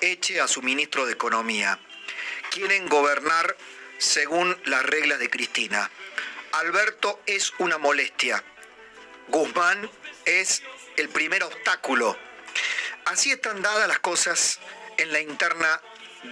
Eche 0.00 0.40
a 0.40 0.48
su 0.48 0.62
ministro 0.62 1.04
de 1.06 1.12
Economía. 1.12 1.78
Quieren 2.50 2.88
gobernar 2.88 3.56
según 3.98 4.56
las 4.64 4.84
reglas 4.84 5.18
de 5.18 5.28
Cristina. 5.28 5.90
Alberto 6.52 7.20
es 7.26 7.52
una 7.58 7.78
molestia. 7.78 8.42
Guzmán 9.28 9.90
es 10.24 10.62
el 10.96 11.08
primer 11.08 11.42
obstáculo. 11.42 12.16
Así 13.06 13.32
están 13.32 13.60
dadas 13.60 13.88
las 13.88 13.98
cosas 13.98 14.60
en 14.96 15.12
la 15.12 15.20
interna 15.20 15.80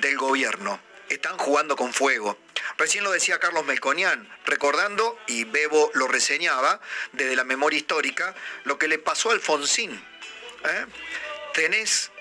del 0.01 0.17
gobierno. 0.17 0.81
Están 1.09 1.37
jugando 1.37 1.77
con 1.77 1.93
fuego. 1.93 2.39
Recién 2.79 3.05
lo 3.05 3.11
decía 3.11 3.39
Carlos 3.39 3.65
Melconian, 3.65 4.29
recordando, 4.47 5.19
y 5.27 5.45
Bebo 5.45 5.91
lo 5.95 6.09
reseñaba 6.09 6.81
desde 7.13 7.37
la 7.37 7.45
memoria 7.45 7.79
histórica, 7.79 8.35
lo 8.65 8.79
que 8.79 8.89
le 8.89 8.99
pasó 8.99 9.31
a 9.31 9.33
Alfonsín. 9.35 9.93
¿eh? 9.93 10.87
Tenés 11.53 12.12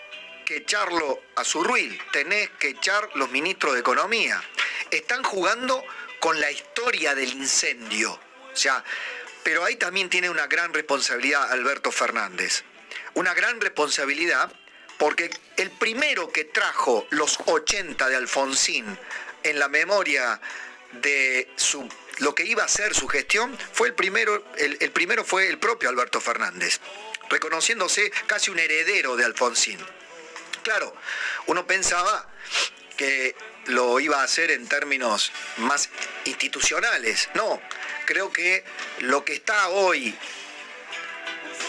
que 0.51 0.57
echarlo 0.57 1.23
a 1.37 1.45
su 1.45 1.63
ruil, 1.63 1.97
tenés 2.11 2.49
que 2.59 2.67
echar 2.67 3.09
los 3.15 3.31
ministros 3.31 3.73
de 3.73 3.79
Economía. 3.79 4.43
Están 4.89 5.23
jugando 5.23 5.81
con 6.19 6.41
la 6.41 6.51
historia 6.51 7.15
del 7.15 7.31
incendio. 7.31 8.11
O 8.11 8.55
sea, 8.55 8.83
pero 9.43 9.63
ahí 9.63 9.77
también 9.77 10.09
tiene 10.09 10.29
una 10.29 10.47
gran 10.47 10.73
responsabilidad 10.73 11.49
Alberto 11.53 11.89
Fernández. 11.89 12.65
Una 13.13 13.33
gran 13.33 13.61
responsabilidad 13.61 14.51
porque 14.97 15.31
el 15.55 15.71
primero 15.71 16.29
que 16.33 16.43
trajo 16.43 17.07
los 17.11 17.39
80 17.45 18.09
de 18.09 18.15
Alfonsín 18.17 18.85
en 19.43 19.57
la 19.57 19.69
memoria 19.69 20.41
de 21.01 21.49
su, 21.55 21.87
lo 22.17 22.35
que 22.35 22.43
iba 22.43 22.65
a 22.65 22.67
ser 22.67 22.93
su 22.93 23.07
gestión, 23.07 23.57
fue 23.71 23.87
el 23.87 23.93
primero, 23.93 24.43
el, 24.57 24.75
el 24.81 24.91
primero 24.91 25.23
fue 25.23 25.47
el 25.47 25.59
propio 25.59 25.87
Alberto 25.87 26.19
Fernández, 26.19 26.81
reconociéndose 27.29 28.11
casi 28.27 28.51
un 28.51 28.59
heredero 28.59 29.15
de 29.15 29.23
Alfonsín. 29.23 29.79
Claro, 30.63 30.95
uno 31.47 31.65
pensaba 31.65 32.27
que 32.97 33.35
lo 33.65 33.99
iba 33.99 34.21
a 34.21 34.23
hacer 34.23 34.51
en 34.51 34.67
términos 34.67 35.31
más 35.57 35.89
institucionales. 36.25 37.29
No, 37.33 37.61
creo 38.05 38.31
que 38.31 38.63
lo 38.99 39.25
que 39.25 39.33
está 39.33 39.69
hoy 39.69 40.15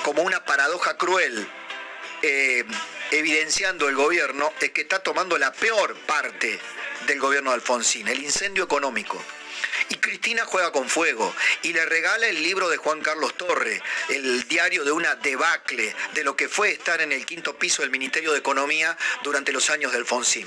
como 0.02 0.22
una 0.22 0.44
paradoja 0.44 0.96
cruel 0.96 1.46
eh, 2.22 2.64
evidenciando 3.10 3.88
el 3.88 3.94
gobierno 3.94 4.52
es 4.60 4.70
que 4.70 4.82
está 4.82 5.00
tomando 5.00 5.38
la 5.38 5.52
peor 5.52 5.96
parte 6.06 6.58
del 7.06 7.18
gobierno 7.20 7.50
de 7.50 7.56
Alfonsín, 7.56 8.08
el 8.08 8.22
incendio 8.22 8.64
económico. 8.64 9.22
Y 9.92 9.97
Cristina 9.97 10.47
juega 10.47 10.73
con 10.73 10.89
fuego 10.89 11.35
y 11.61 11.75
le 11.75 11.85
regala 11.85 12.27
el 12.27 12.42
libro 12.42 12.70
de 12.70 12.79
Juan 12.79 13.03
Carlos 13.03 13.36
Torre, 13.36 13.83
el 14.08 14.48
diario 14.48 14.85
de 14.85 14.92
una 14.92 15.17
debacle 15.17 15.95
de 16.14 16.25
lo 16.25 16.35
que 16.35 16.48
fue 16.48 16.70
estar 16.70 17.03
en 17.03 17.13
el 17.13 17.27
quinto 17.27 17.58
piso 17.58 17.83
del 17.83 17.91
Ministerio 17.91 18.33
de 18.33 18.39
Economía 18.39 18.97
durante 19.23 19.53
los 19.53 19.69
años 19.69 19.92
de 19.92 19.98
Alfonsín. 19.98 20.47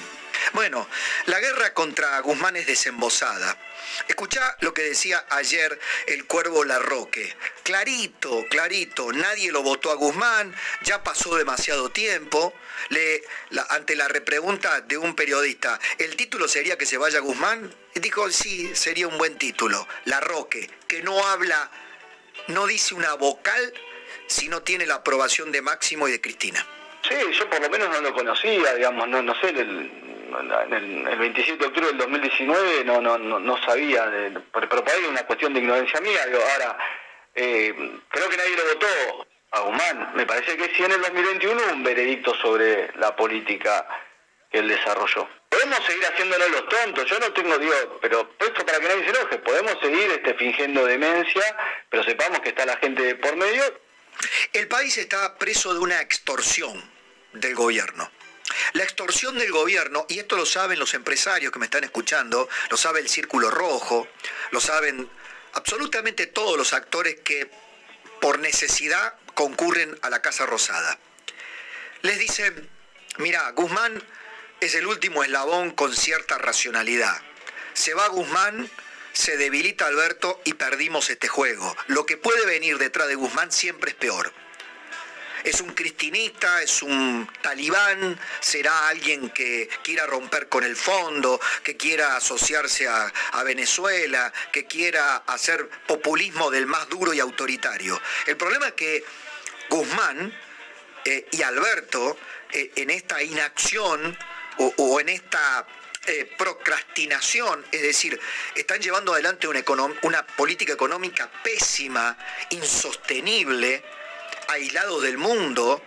Bueno, 0.54 0.88
la 1.26 1.40
guerra 1.40 1.74
contra 1.74 2.20
Guzmán 2.20 2.56
es 2.56 2.68
desembosada. 2.68 3.58
Escuchá 4.08 4.58
lo 4.62 4.74
que 4.74 4.84
decía 4.84 5.26
ayer 5.30 5.80
el 6.08 6.26
cuervo 6.26 6.64
Larroque. 6.64 7.36
Clarito, 7.64 8.46
clarito, 8.50 9.12
nadie 9.12 9.52
lo 9.52 9.64
votó 9.64 9.92
a 9.92 9.96
Guzmán, 9.96 10.56
ya 10.84 11.04
pasó 11.04 11.36
demasiado 11.36 11.90
tiempo. 11.90 12.54
Ante 13.70 13.96
la 13.96 14.08
repregunta 14.08 14.82
de 14.82 14.98
un 14.98 15.16
periodista, 15.16 15.80
¿el 15.98 16.16
título 16.16 16.48
sería 16.48 16.78
que 16.78 16.86
se 16.86 16.98
vaya 16.98 17.20
Guzmán? 17.20 17.74
Dijo, 17.96 18.30
sí, 18.30 18.76
sería 18.76 19.08
un 19.08 19.18
buen 19.18 19.38
título. 19.38 19.88
Larroque, 20.06 20.70
que 20.88 21.02
no 21.02 21.26
habla, 21.28 21.72
no 22.48 22.68
dice 22.68 22.94
una 22.94 23.14
vocal 23.14 23.74
si 24.28 24.50
no 24.50 24.62
tiene 24.62 24.86
la 24.86 24.96
aprobación 24.96 25.52
de 25.52 25.62
Máximo 25.62 26.08
y 26.08 26.12
de 26.12 26.22
Cristina. 26.22 26.66
Sí, 27.08 27.16
yo 27.38 27.50
por 27.50 27.62
lo 27.62 27.70
menos 27.70 27.90
no 27.90 28.02
lo 28.02 28.14
conocía, 28.14 28.74
digamos, 28.74 29.08
no, 29.08 29.40
sé, 29.40 29.50
el, 29.50 29.92
el, 30.40 31.08
el 31.08 31.18
27 31.18 31.58
de 31.58 31.66
octubre 31.66 31.88
del 31.88 31.98
2019 31.98 32.84
no, 32.86 33.02
no, 33.02 33.18
no, 33.18 33.40
no 33.40 33.58
sabía, 33.64 34.06
de, 34.08 34.32
pero, 34.54 34.70
pero 34.70 34.84
por 34.84 34.94
ahí 34.94 35.06
una 35.06 35.26
cuestión 35.26 35.54
de 35.54 35.60
ignorancia 35.60 36.00
mía, 36.02 36.20
ahora, 36.24 36.78
eh, 37.34 37.74
creo 38.10 38.30
que 38.30 38.38
nadie 38.38 38.56
lo 38.56 38.66
votó 38.66 39.28
a 39.52 39.60
Guzmán, 39.62 40.12
me 40.16 40.26
parece 40.26 40.58
que 40.58 40.76
sí 40.76 40.84
en 40.84 40.92
el 40.92 41.02
2021 41.02 41.62
hubo 41.62 41.74
un 41.74 41.84
veredicto 41.84 42.36
sobre 42.36 42.92
la 42.98 43.16
política 43.16 43.88
que 44.52 44.60
él 44.60 44.68
desarrolló. 44.68 45.28
Podemos 45.50 45.80
seguir 45.86 46.06
haciéndonos 46.06 46.50
los 46.52 46.68
tontos, 46.68 47.10
yo 47.10 47.20
no 47.20 47.32
tengo, 47.32 47.58
digo, 47.58 48.00
pero 48.02 48.30
esto 48.40 48.66
para 48.66 48.80
que 48.80 48.88
nadie 48.88 49.04
se 49.06 49.10
enoje, 49.12 49.38
podemos 49.40 49.78
seguir 49.82 50.12
este, 50.12 50.34
fingiendo 50.34 50.86
demencia, 50.86 51.58
pero 51.90 52.04
sepamos 52.04 52.40
que 52.42 52.50
está 52.50 52.66
la 52.66 52.78
gente 52.78 53.16
por 53.16 53.36
medio 53.38 53.64
El 54.54 54.68
país 54.68 54.98
está 54.98 55.38
preso 55.38 55.74
de 55.74 55.80
una 55.80 56.02
extorsión 56.02 56.82
del 57.34 57.56
gobierno. 57.56 58.10
La 58.74 58.84
extorsión 58.84 59.38
del 59.38 59.52
gobierno, 59.52 60.06
y 60.10 60.20
esto 60.20 60.36
lo 60.36 60.46
saben 60.46 60.80
los 60.80 60.94
empresarios 60.94 61.52
que 61.52 61.60
me 61.60 61.66
están 61.66 61.84
escuchando, 61.84 62.50
lo 62.70 62.78
sabe 62.78 63.00
el 63.00 63.10
Círculo 63.10 63.50
Rojo, 63.52 64.08
lo 64.52 64.60
saben 64.60 65.10
absolutamente 65.54 66.28
todos 66.28 66.58
los 66.58 66.74
actores 66.74 67.18
que 67.24 67.50
por 68.22 68.40
necesidad 68.40 69.16
concurren 69.34 69.98
a 70.02 70.10
la 70.10 70.22
Casa 70.22 70.46
Rosada. 70.46 70.98
Les 72.02 72.20
dicen, 72.20 72.70
mira, 73.18 73.50
Guzmán 73.52 74.04
es 74.62 74.76
el 74.76 74.88
último 74.88 75.24
eslabón 75.24 75.72
con 75.72 75.96
cierta 75.96 76.38
racionalidad. 76.38 77.22
Se 77.74 77.94
va 77.94 78.08
Guzmán, 78.08 78.70
se 79.14 79.38
debilita 79.38 79.88
Alberto 79.88 80.42
y 80.44 80.54
perdimos 80.54 81.10
este 81.10 81.28
juego. 81.28 81.76
Lo 81.88 82.06
que 82.06 82.18
puede 82.18 82.46
venir 82.46 82.78
detrás 82.78 83.08
de 83.08 83.16
Guzmán 83.16 83.52
siempre 83.52 83.92
es 83.92 83.96
peor. 83.96 84.34
Es 85.46 85.62
un 85.62 85.76
cristinista, 85.76 86.64
es 86.64 86.82
un 86.82 87.30
talibán, 87.40 88.20
será 88.40 88.88
alguien 88.88 89.30
que 89.30 89.70
quiera 89.84 90.08
romper 90.08 90.50
con 90.50 90.64
el 90.64 90.76
fondo, 90.76 91.40
que 91.64 91.78
quiera 91.78 92.16
asociarse 92.16 92.88
a, 92.88 93.44
Venezuela, 93.44 94.34
que 94.52 94.66
quiera 94.66 95.18
hacer 95.18 95.70
populismo 95.86 96.50
del 96.50 96.66
más 96.66 96.90
duro 96.90 97.14
y 97.14 97.20
autoritario. 97.20 98.02
El 98.26 98.38
problema 98.38 98.70
es 98.70 98.74
que 98.74 99.06
Guzmán 99.70 100.34
eh, 101.06 101.28
y 101.32 101.44
Alberto 101.44 102.18
eh, 102.52 102.72
en 102.78 102.90
esta 102.90 103.22
inacción 103.22 104.18
o, 104.58 105.00
en 105.00 105.10
esta 105.10 105.68
eh, 106.08 106.34
procrastinación, 106.40 107.64
es 107.72 107.84
decir, 107.84 108.20
están 108.56 108.82
llevando 108.82 109.14
adelante 109.14 109.48
una 109.48 110.26
política 110.26 110.74
económica 110.74 111.30
pésima, 111.44 112.18
insostenible, 112.50 113.84
aislados 114.48 115.02
del 115.04 115.18
mundo, 115.18 115.82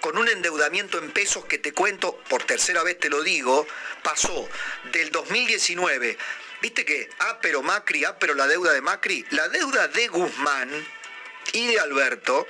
con 0.00 0.16
un 0.18 0.28
endeudamiento 0.28 0.98
en 0.98 1.10
pesos 1.10 1.44
que 1.44 1.58
te 1.58 1.72
cuento, 1.72 2.16
por 2.28 2.44
tercera 2.44 2.82
vez 2.82 2.98
te 2.98 3.10
lo 3.10 3.22
digo, 3.22 3.66
pasó 4.02 4.48
del 4.92 5.10
2019, 5.10 6.16
viste 6.60 6.84
que, 6.84 7.08
ah, 7.20 7.38
pero 7.40 7.62
Macri, 7.62 8.04
ah, 8.04 8.16
pero 8.18 8.34
la 8.34 8.46
deuda 8.46 8.72
de 8.72 8.80
Macri, 8.80 9.24
la 9.30 9.48
deuda 9.48 9.88
de 9.88 10.08
Guzmán 10.08 10.70
y 11.52 11.66
de 11.66 11.80
Alberto 11.80 12.46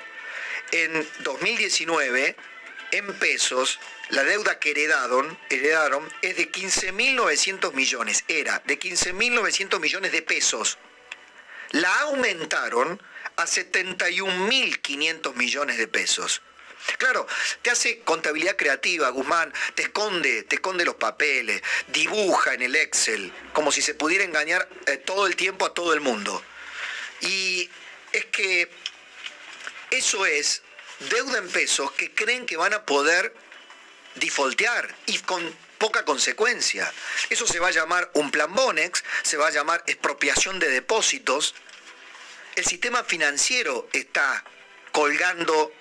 en 0.71 1.09
2019 1.21 2.37
en 2.93 3.15
pesos, 3.15 3.81
la 4.11 4.23
deuda 4.25 4.59
que 4.59 4.73
heredaron, 4.73 5.39
heredaron 5.49 6.07
es 6.21 6.37
de 6.37 6.53
15.900 6.53 7.73
millones, 7.73 8.25
era 8.29 8.63
de 8.67 8.79
15.900 8.79 9.81
millones 9.81 10.13
de 10.13 10.23
pesos. 10.23 10.79
La 11.71 11.93
aumentaron 12.01 13.03
a 13.43 13.47
71.500 13.47 15.35
millones 15.35 15.77
de 15.79 15.89
pesos. 15.89 16.43
Claro, 16.99 17.27
te 17.63 17.71
hace 17.71 18.01
contabilidad 18.01 18.57
creativa, 18.57 19.09
Guzmán, 19.11 19.53
te 19.75 19.83
esconde, 19.83 20.43
te 20.45 20.57
esconde 20.57 20.85
los 20.85 20.97
papeles, 20.97 21.63
dibuja 21.89 22.55
en 22.55 22.63
el 22.63 22.75
Excel, 22.75 23.33
como 23.53 23.71
si 23.71 23.83
se 23.83 23.95
pudiera 23.95 24.25
engañar 24.25 24.69
eh, 24.87 24.97
todo 24.97 25.27
el 25.27 25.37
tiempo 25.37 25.65
a 25.65 25.75
todo 25.75 25.95
el 25.95 26.01
mundo. 26.01 26.43
Y 27.21 27.71
es 28.13 28.25
que 28.27 28.69
eso 29.91 30.27
es 30.27 30.63
deuda 31.11 31.39
en 31.39 31.49
pesos 31.49 31.93
que 31.93 32.13
creen 32.13 32.47
que 32.47 32.57
van 32.57 32.75
a 32.75 32.85
poder 32.85 33.35
defaultear 34.17 34.95
y 35.07 35.19
con 35.19 35.55
poca 35.79 36.05
consecuencia. 36.05 36.93
Eso 37.31 37.47
se 37.47 37.59
va 37.59 37.69
a 37.69 37.73
llamar 37.73 38.11
un 38.15 38.31
plan 38.31 38.53
Bonex, 38.55 39.03
se 39.23 39.37
va 39.37 39.49
a 39.49 39.51
llamar 39.51 39.83
expropiación 39.87 40.59
de 40.59 40.71
depósitos. 40.71 41.55
El 42.55 42.65
sistema 42.65 43.03
financiero 43.05 43.89
está 43.93 44.45
colgando 44.93 45.73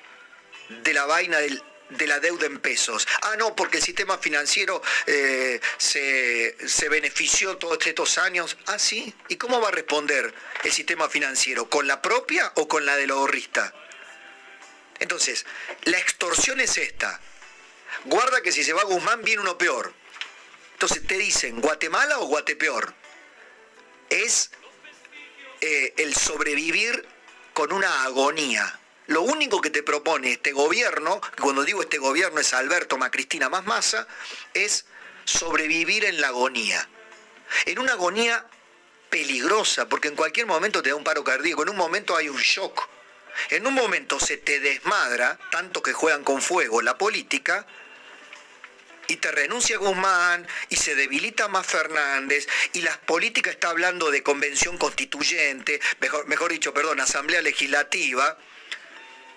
de 0.69 0.93
la 0.93 1.05
vaina 1.05 1.39
de 1.39 2.07
la 2.07 2.19
deuda 2.19 2.45
en 2.45 2.59
pesos. 2.59 3.07
Ah, 3.21 3.35
no, 3.37 3.55
porque 3.55 3.77
el 3.77 3.83
sistema 3.83 4.17
financiero 4.17 4.81
eh, 5.05 5.59
se, 5.77 6.55
se, 6.65 6.89
benefició 6.89 7.57
todos 7.57 7.85
estos 7.85 8.17
años. 8.17 8.57
Ah, 8.67 8.79
sí. 8.79 9.13
¿Y 9.27 9.35
cómo 9.35 9.59
va 9.59 9.67
a 9.67 9.71
responder 9.71 10.33
el 10.63 10.71
sistema 10.71 11.09
financiero? 11.09 11.69
¿Con 11.69 11.87
la 11.87 12.01
propia 12.01 12.51
o 12.55 12.67
con 12.67 12.85
la 12.85 12.95
del 12.95 13.11
ahorrista? 13.11 13.73
Entonces, 14.99 15.45
la 15.83 15.97
extorsión 15.97 16.61
es 16.61 16.77
esta. 16.77 17.19
Guarda 18.05 18.41
que 18.41 18.51
si 18.51 18.63
se 18.63 18.73
va 18.73 18.83
Guzmán 18.83 19.23
viene 19.23 19.41
uno 19.41 19.57
peor. 19.57 19.93
Entonces 20.73 21.05
te 21.05 21.17
dicen 21.17 21.59
Guatemala 21.59 22.19
o 22.19 22.25
Guatepeor. 22.27 22.93
Es 24.09 24.51
eh, 25.61 25.93
el 25.97 26.15
sobrevivir 26.15 27.07
con 27.53 27.71
una 27.71 28.03
agonía. 28.03 28.79
Lo 29.07 29.21
único 29.21 29.61
que 29.61 29.69
te 29.69 29.83
propone 29.83 30.31
este 30.31 30.51
gobierno, 30.51 31.21
cuando 31.39 31.63
digo 31.63 31.81
este 31.81 31.97
gobierno 31.97 32.39
es 32.39 32.53
Alberto 32.53 32.97
Macristina 32.97 33.49
más 33.49 33.65
masa, 33.65 34.07
es 34.53 34.85
sobrevivir 35.25 36.05
en 36.05 36.21
la 36.21 36.27
agonía. 36.27 36.87
En 37.65 37.79
una 37.79 37.93
agonía 37.93 38.45
peligrosa, 39.09 39.89
porque 39.89 40.07
en 40.07 40.15
cualquier 40.15 40.45
momento 40.45 40.81
te 40.81 40.89
da 40.89 40.95
un 40.95 41.03
paro 41.03 41.23
cardíaco, 41.23 41.63
en 41.63 41.69
un 41.69 41.77
momento 41.77 42.15
hay 42.15 42.29
un 42.29 42.37
shock 42.37 42.89
en 43.49 43.67
un 43.67 43.73
momento 43.73 44.19
se 44.19 44.37
te 44.37 44.59
desmadra, 44.59 45.39
tanto 45.51 45.81
que 45.81 45.93
juegan 45.93 46.23
con 46.23 46.41
fuego 46.41 46.81
la 46.81 46.97
política, 46.97 47.65
y 49.11 49.17
te 49.17 49.29
renuncia 49.29 49.77
Guzmán, 49.77 50.47
y 50.69 50.77
se 50.77 50.95
debilita 50.95 51.49
más 51.49 51.67
Fernández, 51.67 52.47
y 52.71 52.81
la 52.81 52.97
política 53.01 53.49
está 53.49 53.69
hablando 53.69 54.09
de 54.09 54.23
convención 54.23 54.77
constituyente, 54.77 55.81
mejor, 55.99 56.27
mejor 56.27 56.49
dicho, 56.49 56.73
perdón, 56.73 57.01
asamblea 57.01 57.41
legislativa, 57.41 58.37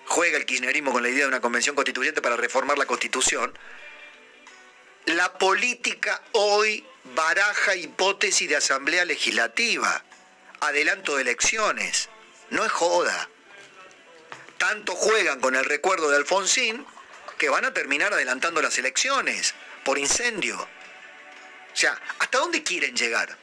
juega 0.05 0.37
el 0.37 0.45
kirchnerismo 0.45 0.93
con 0.93 1.03
la 1.03 1.09
idea 1.09 1.23
de 1.23 1.27
una 1.27 1.41
convención 1.41 1.75
constituyente 1.75 2.21
para 2.21 2.37
reformar 2.37 2.77
la 2.77 2.85
constitución, 2.85 3.57
la 5.07 5.37
política 5.37 6.23
hoy 6.31 6.85
baraja 7.13 7.75
hipótesis 7.75 8.47
de 8.47 8.55
asamblea 8.55 9.03
legislativa, 9.03 10.05
adelanto 10.61 11.17
de 11.17 11.23
elecciones, 11.23 12.07
no 12.49 12.63
es 12.63 12.71
joda. 12.71 13.29
Tanto 14.57 14.95
juegan 14.95 15.41
con 15.41 15.53
el 15.53 15.65
recuerdo 15.65 16.09
de 16.09 16.15
Alfonsín 16.15 16.85
que 17.37 17.49
van 17.49 17.65
a 17.65 17.73
terminar 17.73 18.13
adelantando 18.13 18.61
las 18.61 18.77
elecciones 18.77 19.53
por 19.85 19.97
incendio. 19.97 20.59
O 20.59 21.77
sea, 21.77 21.97
¿hasta 22.19 22.39
dónde 22.39 22.63
quieren 22.63 22.95
llegar? 22.95 23.37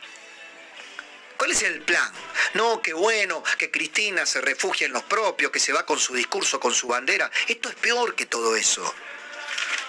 ¿Cuál 1.39 1.53
es 1.53 1.63
el 1.63 1.81
plan? 1.83 2.13
No, 2.55 2.83
qué 2.83 2.93
bueno, 2.93 3.43
que 3.59 3.71
Cristina 3.71 4.27
se 4.27 4.41
refugia 4.41 4.87
en 4.87 4.93
los 4.93 5.05
propios, 5.05 5.51
que 5.51 5.59
se 5.59 5.73
va 5.73 5.87
con 5.87 5.99
su 5.99 6.15
discurso, 6.15 6.61
con 6.61 6.75
su 6.75 6.89
bandera. 6.89 7.31
Esto 7.49 7.69
es 7.69 7.75
peor 7.77 8.15
que 8.15 8.27
todo 8.27 8.55
eso. 8.57 8.95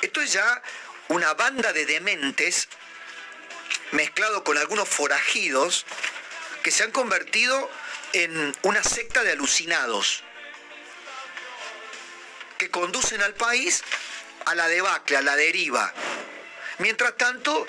Esto 0.01 0.21
es 0.21 0.33
ya 0.33 0.61
una 1.09 1.33
banda 1.33 1.73
de 1.73 1.85
dementes 1.85 2.69
mezclado 3.91 4.43
con 4.43 4.57
algunos 4.57 4.87
forajidos 4.89 5.85
que 6.63 6.71
se 6.71 6.83
han 6.83 6.91
convertido 6.91 7.69
en 8.13 8.55
una 8.63 8.83
secta 8.83 9.23
de 9.23 9.31
alucinados 9.33 10.23
que 12.57 12.69
conducen 12.69 13.21
al 13.21 13.33
país 13.33 13.83
a 14.45 14.55
la 14.55 14.67
debacle, 14.67 15.17
a 15.17 15.21
la 15.21 15.35
deriva. 15.35 15.93
Mientras 16.79 17.15
tanto, 17.17 17.67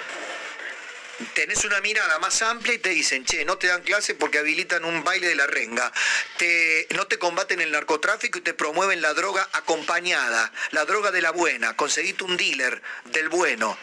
tenés 1.35 1.65
una 1.65 1.81
mirada 1.81 2.19
más 2.19 2.43
amplia 2.43 2.75
y 2.75 2.79
te 2.79 2.91
dicen, 2.91 3.25
che, 3.25 3.45
no 3.45 3.59
te 3.59 3.69
dan 3.69 3.83
clase 3.83 4.15
porque 4.15 4.39
habilitan 4.39 4.85
un 4.85 5.05
baile 5.05 5.29
de 5.29 5.35
la 5.35 5.47
renga, 5.47 5.93
te, 6.37 6.87
no 6.91 7.06
te 7.06 7.19
combaten 7.19 7.61
el 7.61 7.71
narcotráfico 7.71 8.39
y 8.39 8.43
te 8.43 8.55
promueven 8.55 9.03
la 9.03 9.15
droga 9.15 9.49
acompañada, 9.53 10.53
la 10.71 10.85
droga 10.85 11.11
de 11.11 11.23
la 11.23 11.31
buena, 11.31 11.77
conseguiste 11.77 12.25
un 12.25 12.37
dealer 12.37 12.83
del 13.06 13.29
bueno. 13.29 13.77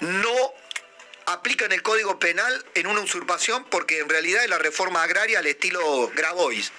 No 0.00 0.52
aplican 1.26 1.72
el 1.72 1.82
código 1.82 2.18
penal 2.18 2.64
en 2.74 2.86
una 2.86 3.00
usurpación 3.00 3.64
porque 3.64 3.98
en 3.98 4.08
realidad 4.08 4.44
es 4.44 4.50
la 4.50 4.58
reforma 4.58 5.02
agraria 5.02 5.38
al 5.38 5.46
estilo 5.46 6.10
Grabois. 6.14 6.70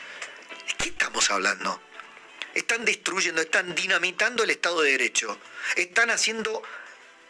¿De 0.68 0.74
qué 0.78 0.90
estamos 0.90 1.30
hablando? 1.32 1.82
Están 2.58 2.86
destruyendo, 2.86 3.40
están 3.40 3.76
dinamitando 3.76 4.44
el 4.44 4.50
Estado 4.50 4.82
de 4.82 4.94
Derecho. 4.94 5.38
Están 5.76 6.10
haciendo 6.10 6.64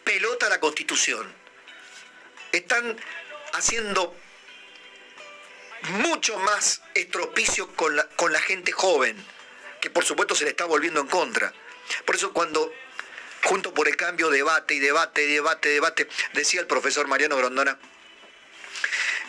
pelota 0.06 0.45
a 0.45 0.50
la 0.50 0.62
Constitución. 0.62 1.29
Están 2.53 2.97
haciendo 3.51 4.15
mucho 6.00 6.39
más 6.39 6.81
estropicio 6.95 7.75
con 7.75 7.97
la, 7.97 8.07
con 8.07 8.31
la 8.31 8.39
gente 8.39 8.71
joven, 8.71 9.21
que 9.81 9.89
por 9.89 10.06
supuesto 10.06 10.33
se 10.33 10.45
le 10.45 10.51
está 10.51 10.63
volviendo 10.63 11.01
en 11.01 11.07
contra. 11.07 11.51
Por 12.06 12.15
eso 12.15 12.31
cuando 12.31 12.71
junto 13.44 13.74
por 13.74 13.89
el 13.89 13.97
cambio, 13.97 14.29
debate 14.29 14.75
y 14.75 14.79
debate, 14.79 15.24
y 15.24 15.33
debate, 15.33 15.68
debate, 15.68 16.07
decía 16.31 16.62
el 16.62 16.68
profesor 16.68 17.06
Mariano 17.07 17.35
Grondona, 17.35 17.77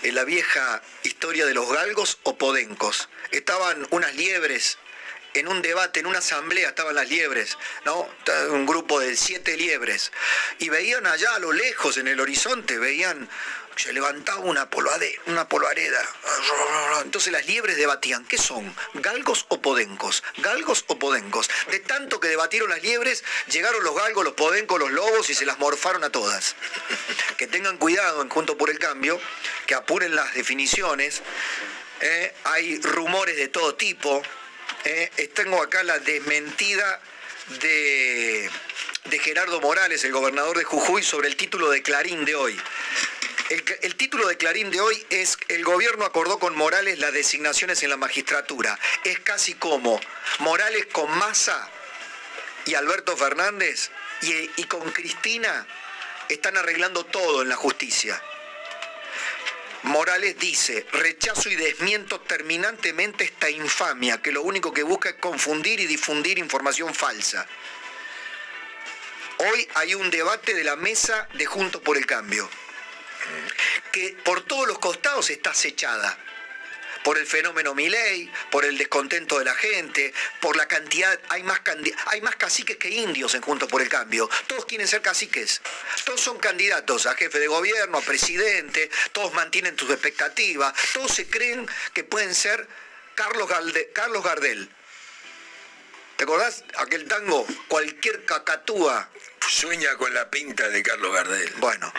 en 0.03 0.15
la 0.15 0.23
vieja 0.23 0.81
historia 1.03 1.45
de 1.45 1.55
los 1.55 1.69
galgos 1.73 2.21
o 2.23 2.39
podencos. 2.39 3.09
Estaban 3.33 3.85
unas 3.91 4.15
liebres 4.15 4.79
en 5.35 5.49
un 5.49 5.63
debate, 5.63 6.01
en 6.01 6.07
una 6.07 6.19
asamblea 6.19 6.69
estaban 6.71 6.95
las 6.95 7.09
liebres, 7.09 7.59
¿no? 7.85 8.09
Un 8.51 8.67
grupo 8.67 9.01
de 9.01 9.17
siete 9.17 9.57
liebres. 9.57 10.13
Y 10.59 10.69
veían 10.69 11.07
allá 11.07 11.35
a 11.35 11.39
lo 11.39 11.53
lejos, 11.53 11.97
en 11.97 12.09
el 12.09 12.21
horizonte, 12.21 12.79
veían, 12.79 13.29
se 13.77 13.93
levantaba 13.93 14.41
una, 14.41 14.69
polvareda, 14.69 15.21
una 15.27 15.49
polvareda. 15.49 16.01
Entonces 17.03 17.33
las 17.33 17.47
liebres 17.47 17.77
debatían, 17.77 18.25
¿qué 18.27 18.39
son? 18.39 18.75
¿Galgos 18.95 19.47
o 19.49 19.63
podencos? 19.63 20.25
¿Galgos 20.39 20.85
o 20.89 20.99
podencos? 20.99 21.49
De 21.71 21.79
tanto 21.81 22.21
que 22.21 22.29
debatieron 22.29 22.71
las 22.71 22.83
liebres, 22.83 23.23
llegaron 23.49 23.85
los 23.85 23.95
galgos, 23.95 24.25
los 24.25 24.35
podencos, 24.35 24.81
los 24.81 24.91
lobos 24.91 25.31
y 25.31 25.35
se 25.35 25.47
las 25.47 25.59
morfaron 25.59 26.03
a 26.05 26.11
todas. 26.11 26.57
que 27.37 27.47
tengan 27.47 27.77
cuidado 27.79 28.23
en 28.23 28.29
Junto 28.29 28.59
por 28.59 28.71
el 28.71 28.79
Cambio, 28.79 29.21
que 29.67 29.75
apuren 29.75 30.15
las 30.15 30.35
definiciones. 30.35 31.23
¿eh? 32.01 32.35
hay 32.45 32.81
rumores 32.81 33.37
de 33.37 33.49
todo 33.49 33.75
tipo, 33.75 34.23
eh, 34.85 35.31
tengo 35.35 35.63
acá 35.63 35.83
la 35.83 35.99
desmentida 35.99 37.01
de, 37.61 38.51
de, 39.05 39.19
Gerardo 39.19 39.61
Morales, 39.61 40.05
el 40.05 40.13
gobernador 40.13 40.59
de 40.59 40.65
Jujuy, 40.65 41.03
sobre 41.03 41.29
el 41.29 41.37
título 41.37 41.71
de 41.71 41.83
Clarín 41.83 42.25
de 42.25 42.35
hoy. 42.35 42.61
El, 43.51 43.65
el, 43.83 43.95
título 43.97 44.29
de 44.29 44.37
Clarín 44.37 44.71
de 44.71 44.81
hoy 44.81 45.07
es 45.09 45.39
El 45.49 45.65
gobierno 45.65 46.05
acordó 46.05 46.39
con 46.39 46.55
Morales 46.55 46.99
las 46.99 47.13
designaciones 47.13 47.83
en 47.83 47.91
la 47.91 47.97
magistratura. 47.97 48.79
Es 49.05 49.21
casi 49.21 49.55
como 49.55 50.01
Morales 50.41 50.87
con 50.93 51.11
Massa 51.19 51.71
y 52.67 52.75
Alberto 52.75 53.17
Fernández 53.17 53.91
y, 54.21 54.51
y 54.57 54.65
con 54.65 54.91
Cristina 54.93 55.67
están 56.29 56.57
arreglando 56.57 57.05
todo 57.07 57.43
en 57.43 57.49
la 57.49 57.57
justicia. 57.57 58.23
Morales 59.85 60.39
dice, 60.39 60.87
rechazo 60.93 61.49
y 61.49 61.57
desmiento 61.57 62.21
terminantemente 62.21 63.25
esta 63.25 63.49
infamia 63.49 64.21
que 64.21 64.33
lo 64.33 64.43
único 64.43 64.73
que 64.73 64.83
busca 64.83 65.11
es 65.11 65.15
confundir 65.17 65.81
y 65.81 65.87
difundir 65.87 66.39
información 66.39 66.95
falsa. 66.95 67.47
Hoy 69.39 69.69
hay 69.75 69.95
un 69.95 70.11
debate 70.11 70.55
de 70.55 70.65
la 70.65 70.77
mesa 70.77 71.29
de 71.35 71.47
Juntos 71.47 71.81
por 71.83 71.97
el 71.97 72.07
Cambio, 72.07 72.49
que 73.93 74.17
por 74.25 74.41
todos 74.43 74.67
los 74.67 74.79
costados 74.79 75.31
está 75.31 75.51
acechada 75.51 76.19
por 77.09 77.17
el 77.17 77.27
fenómeno 77.27 77.75
Milei, 77.75 78.31
por 78.51 78.67
el 78.67 78.77
descontento 78.77 79.39
de 79.39 79.47
la 79.47 79.55
gente, 79.55 80.13
por 80.43 80.59
la 80.59 80.69
cantidad, 80.69 81.19
hay 81.31 81.43
más, 81.43 81.63
hay 82.05 82.21
más 82.21 82.37
caciques 82.37 82.77
que 82.77 82.91
indios 82.91 83.35
en 83.35 83.41
Juntos 83.41 83.67
por 83.67 83.81
el 83.81 83.89
Cambio. 83.89 84.29
Todos 84.47 84.67
quieren 84.67 84.87
ser 84.87 85.01
caciques, 85.01 85.63
todos 86.05 86.21
son 86.21 86.39
candidatos 86.39 87.07
a 87.07 87.15
jefe 87.15 87.39
de 87.39 87.47
gobierno, 87.47 87.97
a 87.97 88.03
presidente, 88.03 88.91
todos 89.13 89.33
mantienen 89.33 89.79
sus 89.79 89.89
expectativas, 89.89 90.75
todos 90.93 91.11
se 91.11 91.27
creen 91.27 91.67
que 91.95 92.05
pueden 92.05 92.35
ser 92.35 92.69
Carlos, 93.15 93.51
Carlos 93.95 94.23
Gardel. 94.23 94.69
¿Te 96.19 96.25
acordás? 96.25 96.63
Aquel 96.77 97.09
tango, 97.09 97.47
cualquier 97.69 98.27
cacatúa. 98.27 99.09
Sueña 99.49 99.97
con 99.97 100.13
la 100.13 100.29
pinta 100.29 100.69
de 100.69 100.83
Carlos 100.83 101.15
Gardel. 101.15 101.55
Bueno, 101.57 101.91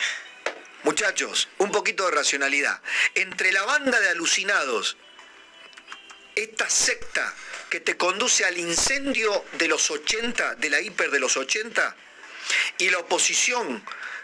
Muchachos, 0.83 1.49
un 1.57 1.71
poquito 1.71 2.05
de 2.05 2.11
racionalidad. 2.11 2.81
Entre 3.15 3.51
la 3.51 3.63
banda 3.63 3.99
de 3.99 4.09
alucinados, 4.09 4.97
esta 6.35 6.69
secta 6.69 7.33
que 7.69 7.79
te 7.79 7.97
conduce 7.97 8.45
al 8.45 8.57
incendio 8.57 9.45
de 9.53 9.67
los 9.67 9.91
80, 9.91 10.55
de 10.55 10.69
la 10.69 10.79
hiper 10.79 11.11
de 11.11 11.19
los 11.19 11.35
80, 11.35 11.95
y 12.77 12.89
la 12.89 12.99
oposición 12.99 13.83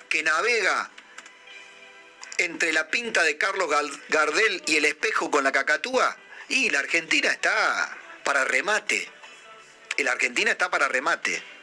que 0.09 0.23
navega 0.23 0.89
entre 2.37 2.73
la 2.73 2.89
pinta 2.89 3.23
de 3.23 3.37
Carlos 3.37 3.69
Gardel 4.09 4.63
y 4.65 4.77
el 4.77 4.85
espejo 4.85 5.29
con 5.29 5.43
la 5.43 5.51
cacatúa, 5.51 6.17
y 6.47 6.69
la 6.69 6.79
Argentina 6.79 7.31
está 7.31 7.97
para 8.23 8.45
remate. 8.45 9.09
La 9.97 10.11
Argentina 10.11 10.51
está 10.51 10.69
para 10.69 10.87
remate. 10.87 11.54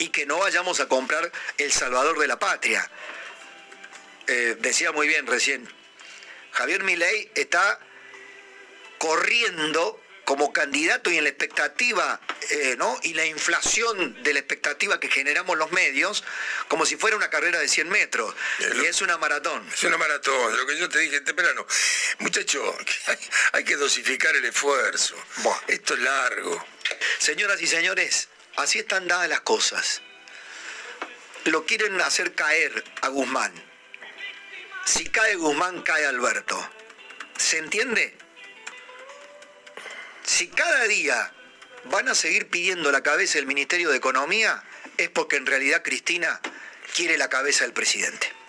Y 0.00 0.08
que 0.08 0.26
no 0.26 0.38
vayamos 0.38 0.80
a 0.80 0.88
comprar 0.88 1.30
el 1.58 1.70
salvador 1.70 2.18
de 2.18 2.26
la 2.26 2.38
patria. 2.38 2.90
Eh, 4.26 4.56
decía 4.58 4.92
muy 4.92 5.06
bien 5.06 5.26
recién, 5.26 5.68
Javier 6.52 6.82
Milei 6.82 7.30
está 7.34 7.78
corriendo 8.98 10.00
como 10.24 10.52
candidato 10.52 11.10
y 11.10 11.18
en 11.18 11.24
la 11.24 11.30
expectativa, 11.30 12.20
eh, 12.50 12.76
¿no? 12.78 12.98
Y 13.02 13.14
la 13.14 13.26
inflación 13.26 14.22
de 14.22 14.32
la 14.32 14.38
expectativa 14.38 15.00
que 15.00 15.08
generamos 15.08 15.58
los 15.58 15.72
medios, 15.72 16.22
como 16.68 16.86
si 16.86 16.96
fuera 16.96 17.16
una 17.16 17.28
carrera 17.28 17.58
de 17.58 17.68
100 17.68 17.88
metros. 17.88 18.34
y 18.80 18.84
es 18.86 19.02
una 19.02 19.18
maratón. 19.18 19.68
Es 19.72 19.82
una 19.84 19.98
maratón, 19.98 20.56
lo 20.56 20.66
que 20.66 20.78
yo 20.78 20.88
te 20.88 21.00
dije 21.00 21.20
temprano. 21.22 21.66
Muchacho, 22.20 22.78
hay, 23.52 23.64
que 23.64 23.76
dosificar 23.76 24.34
el 24.36 24.44
esfuerzo. 24.44 25.16
Esto 25.66 25.94
es 25.94 26.00
largo. 26.00 26.64
Señoras 27.18 27.60
y 27.60 27.66
señores, 27.66 28.28
así 28.60 28.78
están 28.78 29.08
dadas 29.08 29.28
las 29.28 29.40
cosas. 29.40 30.02
Lo 31.44 31.66
quieren 31.66 32.00
hacer 32.00 32.34
caer 32.34 32.84
a 33.02 33.08
Guzmán. 33.08 33.52
Si 34.84 35.06
cae 35.06 35.36
Guzmán, 35.36 35.82
cae 35.82 36.06
Alberto. 36.06 36.68
¿Se 37.36 37.58
entiende? 37.58 38.16
Si 40.22 40.48
cada 40.48 40.84
día 40.84 41.32
van 41.84 42.08
a 42.08 42.14
seguir 42.14 42.48
pidiendo 42.48 42.92
la 42.92 43.02
cabeza 43.02 43.38
del 43.38 43.46
Ministerio 43.46 43.90
de 43.90 43.96
Economía, 43.96 44.62
es 44.96 45.08
porque 45.08 45.36
en 45.36 45.46
realidad 45.46 45.82
Cristina 45.82 46.40
quiere 46.94 47.16
la 47.16 47.28
cabeza 47.28 47.64
del 47.64 47.72
presidente. 47.72 48.39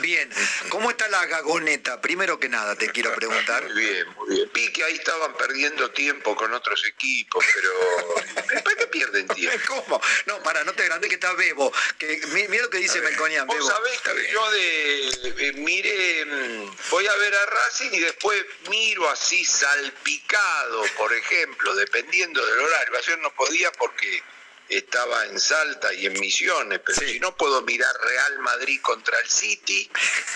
Bien, 0.00 0.28
¿cómo 0.68 0.90
está 0.90 1.06
la 1.06 1.24
gagoneta? 1.26 2.00
Primero 2.00 2.40
que 2.40 2.48
nada 2.48 2.74
te 2.74 2.90
quiero 2.90 3.14
preguntar. 3.14 3.62
Muy 3.62 3.84
bien, 3.84 4.08
muy 4.14 4.28
bien. 4.34 4.50
Vi 4.52 4.72
que 4.72 4.82
ahí 4.82 4.94
estaban 4.94 5.32
perdiendo 5.36 5.92
tiempo 5.92 6.34
con 6.34 6.52
otros 6.52 6.84
equipos, 6.84 7.44
pero 7.54 8.64
¿para 8.64 8.76
qué 8.76 8.86
pierden 8.88 9.28
tiempo? 9.34 9.84
¿Cómo? 9.86 10.00
No, 10.26 10.42
para, 10.42 10.64
no 10.64 10.72
te 10.72 10.84
grande 10.84 11.08
que 11.08 11.14
está 11.14 11.32
Bebo. 11.34 11.72
Que, 11.98 12.20
mira 12.48 12.64
lo 12.64 12.70
que 12.70 12.78
dice 12.78 13.00
Melconian, 13.00 13.46
Bebo. 13.46 13.60
Vos 13.60 13.68
sabés 13.68 14.00
que 14.00 14.32
yo 14.32 14.50
de, 14.50 15.52
mire, 15.52 16.24
mm, 16.24 16.76
voy 16.90 17.06
a 17.06 17.14
ver 17.14 17.34
a 17.36 17.46
Racing 17.46 17.90
y 17.92 18.00
después 18.00 18.44
miro 18.68 19.08
así 19.08 19.44
salpicado, 19.44 20.82
por 20.96 21.12
ejemplo, 21.12 21.76
dependiendo 21.76 22.44
del 22.44 22.58
horario. 22.58 22.98
Ayer 22.98 23.18
no 23.20 23.32
podía 23.34 23.70
porque 23.70 24.20
estaba 24.68 25.26
en 25.26 25.38
Salta 25.38 25.92
y 25.92 26.06
en 26.06 26.14
Misiones, 26.14 26.80
pero 26.84 26.98
si 26.98 27.20
no 27.20 27.36
puedo 27.36 27.62
mirar 27.62 27.94
Real 28.00 28.38
Madrid 28.40 28.80
contra 28.80 29.18
el 29.20 29.28
City, 29.28 29.90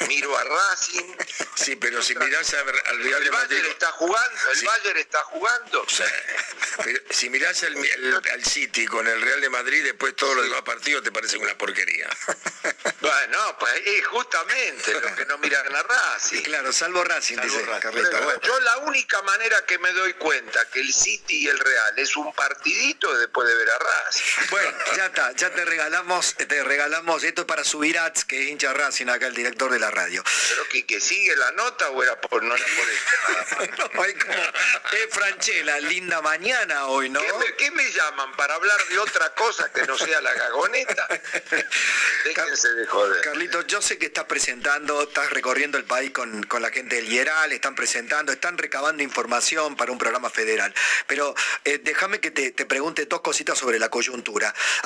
miro 0.09 0.37
a 0.37 0.45
Racing. 0.45 1.17
Sí, 1.59 1.75
pero 1.75 2.01
si 2.03 2.15
mirás 2.15 2.55
al 2.55 2.67
Real 2.67 3.23
el 3.23 3.33
Madrid. 3.33 3.57
Bayern 3.57 3.67
está 3.67 3.91
jugando, 3.93 4.51
el 4.53 4.65
Bayern 4.65 4.99
está 4.99 5.25
jugando. 5.25 5.87
si 7.11 7.31
mirás 7.31 7.65
al, 7.65 8.45
City 8.45 8.87
con 8.87 9.07
el 9.07 9.21
Real 9.21 9.41
de 9.41 9.51
Madrid, 9.51 9.83
después 9.83 10.15
todos 10.15 10.37
los 10.37 10.45
demás 10.45 10.63
partidos 10.63 11.03
te 11.03 11.11
parecen 11.11 11.43
una 11.43 11.57
porquería. 11.59 12.09
Bueno, 13.01 13.57
pues 13.59 13.73
es 13.87 14.07
justamente 14.07 14.93
lo 14.93 15.15
que 15.15 15.25
no 15.27 15.39
miran 15.39 15.75
a 15.75 15.83
Racing. 15.83 16.43
Claro, 16.43 16.73
salvo 16.73 17.03
Racing, 17.05 17.39
dice 17.39 17.65
Yo 18.43 18.61
la 18.61 18.79
única 18.79 19.23
manera 19.23 19.65
que 19.67 19.79
me 19.79 19.93
doy 19.93 20.15
cuenta 20.15 20.69
que 20.71 20.81
el 20.81 20.93
City 20.93 21.45
y 21.45 21.49
el 21.49 21.59
Real 21.59 21.99
es 21.99 22.17
un 22.17 22.33
partidito 22.35 23.13
es 23.15 23.21
después 23.21 23.49
de 23.49 23.55
ver 23.55 23.71
a 23.71 23.79
Racing. 23.79 24.18
Bueno, 24.51 24.71
ya 24.97 25.07
está, 25.07 25.33
ya 25.33 25.51
te 25.51 25.65
regalamos, 25.65 26.35
te 26.35 26.65
regalamos, 26.65 27.23
esto 27.25 27.43
es 27.43 27.47
para 27.47 27.65
subir 27.65 27.99
ads, 27.99 28.25
que 28.25 28.43
es 28.43 28.49
hincha 28.49 28.73
Racing 28.73 29.09
acá, 29.09 29.27
el 29.27 29.35
director 29.35 29.71
de 29.71 29.79
la 29.79 29.91
radio. 29.91 30.23
Pero 30.49 30.69
que, 30.69 30.87
que 30.87 31.01
sigue 31.01 31.35
la 31.37 31.51
nota 31.53 31.91
o 31.91 32.03
era 32.03 32.21
por 32.21 32.43
no 32.43 32.55
era 32.55 32.65
por 32.65 33.65
esto 33.65 33.91
no, 33.95 34.03
hay 34.03 34.15
como, 34.15 34.35
es 34.35 35.07
Franchella, 35.11 35.81
linda 35.81 36.21
mañana 36.23 36.87
hoy, 36.87 37.11
¿no? 37.11 37.21
¿Qué 37.57 37.71
me, 37.71 37.89
llaman 37.91 38.33
para 38.37 38.55
hablar 38.55 38.77
de 38.89 38.99
otra 38.99 39.35
cosa 39.35 39.73
que 39.73 39.83
no 39.87 39.97
sea 39.97 40.21
la 40.21 40.33
gagoneta? 40.35 41.09
Déjense 42.25 42.69
de 42.75 42.87
joder. 42.87 43.23
Carlito, 43.23 43.63
yo 43.63 43.81
sé 43.81 43.99
que 43.99 44.07
estás 44.07 44.25
presentando, 44.25 45.03
estás 45.03 45.31
recorriendo 45.31 45.79
el 45.79 45.85
país 45.85 46.11
con, 46.11 46.47
la 46.61 46.71
gente 46.71 46.97
del 46.97 47.11
IERAL, 47.11 47.53
están 47.53 47.75
presentando, 47.75 48.33
están 48.33 48.59
recabando 48.59 49.03
información 49.03 49.77
para 49.77 49.91
un 49.91 49.99
programa 49.99 50.29
federal. 50.29 50.75
Pero 51.07 51.35
eh, 51.65 51.81
déjame 51.83 52.21
que 52.21 52.31
te, 52.31 52.51
te 52.53 52.67
pregunte 52.67 53.07
dos 53.07 53.21
cositas 53.21 53.59
sobre 53.59 53.79
la 53.79 53.89
coyuntura 53.89 54.08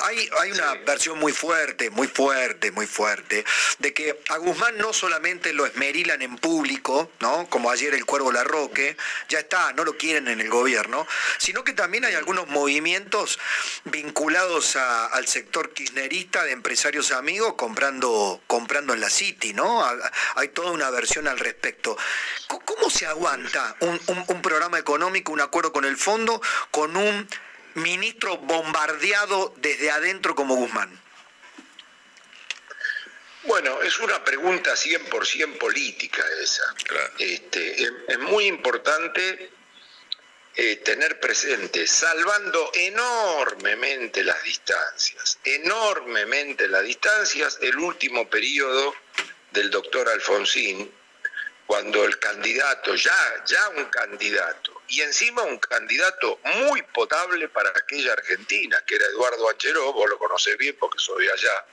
hay, 0.03 0.29
hay 0.39 0.51
una 0.51 0.73
versión 0.85 1.19
muy 1.19 1.31
fuerte, 1.31 1.89
muy 1.89 2.07
fuerte, 2.07 2.71
muy 2.71 2.87
fuerte, 2.87 3.45
de 3.79 3.93
que 3.93 4.19
a 4.29 4.37
Guzmán 4.37 4.77
no 4.77 4.93
solamente 4.93 5.53
lo 5.53 5.65
esmerilan 5.65 6.21
en 6.21 6.37
público, 6.37 7.11
¿no? 7.19 7.47
Como 7.49 7.69
ayer 7.69 7.93
el 7.93 8.05
Cuervo 8.05 8.31
Larroque, 8.31 8.97
ya 9.29 9.39
está, 9.39 9.73
no 9.73 9.83
lo 9.83 9.97
quieren 9.97 10.27
en 10.27 10.41
el 10.41 10.49
gobierno, 10.49 11.07
sino 11.37 11.63
que 11.63 11.73
también 11.73 12.05
hay 12.05 12.15
algunos 12.15 12.47
movimientos 12.47 13.39
vinculados 13.85 14.75
al 14.75 15.27
sector 15.27 15.73
kirchnerista 15.73 16.43
de 16.43 16.51
empresarios 16.51 17.11
amigos 17.11 17.53
comprando, 17.55 18.41
comprando 18.47 18.93
en 18.93 19.01
la 19.01 19.09
City, 19.09 19.53
¿no? 19.53 19.83
Hay 20.35 20.49
toda 20.49 20.71
una 20.71 20.89
versión 20.89 21.27
al 21.27 21.39
respecto. 21.39 21.97
¿Cómo 22.47 22.89
se 22.89 23.05
aguanta 23.05 23.75
un 23.79 24.41
programa 24.41 24.77
económico, 24.79 25.31
un 25.31 25.41
acuerdo 25.41 25.71
con 25.71 25.85
el 25.85 25.97
fondo, 25.97 26.41
con 26.71 26.97
un 26.97 27.27
ministro 27.75 28.37
bombardeado 28.37 29.53
desde 29.57 29.91
adentro 29.91 30.35
como 30.35 30.55
Guzmán? 30.55 31.03
Bueno, 33.43 33.81
es 33.81 33.99
una 33.99 34.23
pregunta 34.23 34.73
100% 34.73 35.57
política 35.57 36.23
esa. 36.41 36.63
Este, 37.19 37.83
es, 38.07 38.19
muy 38.19 38.45
importante 38.45 39.51
eh, 40.55 40.77
tener 40.77 41.19
presente, 41.19 41.85
salvando 41.85 42.71
enormemente 42.73 44.23
las 44.23 44.41
distancias, 44.43 45.39
enormemente 45.43 46.69
las 46.69 46.83
distancias, 46.83 47.59
el 47.61 47.77
último 47.79 48.29
periodo 48.29 48.95
del 49.51 49.69
doctor 49.69 50.07
Alfonsín, 50.07 50.89
cuando 51.65 52.05
el 52.05 52.17
candidato, 52.19 52.95
ya, 52.95 53.43
ya 53.45 53.69
un 53.69 53.85
candidato, 53.85 54.72
y 54.87 55.01
encima 55.01 55.43
un 55.43 55.57
candidato 55.59 56.39
muy 56.43 56.81
potable 56.81 57.49
para 57.49 57.69
aquella 57.69 58.13
Argentina, 58.13 58.81
que 58.85 58.95
era 58.95 59.05
Eduardo 59.07 59.49
Ancheró, 59.49 59.93
vos 59.93 60.09
lo 60.09 60.17
conocés 60.17 60.57
bien 60.57 60.75
porque 60.79 60.99
soy 60.99 61.27
allá, 61.27 61.65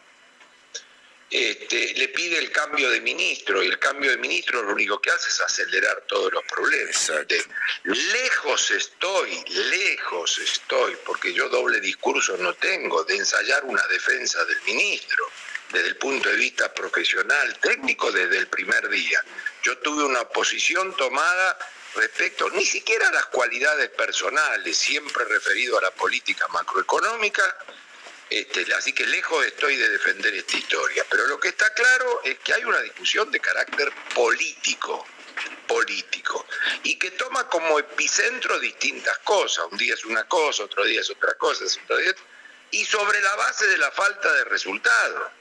este, 1.31 1.95
le 1.95 2.09
pide 2.09 2.39
el 2.39 2.51
cambio 2.51 2.91
de 2.91 3.01
ministro 3.01 3.63
y 3.63 3.69
el 3.69 3.79
cambio 3.79 4.11
de 4.11 4.17
ministro 4.17 4.65
lo 4.65 4.73
único 4.73 5.01
que 5.01 5.11
hace 5.11 5.29
es 5.29 5.41
acelerar 5.41 6.03
todos 6.09 6.33
los 6.33 6.43
problemas. 6.45 7.13
lejos 7.85 8.71
estoy, 8.73 9.45
lejos 9.47 10.39
estoy, 10.39 10.97
porque 11.07 11.33
yo 11.33 11.49
doble 11.49 11.81
discurso 11.81 12.37
no 12.39 12.55
tengo 12.55 13.05
de 13.05 13.17
ensayar 13.17 13.65
una 13.65 13.87
defensa 13.87 14.45
del 14.45 14.61
ministro 14.63 15.31
desde 15.73 15.89
el 15.89 15.97
punto 15.99 16.29
de 16.29 16.35
vista 16.35 16.75
profesional, 16.75 17.57
técnico, 17.61 18.11
desde 18.11 18.39
el 18.39 18.49
primer 18.49 18.89
día. 18.89 19.25
Yo 19.63 19.79
tuve 19.79 20.03
una 20.03 20.29
posición 20.29 20.97
tomada 20.97 21.57
respecto 21.95 22.49
ni 22.51 22.65
siquiera 22.65 23.09
a 23.09 23.13
las 23.13 23.27
cualidades 23.27 23.91
personales, 23.91 24.77
siempre 24.77 25.25
referido 25.25 25.79
a 25.79 25.83
la 25.83 25.91
política 25.91 26.47
macroeconómica, 26.49 27.43
este, 28.29 28.73
así 28.75 28.93
que 28.93 29.07
lejos 29.07 29.45
estoy 29.45 29.77
de 29.77 29.89
defender 29.89 30.33
esta 30.35 30.57
historia. 30.57 31.05
Pero 31.11 31.27
lo 31.27 31.41
que 31.41 31.49
está 31.49 31.73
claro 31.75 32.21
es 32.23 32.39
que 32.39 32.55
hay 32.55 32.65
una 32.65 32.81
discusión 32.81 33.31
de 33.31 33.41
carácter 33.41 33.93
político, 34.15 35.05
político, 35.67 36.47
y 36.85 36.97
que 36.97 37.11
toma 37.13 37.49
como 37.49 37.79
epicentro 37.79 38.59
distintas 38.61 39.19
cosas. 39.21 39.67
Un 39.71 39.79
día 39.79 39.95
es 39.95 40.05
una 40.05 40.29
cosa, 40.29 40.65
otro 40.65 40.85
día 40.85 41.01
es 41.01 41.11
otra 41.11 41.35
cosa, 41.35 41.65
y 42.71 42.85
sobre 42.85 43.21
la 43.21 43.35
base 43.35 43.67
de 43.67 43.79
la 43.79 43.91
falta 43.91 44.33
de 44.33 44.45
resultados. 44.45 45.33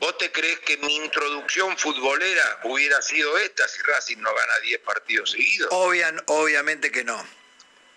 ¿Vos 0.00 0.16
te 0.16 0.32
crees 0.32 0.58
que 0.60 0.78
mi 0.78 0.96
introducción 0.96 1.76
futbolera 1.76 2.60
hubiera 2.64 3.02
sido 3.02 3.36
esta 3.36 3.68
si 3.68 3.82
Racing 3.82 4.16
no 4.16 4.34
gana 4.34 4.58
10 4.62 4.80
partidos 4.80 5.30
seguidos? 5.30 5.68
obviamente 5.70 6.90
que 6.90 7.04
no. 7.04 7.22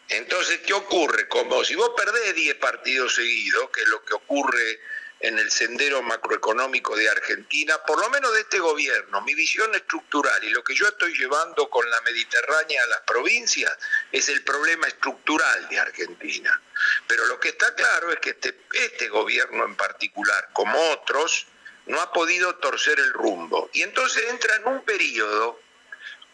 Entonces, 0.10 0.60
¿qué 0.66 0.74
ocurre? 0.74 1.30
Como 1.30 1.64
si 1.64 1.76
vos 1.76 1.92
perdés 1.96 2.36
10 2.36 2.56
partidos 2.56 3.16
seguidos, 3.16 3.70
que 3.70 3.82
es 3.82 3.88
lo 3.88 4.04
que 4.04 4.16
ocurre 4.16 4.82
en 5.22 5.40
el 5.40 5.50
sendero 5.50 6.02
macroeconómico 6.02 6.94
de 6.98 7.10
Argentina, 7.10 7.82
por 7.88 7.98
lo 7.98 8.10
menos 8.10 8.34
de 8.34 8.42
este 8.42 8.60
gobierno, 8.60 9.22
mi 9.22 9.34
visión 9.34 9.74
estructural 9.74 10.44
y 10.44 10.50
lo 10.50 10.62
que 10.62 10.76
yo 10.76 10.86
estoy 10.86 11.18
llevando 11.18 11.70
con 11.70 11.90
la 11.90 12.02
Mediterránea 12.02 12.84
a 12.84 12.88
las 12.88 13.02
provincias 13.02 13.72
es 14.12 14.28
el 14.28 14.44
problema 14.44 14.88
estructural 14.88 15.70
de 15.70 15.80
Argentina. 15.80 16.62
Pero 17.08 17.26
lo 17.28 17.40
que 17.40 17.50
está 17.50 17.74
claro 17.74 18.12
es 18.12 18.20
que 18.20 18.32
este, 18.32 18.60
este 18.74 19.08
gobierno 19.08 19.64
en 19.64 19.78
particular, 19.78 20.50
como 20.52 20.78
otros, 20.92 21.48
no 21.86 22.02
ha 22.02 22.12
podido 22.12 22.56
torcer 22.56 23.00
el 23.00 23.14
rumbo. 23.14 23.70
Y 23.74 23.84
entonces 23.84 24.24
entra 24.30 24.56
en 24.56 24.68
un 24.68 24.84
periodo 24.84 25.60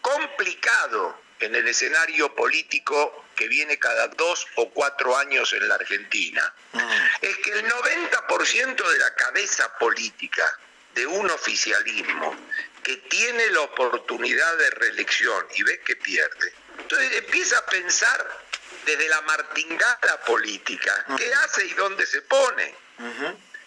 complicado 0.01 1.19
en 1.39 1.55
el 1.55 1.67
escenario 1.67 2.33
político 2.35 3.25
que 3.35 3.47
viene 3.47 3.79
cada 3.79 4.07
dos 4.09 4.45
o 4.55 4.69
cuatro 4.69 5.15
años 5.17 5.53
en 5.53 5.67
la 5.67 5.75
Argentina, 5.75 6.53
mm. 6.73 6.79
es 7.21 7.37
que 7.37 7.51
el 7.51 7.65
90% 7.65 8.91
de 8.91 8.97
la 8.97 9.15
cabeza 9.15 9.77
política 9.77 10.59
de 10.93 11.05
un 11.05 11.29
oficialismo 11.29 12.35
que 12.83 12.97
tiene 12.97 13.49
la 13.51 13.61
oportunidad 13.61 14.57
de 14.57 14.69
reelección 14.71 15.45
y 15.55 15.63
ve 15.63 15.79
que 15.81 15.95
pierde, 15.95 16.53
entonces 16.79 17.17
empieza 17.17 17.57
a 17.59 17.65
pensar 17.65 18.45
desde 18.85 19.07
la 19.07 19.21
martingala 19.21 20.19
política, 20.25 21.05
qué 21.17 21.33
hace 21.33 21.65
y 21.65 21.73
dónde 21.73 22.05
se 22.05 22.21
pone. 22.23 22.75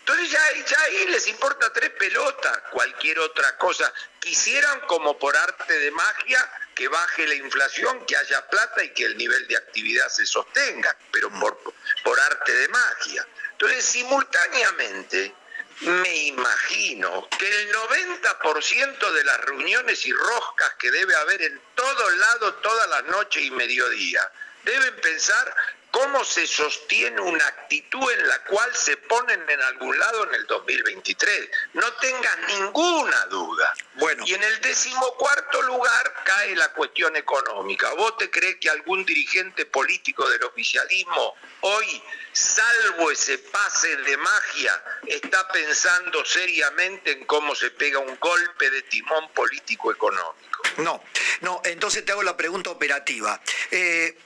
Entonces 0.04 0.30
ya, 0.32 0.82
ahí 0.82 1.06
les 1.10 1.28
importa 1.28 1.72
tres 1.72 1.90
pelotas, 1.90 2.58
cualquier 2.72 3.20
otra 3.20 3.56
cosa. 3.56 3.92
Quisieran 4.18 4.80
como 4.80 5.16
por 5.16 5.36
arte 5.36 5.78
de 5.78 5.92
magia 5.92 6.50
que 6.74 6.88
baje 6.88 7.24
la 7.28 7.34
inflación, 7.36 8.04
que 8.04 8.16
haya 8.16 8.48
plata 8.48 8.82
y 8.82 8.90
que 8.90 9.04
el 9.04 9.16
nivel 9.16 9.46
de 9.46 9.56
actividad 9.56 10.08
se 10.08 10.26
sostenga, 10.26 10.96
pero 11.12 11.30
por, 11.38 11.56
por 12.02 12.18
arte 12.18 12.52
de 12.52 12.68
magia. 12.68 13.26
Entonces 13.52 13.84
simultáneamente 13.84 15.36
me 15.82 16.16
imagino 16.26 17.28
que 17.38 17.62
el 17.62 17.72
90% 17.72 19.12
de 19.12 19.24
las 19.24 19.40
reuniones 19.42 20.04
y 20.04 20.12
roscas 20.12 20.74
que 20.80 20.90
debe 20.90 21.14
haber 21.14 21.42
en 21.42 21.60
todos 21.76 22.16
lados, 22.16 22.60
todas 22.60 22.88
las 22.88 23.04
noches 23.04 23.40
y 23.40 23.52
mediodía, 23.52 24.28
deben 24.64 24.96
pensar 24.96 25.54
cómo 25.92 26.24
se 26.24 26.46
sostiene 26.46 27.20
una 27.20 27.46
actitud 27.46 28.10
en 28.12 28.26
la 28.26 28.42
cual 28.44 28.74
se 28.74 28.96
ponen 28.96 29.48
en 29.48 29.60
algún 29.60 29.96
lado 29.98 30.24
en 30.24 30.34
el 30.34 30.46
2023. 30.46 31.50
No 31.74 31.92
tengas 31.94 32.38
ninguna 32.48 33.26
duda. 33.26 33.74
Bueno. 33.96 34.24
Y 34.26 34.34
en 34.34 34.42
el 34.42 34.60
decimocuarto 34.62 35.62
lugar 35.62 36.14
cae 36.24 36.56
la 36.56 36.72
cuestión 36.72 37.14
económica. 37.14 37.92
¿Vos 37.94 38.16
te 38.16 38.30
crees 38.30 38.56
que 38.56 38.70
algún 38.70 39.04
dirigente 39.04 39.66
político 39.66 40.28
del 40.30 40.42
oficialismo 40.44 41.36
hoy, 41.60 42.02
salvo 42.32 43.10
ese 43.10 43.38
pase 43.38 43.94
de 43.96 44.16
magia, 44.16 44.84
está 45.06 45.46
pensando 45.48 46.24
seriamente 46.24 47.12
en 47.12 47.26
cómo 47.26 47.54
se 47.54 47.70
pega 47.70 47.98
un 47.98 48.18
golpe 48.18 48.70
de 48.70 48.82
timón 48.82 49.30
político 49.34 49.92
económico? 49.92 50.51
No, 50.78 51.02
no, 51.40 51.60
entonces 51.64 52.04
te 52.04 52.12
hago 52.12 52.22
la 52.22 52.36
pregunta 52.36 52.70
operativa. 52.70 53.40
Eh, 53.70 54.16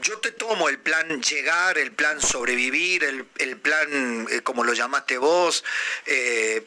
yo 0.00 0.18
te 0.18 0.32
tomo 0.32 0.68
el 0.68 0.78
plan 0.78 1.22
llegar, 1.22 1.78
el 1.78 1.92
plan 1.92 2.20
sobrevivir, 2.20 3.04
el, 3.04 3.56
plan, 3.58 4.26
eh, 4.30 4.42
como 4.42 4.64
lo 4.64 4.72
llamaste 4.72 5.18
vos, 5.18 5.64
eh, 6.06 6.66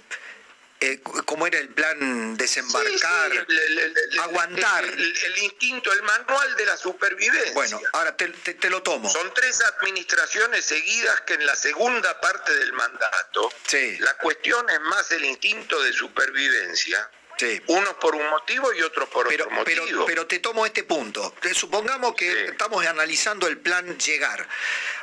cómo 1.26 1.48
era 1.48 1.58
el 1.58 1.70
plan 1.70 2.38
desembarcar, 2.38 3.48
aguantar. 4.22 4.84
El, 4.86 5.38
instinto, 5.44 5.92
el 5.92 6.04
manual 6.04 6.56
de 6.56 6.66
la 6.66 6.78
supervivencia. 6.78 7.54
Bueno, 7.54 7.82
ahora 7.94 8.16
te, 8.16 8.28
te, 8.28 8.70
lo 8.70 8.84
tomo. 8.84 9.10
Son 9.10 9.34
tres 9.34 9.62
administraciones 9.62 10.66
seguidas 10.66 11.22
que 11.22 11.34
en 11.34 11.46
la 11.46 11.56
segunda 11.56 12.20
parte 12.22 12.54
del 12.56 12.74
mandato, 12.74 13.52
la 14.00 14.14
cuestión 14.18 14.70
es 14.70 14.82
más 14.82 15.10
el 15.12 15.26
instinto 15.26 15.82
de 15.82 15.94
supervivencia 15.94 17.10
uno 17.68 18.00
por 18.00 18.16
un 18.16 18.28
motivo 18.30 18.74
y 18.74 18.82
otro 18.82 19.10
por 19.10 19.28
otro 19.28 19.50
motivo. 19.52 20.06
Pero, 20.06 20.28
te 20.28 20.40
tomo 20.40 20.66
este 20.66 20.84
punto. 20.84 21.34
Supongamos 21.54 22.16
que 22.16 22.46
estamos 22.46 22.86
analizando 22.86 23.48
el 23.48 23.58
plan 23.58 23.98
llegar. 23.98 24.48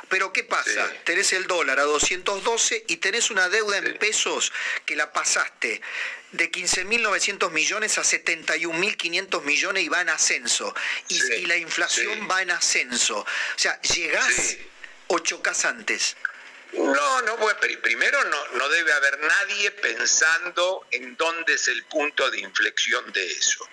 Pero 0.09 0.31
¿qué 0.31 0.43
pasa? 0.43 0.91
Tenés 1.03 1.33
el 1.33 1.47
dólar 1.47 1.79
a 1.79 1.83
212 1.83 2.85
y 2.87 2.97
tenés 2.97 3.31
una 3.31 3.49
deuda 3.49 3.77
en 3.77 3.97
pesos 3.97 4.51
que 4.85 4.95
la 4.95 5.11
pasaste 5.11 5.81
de 6.33 6.51
15.900 6.51 7.51
millones 7.51 7.97
a 7.97 8.01
71.500 8.01 9.43
millones 9.43 9.83
y 9.83 9.89
va 9.89 10.01
en 10.01 10.09
ascenso. 10.09 10.73
Y, 11.07 11.45
la 11.45 11.57
inflación 11.57 12.27
va 12.29 12.41
en 12.41 12.51
ascenso. 12.51 13.19
O 13.19 13.25
sea, 13.55 13.79
llegás 13.81 14.57
o 15.07 15.19
chocas 15.19 15.65
antes. 15.65 16.15
No, 16.73 17.21
no, 17.21 17.37
bueno, 17.37 17.59
primero 17.81 18.23
no, 18.25 18.47
no 18.53 18.69
debe 18.69 18.93
haber 18.93 19.19
nadie 19.19 19.71
pensando 19.71 20.85
en 20.91 21.15
dónde 21.17 21.53
es 21.53 21.67
el 21.67 21.83
punto 21.85 22.29
de 22.31 22.39
inflexión 22.39 23.11
de 23.13 23.25
eso. 23.25 23.67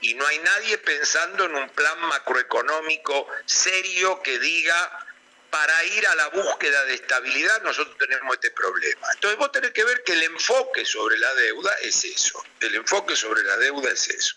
Y 0.00 0.14
no 0.14 0.26
hay 0.26 0.38
nadie 0.38 0.78
pensando 0.78 1.44
en 1.44 1.54
un 1.54 1.68
plan 1.70 2.00
macroeconómico 2.00 3.28
serio 3.44 4.20
que 4.22 4.38
diga 4.38 5.06
para 5.50 5.84
ir 5.84 6.06
a 6.06 6.14
la 6.14 6.28
búsqueda 6.28 6.84
de 6.84 6.94
estabilidad 6.94 7.62
nosotros 7.62 7.96
tenemos 7.98 8.34
este 8.34 8.50
problema. 8.52 9.06
Entonces 9.14 9.38
vos 9.38 9.52
tenés 9.52 9.72
que 9.72 9.84
ver 9.84 10.02
que 10.04 10.12
el 10.12 10.22
enfoque 10.22 10.84
sobre 10.84 11.18
la 11.18 11.34
deuda 11.34 11.72
es 11.82 12.04
eso. 12.04 12.44
El 12.60 12.74
enfoque 12.76 13.16
sobre 13.16 13.42
la 13.42 13.56
deuda 13.56 13.90
es 13.90 14.08
eso. 14.08 14.36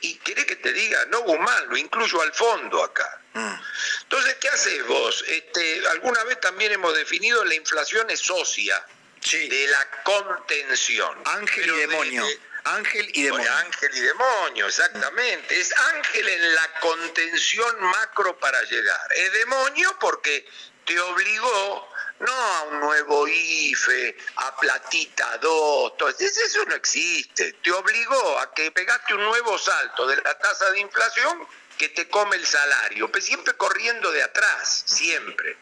Y, 0.00 0.16
querés 0.16 0.46
que 0.46 0.56
te 0.56 0.72
diga, 0.72 1.04
no 1.06 1.22
Guzmán, 1.22 1.68
lo 1.68 1.76
incluyo 1.76 2.22
al 2.22 2.32
fondo 2.32 2.84
acá. 2.84 3.20
Mm. 3.34 3.54
Entonces, 4.02 4.36
¿qué 4.40 4.48
haces 4.48 4.86
vos? 4.86 5.24
Este, 5.26 5.86
alguna 5.88 6.22
vez 6.24 6.40
también 6.40 6.72
hemos 6.72 6.94
definido 6.94 7.44
la 7.44 7.54
inflación 7.54 8.10
es 8.10 8.20
socia 8.20 8.84
de 9.30 9.66
la 9.68 10.02
contención. 10.02 11.16
Ángel 11.24 11.70
y 11.70 11.78
demonio. 11.78 12.26
Ángel 12.64 13.10
y 13.14 13.24
demonio. 13.24 13.52
ángel 13.54 13.90
y 13.94 14.00
demonio, 14.00 14.66
exactamente. 14.66 15.60
Es 15.60 15.72
ángel 15.76 16.28
en 16.28 16.54
la 16.54 16.80
contención 16.80 17.80
macro 17.80 18.38
para 18.38 18.62
llegar. 18.62 19.12
Es 19.16 19.32
demonio 19.32 19.96
porque 19.98 20.46
te 20.84 20.98
obligó 21.00 21.92
no 22.20 22.32
a 22.32 22.62
un 22.64 22.80
nuevo 22.80 23.26
IFE, 23.26 24.16
a 24.36 24.56
platita 24.56 25.38
2, 25.38 25.92
eso 26.20 26.64
no 26.66 26.74
existe. 26.74 27.54
Te 27.54 27.72
obligó 27.72 28.38
a 28.38 28.54
que 28.54 28.70
pegaste 28.70 29.14
un 29.14 29.24
nuevo 29.24 29.58
salto 29.58 30.06
de 30.06 30.16
la 30.16 30.38
tasa 30.38 30.70
de 30.70 30.80
inflación 30.80 31.46
que 31.76 31.88
te 31.88 32.08
come 32.08 32.36
el 32.36 32.46
salario, 32.46 33.10
pero 33.10 33.24
siempre 33.24 33.54
corriendo 33.54 34.12
de 34.12 34.22
atrás, 34.22 34.84
siempre. 34.86 35.56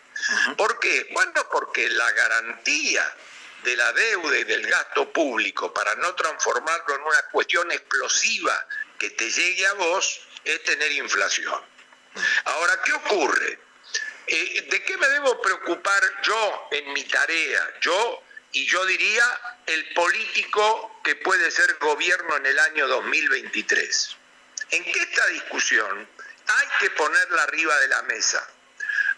¿Por 0.59 0.79
qué? 0.79 1.09
Bueno, 1.13 1.49
porque 1.51 1.89
la 1.89 2.11
garantía 2.13 3.11
de 3.62 3.77
la 3.77 3.92
deuda 3.92 4.38
y 4.38 4.44
del 4.44 4.66
gasto 4.66 5.12
público 5.12 5.73
para 5.73 5.94
no 5.96 6.14
transformarlo 6.14 6.94
en 6.96 7.03
una 7.03 7.23
cuestión 7.31 7.70
explosiva 7.73 8.66
que 8.99 9.11
te 9.11 9.31
llegue 9.31 9.66
a 9.66 9.73
vos 9.75 10.20
es 10.44 10.62
tener 10.64 10.92
inflación. 10.92 11.61
Ahora, 12.44 12.81
¿qué 12.83 12.92
ocurre? 12.92 13.59
Eh, 14.27 14.68
¿De 14.70 14.83
qué 14.85 14.96
me 14.96 15.09
debo 15.09 15.40
preocupar 15.40 16.03
yo 16.23 16.68
en 16.70 16.92
mi 16.92 17.05
tarea? 17.05 17.75
Yo, 17.81 18.23
y 18.53 18.66
yo 18.66 18.85
diría, 18.87 19.25
el 19.66 19.92
político 19.94 21.01
que 21.03 21.16
puede 21.16 21.51
ser 21.51 21.77
gobierno 21.81 22.37
en 22.37 22.46
el 22.46 22.59
año 22.59 22.88
2023. 22.88 24.16
¿En 24.70 24.85
qué 24.85 25.01
esta 25.01 25.27
discusión 25.29 26.09
hay 26.46 26.68
que 26.79 26.90
ponerla 26.90 27.42
arriba 27.42 27.77
de 27.79 27.88
la 27.88 28.03
mesa? 28.03 28.49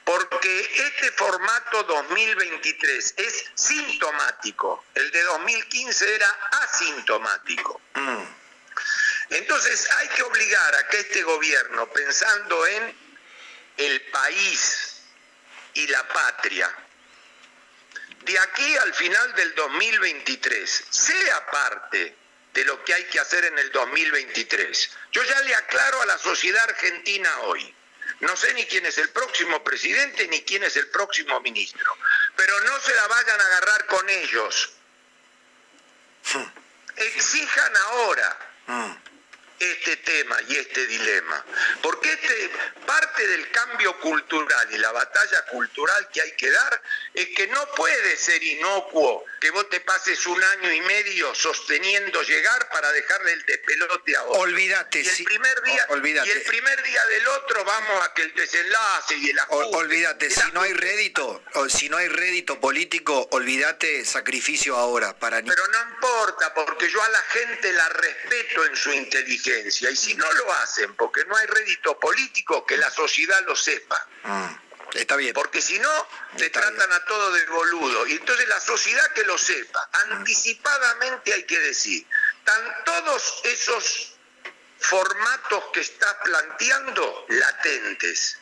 Porque 0.05 0.71
este 0.87 1.13
formato 1.13 1.83
2023 1.85 3.15
es 3.17 3.45
sintomático, 3.55 4.85
el 4.95 5.11
de 5.11 5.23
2015 5.23 6.15
era 6.15 6.29
asintomático. 6.63 7.81
Mm. 7.95 8.25
Entonces 9.31 9.91
hay 9.91 10.09
que 10.09 10.23
obligar 10.23 10.75
a 10.75 10.89
que 10.89 10.99
este 10.99 11.23
gobierno, 11.23 11.89
pensando 11.91 12.67
en 12.67 12.97
el 13.79 14.01
país 14.11 15.03
y 15.75 15.87
la 15.87 16.07
patria, 16.09 16.71
de 18.25 18.39
aquí 18.39 18.77
al 18.77 18.95
final 18.95 19.35
del 19.35 19.55
2023, 19.55 20.85
sea 20.91 21.47
parte 21.47 22.17
de 22.53 22.65
lo 22.65 22.85
que 22.85 22.95
hay 22.95 23.05
que 23.05 23.19
hacer 23.19 23.45
en 23.45 23.59
el 23.59 23.73
2023. 23.73 24.91
Yo 25.13 25.23
ya 25.23 25.41
le 25.41 25.55
aclaro 25.55 26.03
a 26.03 26.07
la 26.07 26.19
sociedad 26.19 26.63
argentina 26.65 27.41
hoy, 27.43 27.75
no 28.21 28.37
sé 28.37 28.55
ni 28.55 28.65
quién 28.67 28.87
es 28.87 28.99
el 28.99 29.11
próximo 29.11 29.63
presidente 29.63 30.29
ni 30.29 30.43
quién 30.43 30.63
es 30.63 30.77
el 30.77 30.89
próximo 30.89 31.41
ministro, 31.41 31.97
pero 32.37 32.61
no 32.61 32.81
se 32.81 32.95
la 32.95 33.07
vayan 33.09 33.41
a 33.41 33.47
agarrar 33.47 33.87
con 33.87 34.09
ellos. 34.09 34.73
Hmm. 36.33 36.47
Exijan 36.97 37.77
ahora. 37.77 38.39
Este 39.63 39.97
tema 39.99 40.37
y 40.49 40.57
este 40.57 40.89
dilema. 40.89 41.45
Porque 41.83 42.13
este, 42.13 42.51
parte 42.85 43.25
del 43.29 43.49
cambio 43.53 43.97
cultural 44.01 44.69
y 44.73 44.79
la 44.79 44.91
batalla 44.91 45.45
cultural 45.45 46.09
que 46.13 46.21
hay 46.21 46.33
que 46.33 46.51
dar 46.51 46.83
es 47.15 47.29
que 47.29 47.47
no 47.47 47.65
puede 47.77 48.17
ser 48.17 48.43
inocuo 48.43 49.25
que 49.41 49.51
vos 49.51 49.69
te 49.71 49.79
pases 49.81 50.27
un 50.27 50.43
año 50.43 50.73
y 50.73 50.81
medio 50.81 51.33
sosteniendo 51.37 52.23
llegar 52.23 52.69
para 52.71 52.91
dejarle 52.91 53.33
el 53.35 53.45
despelote 53.45 54.17
a 54.17 54.25
otro. 54.25 54.41
Olvídate, 54.41 55.01
y 55.01 55.09
el 55.09 55.25
primer 55.25 55.63
día, 55.63 55.87
Y 56.25 56.31
el 56.31 56.43
primer 56.43 56.83
día 56.83 57.07
del 57.07 57.29
otro 57.29 57.65
vamos 57.65 58.05
a 58.05 58.15
que 58.15 58.23
el 58.23 58.35
desenlace 58.35 59.17
y 59.17 59.31
el 59.31 59.39
ajuste. 59.39 59.77
Olvídate, 59.77 60.31
si 60.31 60.53
no 60.53 60.63
hay 60.63 60.73
rédito, 60.73 61.45
si 61.69 61.89
no 61.89 61.99
hay 61.99 62.09
rédito 62.09 62.61
político, 62.61 63.29
olvídate 63.31 64.05
sacrificio 64.05 64.77
ahora 64.77 65.17
para 65.17 65.41
Pero 65.41 65.67
no 65.69 65.95
importa, 65.95 66.53
porque 66.53 66.91
yo 66.91 67.01
a 67.01 67.09
la 67.11 67.23
gente 67.23 67.73
la 67.73 67.89
respeto 67.91 68.65
en 68.67 68.77
su 68.77 68.93
inteligencia 68.93 69.52
y 69.61 69.97
si 69.97 70.15
no 70.15 70.33
lo 70.33 70.53
hacen 70.55 70.95
porque 70.95 71.25
no 71.25 71.37
hay 71.37 71.47
rédito 71.47 71.99
político, 71.99 72.65
que 72.67 72.77
la 72.77 72.91
sociedad 72.91 73.43
lo 73.47 73.57
sepa. 73.57 74.07
Mm, 74.25 74.47
está 74.95 75.17
bien. 75.17 75.35
Porque 75.35 75.61
si 75.61 75.79
no, 75.79 76.09
te 76.37 76.51
tratan 76.51 76.93
a 76.93 77.05
todo 77.05 77.33
de 77.33 77.47
boludo. 77.47 78.07
Y 78.07 78.13
entonces 78.13 78.49
la 78.49 78.61
sociedad 78.61 79.13
que 79.13 79.25
lo 79.25 79.39
sepa, 79.39 79.89
anticipadamente 80.11 81.33
hay 81.33 81.45
que 81.45 81.59
decir, 81.61 82.07
están 82.39 82.85
todos 82.85 83.41
esos 83.45 84.13
formatos 84.79 85.65
que 85.73 85.81
estás 85.81 86.15
planteando 86.25 87.27
latentes. 87.29 88.39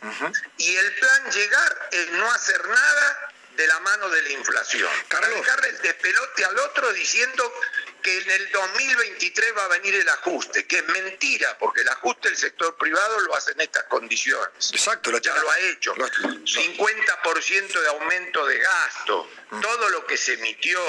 Y 0.57 0.77
el 0.77 0.95
plan 0.97 1.31
llegar 1.31 1.89
es 1.93 2.11
no 2.13 2.31
hacer 2.33 2.67
nada 2.67 3.33
de 3.57 3.67
la 3.67 3.79
mano 3.81 4.09
de 4.09 4.23
la 4.23 4.31
inflación. 4.31 4.91
Para 5.09 5.29
dejarle 5.29 5.69
el 5.69 5.79
despelote 5.83 6.45
al 6.45 6.59
otro 6.59 6.93
diciendo 6.93 7.53
que 8.01 8.19
en 8.19 8.31
el 8.31 8.51
2023 8.51 9.57
va 9.57 9.65
a 9.65 9.69
venir 9.69 9.95
el 9.95 10.09
ajuste, 10.09 10.67
que 10.67 10.79
es 10.79 10.89
mentira, 10.89 11.57
porque 11.59 11.83
el 11.83 11.89
ajuste 11.89 12.29
del 12.29 12.37
sector 12.37 12.77
privado 12.77 13.21
lo 13.21 13.35
hace 13.35 13.53
en 13.53 13.61
estas 13.61 13.85
condiciones. 13.85 14.71
Exacto, 14.73 15.17
ya 15.19 15.35
lo 15.37 15.51
ha 15.51 15.59
hecho. 15.61 15.95
50% 15.95 17.81
de 17.81 17.89
aumento 17.89 18.47
de 18.47 18.59
gasto, 18.59 19.31
mm. 19.51 19.61
todo 19.61 19.89
lo 19.91 20.07
que 20.07 20.17
se 20.17 20.35
emitió, 20.35 20.81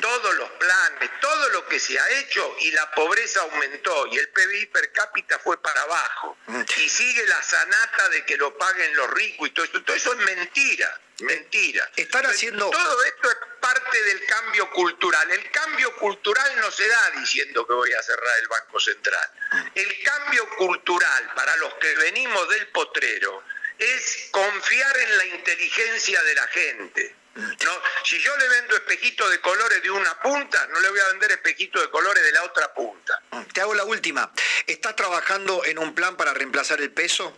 todos 0.00 0.34
los 0.36 0.50
planes, 0.52 1.10
todo 1.20 1.48
lo 1.50 1.66
que 1.66 1.78
se 1.78 1.98
ha 1.98 2.08
hecho 2.18 2.56
y 2.60 2.70
la 2.72 2.90
pobreza 2.92 3.40
aumentó 3.42 4.06
y 4.08 4.18
el 4.18 4.28
PBI 4.28 4.66
per 4.66 4.92
cápita 4.92 5.38
fue 5.38 5.60
para 5.60 5.82
abajo. 5.82 6.36
Mm. 6.46 6.62
Y 6.78 6.88
sigue 6.88 7.26
la 7.26 7.42
sanata 7.42 8.08
de 8.10 8.24
que 8.24 8.36
lo 8.36 8.56
paguen 8.56 8.94
los 8.96 9.10
ricos 9.10 9.48
y 9.48 9.50
todo 9.52 9.64
esto. 9.64 9.82
Todo 9.82 9.96
eso 9.96 10.12
es 10.12 10.18
mentira. 10.18 11.00
Mentira. 11.20 11.90
Están 11.96 12.26
haciendo. 12.26 12.70
Todo 12.70 13.04
esto 13.04 13.30
es 13.30 13.36
parte 13.60 14.02
del 14.02 14.24
cambio 14.26 14.70
cultural. 14.70 15.30
El 15.30 15.50
cambio 15.50 15.96
cultural 15.96 16.60
no 16.60 16.70
se 16.70 16.86
da 16.86 17.10
diciendo 17.18 17.66
que 17.66 17.72
voy 17.72 17.92
a 17.92 18.02
cerrar 18.02 18.38
el 18.40 18.48
Banco 18.48 18.78
Central. 18.78 19.30
El 19.74 20.02
cambio 20.02 20.48
cultural 20.56 21.32
para 21.34 21.56
los 21.56 21.74
que 21.74 21.94
venimos 21.96 22.48
del 22.50 22.68
potrero 22.68 23.42
es 23.78 24.28
confiar 24.30 24.96
en 24.98 25.18
la 25.18 25.26
inteligencia 25.26 26.22
de 26.22 26.34
la 26.34 26.46
gente. 26.48 27.16
No, 27.36 27.82
si 28.02 28.18
yo 28.18 28.34
le 28.38 28.48
vendo 28.48 28.74
espejitos 28.76 29.30
de 29.30 29.40
colores 29.40 29.82
de 29.82 29.90
una 29.90 30.20
punta, 30.20 30.66
no 30.68 30.80
le 30.80 30.88
voy 30.88 31.00
a 31.00 31.08
vender 31.08 31.32
espejitos 31.32 31.82
de 31.82 31.90
colores 31.90 32.22
de 32.22 32.32
la 32.32 32.42
otra 32.44 32.72
punta. 32.72 33.20
Te 33.52 33.60
hago 33.60 33.74
la 33.74 33.84
última. 33.84 34.32
¿Estás 34.66 34.96
trabajando 34.96 35.62
en 35.66 35.78
un 35.78 35.94
plan 35.94 36.16
para 36.16 36.32
reemplazar 36.32 36.80
el 36.80 36.90
peso? 36.92 37.36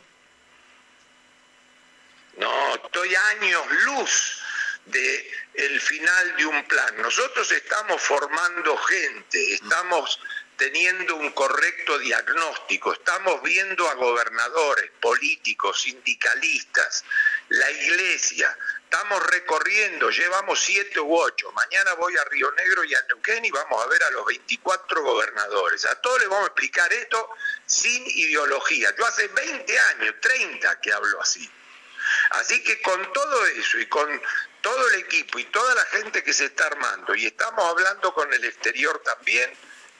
No, 2.38 2.74
estoy 2.76 3.14
años 3.14 3.66
luz 3.84 4.42
de 4.86 5.32
el 5.54 5.80
final 5.80 6.36
de 6.36 6.46
un 6.46 6.64
plan. 6.68 7.02
Nosotros 7.02 7.50
estamos 7.50 8.00
formando 8.00 8.76
gente, 8.76 9.54
estamos 9.54 10.20
teniendo 10.56 11.16
un 11.16 11.30
correcto 11.32 11.98
diagnóstico, 11.98 12.92
estamos 12.92 13.42
viendo 13.42 13.88
a 13.88 13.94
gobernadores, 13.94 14.90
políticos, 15.00 15.82
sindicalistas, 15.82 17.04
la 17.48 17.70
iglesia, 17.70 18.56
estamos 18.84 19.24
recorriendo, 19.26 20.10
llevamos 20.10 20.60
siete 20.60 20.98
u 21.00 21.16
ocho, 21.16 21.50
mañana 21.52 21.94
voy 21.94 22.16
a 22.16 22.24
Río 22.24 22.50
Negro 22.52 22.84
y 22.84 22.94
a 22.94 23.02
Neuquén 23.08 23.44
y 23.44 23.50
vamos 23.50 23.84
a 23.84 23.88
ver 23.88 24.02
a 24.02 24.10
los 24.10 24.26
24 24.26 25.02
gobernadores, 25.02 25.84
a 25.86 26.00
todos 26.00 26.20
les 26.20 26.28
vamos 26.28 26.44
a 26.44 26.52
explicar 26.52 26.92
esto 26.92 27.30
sin 27.66 28.04
ideología. 28.06 28.94
Yo 28.96 29.06
hace 29.06 29.28
20 29.28 29.78
años, 29.78 30.14
30 30.20 30.80
que 30.80 30.92
hablo 30.92 31.20
así. 31.20 31.48
Así 32.30 32.62
que 32.62 32.80
con 32.82 33.12
todo 33.12 33.46
eso 33.46 33.78
y 33.78 33.86
con 33.86 34.22
todo 34.60 34.88
el 34.88 35.00
equipo 35.00 35.38
y 35.38 35.44
toda 35.44 35.74
la 35.74 35.84
gente 35.86 36.22
que 36.22 36.32
se 36.32 36.46
está 36.46 36.66
armando, 36.66 37.14
y 37.14 37.26
estamos 37.26 37.64
hablando 37.64 38.12
con 38.12 38.32
el 38.32 38.44
exterior 38.44 39.00
también, 39.04 39.50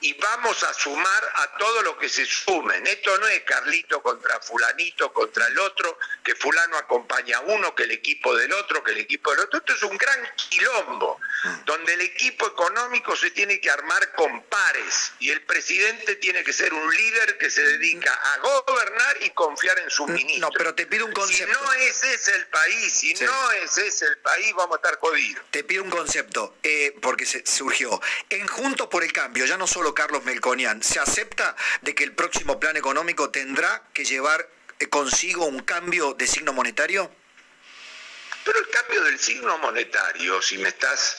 y 0.01 0.13
vamos 0.13 0.63
a 0.63 0.73
sumar 0.73 1.31
a 1.35 1.57
todo 1.57 1.81
lo 1.83 1.97
que 1.97 2.09
se 2.09 2.25
sumen. 2.25 2.85
Esto 2.87 3.17
no 3.17 3.27
es 3.27 3.41
Carlito 3.43 4.01
contra 4.01 4.39
fulanito, 4.39 5.11
contra 5.11 5.47
el 5.47 5.59
otro, 5.59 5.97
que 6.23 6.35
fulano 6.35 6.77
acompaña 6.77 7.37
a 7.37 7.41
uno, 7.41 7.75
que 7.75 7.83
el 7.83 7.91
equipo 7.91 8.35
del 8.35 8.51
otro, 8.53 8.83
que 8.83 8.91
el 8.91 8.99
equipo 8.99 9.31
del 9.31 9.41
otro. 9.41 9.59
Esto 9.59 9.73
es 9.73 9.83
un 9.83 9.97
gran 9.97 10.19
quilombo, 10.35 11.19
donde 11.65 11.93
el 11.93 12.01
equipo 12.01 12.47
económico 12.47 13.15
se 13.15 13.31
tiene 13.31 13.59
que 13.59 13.69
armar 13.69 14.13
con 14.13 14.43
pares 14.43 15.13
y 15.19 15.31
el 15.31 15.41
presidente 15.43 16.15
tiene 16.15 16.43
que 16.43 16.53
ser 16.53 16.73
un 16.73 16.95
líder 16.95 17.37
que 17.37 17.49
se 17.49 17.63
dedica 17.63 18.13
a 18.13 18.37
gobernar 18.39 19.17
y 19.21 19.29
confiar 19.31 19.79
en 19.79 19.89
su 19.89 20.07
ministro. 20.07 20.47
No, 20.47 20.51
pero 20.51 20.75
te 20.75 20.85
pido 20.85 21.05
un 21.05 21.13
concepto. 21.13 21.53
Si 21.53 21.65
no 21.65 21.73
es 21.73 22.03
ese 22.03 22.35
el 22.35 22.47
país, 22.47 22.93
si 22.93 23.13
no 23.15 23.51
es 23.51 23.77
ese 23.77 24.05
el 24.05 24.17
país, 24.19 24.53
vamos 24.55 24.73
a 24.73 24.77
estar 24.77 24.99
jodidos. 24.99 25.43
Te 25.51 25.63
pido 25.63 25.83
un 25.83 25.89
concepto, 25.89 26.55
eh, 26.63 26.95
porque 27.01 27.25
se 27.25 27.45
surgió. 27.45 27.99
En 28.29 28.47
Juntos 28.47 28.87
por 28.87 29.03
el 29.03 29.11
Cambio, 29.11 29.45
ya 29.45 29.57
no 29.57 29.67
solo 29.67 29.88
Carlos 29.93 30.23
Melconian, 30.23 30.83
¿se 30.83 30.99
acepta 30.99 31.55
de 31.81 31.95
que 31.95 32.03
el 32.03 32.13
próximo 32.13 32.59
plan 32.59 32.77
económico 32.77 33.29
tendrá 33.29 33.83
que 33.93 34.05
llevar 34.05 34.49
eh, 34.79 34.87
consigo 34.87 35.45
un 35.45 35.61
cambio 35.61 36.13
de 36.13 36.27
signo 36.27 36.53
monetario? 36.53 37.11
Pero 38.43 38.59
el 38.59 38.69
cambio 38.69 39.03
del 39.03 39.19
signo 39.19 39.57
monetario, 39.59 40.41
si 40.41 40.57
me 40.57 40.69
estás 40.69 41.17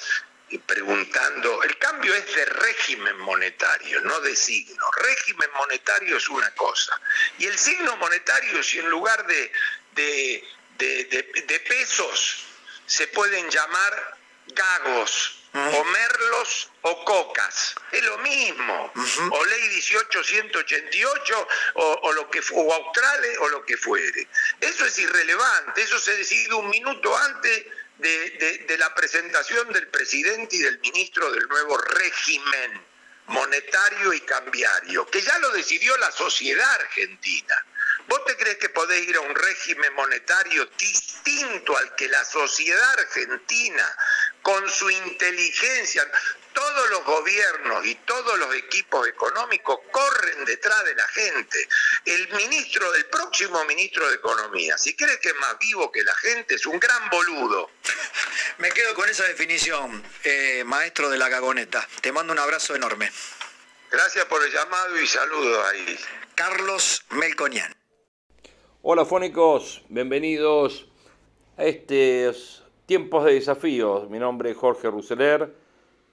eh, 0.51 0.59
preguntando, 0.65 1.63
el 1.63 1.77
cambio 1.79 2.15
es 2.15 2.35
de 2.35 2.45
régimen 2.45 3.19
monetario, 3.19 4.01
no 4.01 4.21
de 4.21 4.35
signo. 4.35 4.91
Régimen 5.03 5.51
monetario 5.57 6.17
es 6.17 6.29
una 6.29 6.51
cosa. 6.55 7.01
Y 7.39 7.47
el 7.47 7.59
signo 7.59 7.97
monetario, 7.99 8.63
si 8.63 8.79
en 8.79 8.89
lugar 8.91 9.27
de, 9.27 9.53
de 9.95 11.61
pesos 11.69 12.47
se 12.87 13.07
pueden 13.09 13.49
llamar 13.51 14.19
gagos, 14.49 15.40
o 15.53 15.85
merlos 15.85 16.71
o 16.83 17.05
cocas, 17.05 17.75
es 17.91 18.03
lo 18.05 18.19
mismo, 18.19 18.93
o 19.33 19.45
ley 19.45 19.69
18188 19.69 21.49
o, 21.75 21.99
o 22.03 22.13
lo 22.13 22.31
que 22.31 22.41
o 22.53 22.73
australes 22.73 23.39
o 23.41 23.49
lo 23.49 23.65
que 23.65 23.77
fuere. 23.77 24.29
Eso 24.61 24.87
es 24.87 24.99
irrelevante, 24.99 25.83
eso 25.83 25.99
se 25.99 26.17
decide 26.17 26.55
un 26.55 26.69
minuto 26.71 27.17
antes 27.17 27.67
de, 27.99 28.65
de 28.67 28.79
la 28.79 28.95
presentación 28.95 29.73
del 29.73 29.89
presidente 29.89 30.57
y 30.57 30.61
del 30.61 30.79
ministro 30.81 31.31
del 31.33 31.47
nuevo 31.49 31.77
régimen 31.79 32.91
monetario 33.31 34.13
y 34.13 34.21
cambiario, 34.21 35.07
que 35.07 35.23
ya 35.23 35.39
lo 35.39 35.51
decidió 35.51 35.97
la 35.99 36.11
sociedad 36.11 36.71
argentina. 36.73 37.67
¿Vos 38.11 38.25
te 38.25 38.37
crees 38.37 38.57
que 38.57 38.69
podés 38.71 39.07
ir 39.07 39.15
a 39.15 39.21
un 39.21 39.33
régimen 39.37 39.95
monetario 39.95 40.67
distinto 40.77 41.77
al 41.77 41.95
que 41.95 42.09
la 42.09 42.25
sociedad 42.25 42.91
argentina, 42.95 43.97
con 44.43 44.69
su 44.69 44.91
inteligencia, 44.91 46.11
todos 46.53 46.91
los 46.91 47.05
gobiernos 47.05 47.87
y 47.87 47.95
todos 47.95 48.37
los 48.37 48.53
equipos 48.57 49.07
económicos 49.07 49.79
corren 49.93 50.45
detrás 50.45 50.85
de 50.87 50.97
la 50.97 51.07
gente? 51.07 51.69
El 52.05 52.29
ministro, 52.33 52.93
el 52.97 53.07
próximo 53.07 53.65
ministro 53.67 54.09
de 54.09 54.17
Economía, 54.17 54.77
si 54.77 54.97
crees 54.97 55.21
que 55.21 55.29
es 55.29 55.37
más 55.37 55.57
vivo 55.61 55.93
que 55.93 56.03
la 56.03 56.15
gente, 56.17 56.57
es 56.57 56.67
un 56.67 56.81
gran 56.81 57.11
boludo. 57.11 57.71
Me 58.59 58.73
quedo 58.73 58.93
con 58.97 59.09
esa 59.09 59.23
definición, 59.23 60.05
eh, 60.25 60.65
maestro 60.67 61.11
de 61.11 61.17
la 61.19 61.29
gagoneta. 61.29 61.87
Te 62.01 62.11
mando 62.11 62.33
un 62.33 62.41
abrazo 62.41 62.75
enorme. 62.75 63.13
Gracias 63.89 64.25
por 64.25 64.45
el 64.45 64.53
llamado 64.53 65.01
y 65.01 65.07
saludos 65.07 65.65
ahí. 65.69 66.01
Carlos 66.35 67.05
Melconian. 67.11 67.80
Hola 68.83 69.05
fónicos, 69.05 69.85
bienvenidos 69.91 70.89
a 71.59 71.65
estos 71.67 72.65
tiempos 72.87 73.27
de 73.27 73.35
desafíos. 73.35 74.09
Mi 74.09 74.19
nombre 74.19 74.53
es 74.53 74.57
Jorge 74.57 74.91
Ruseler. 74.91 75.55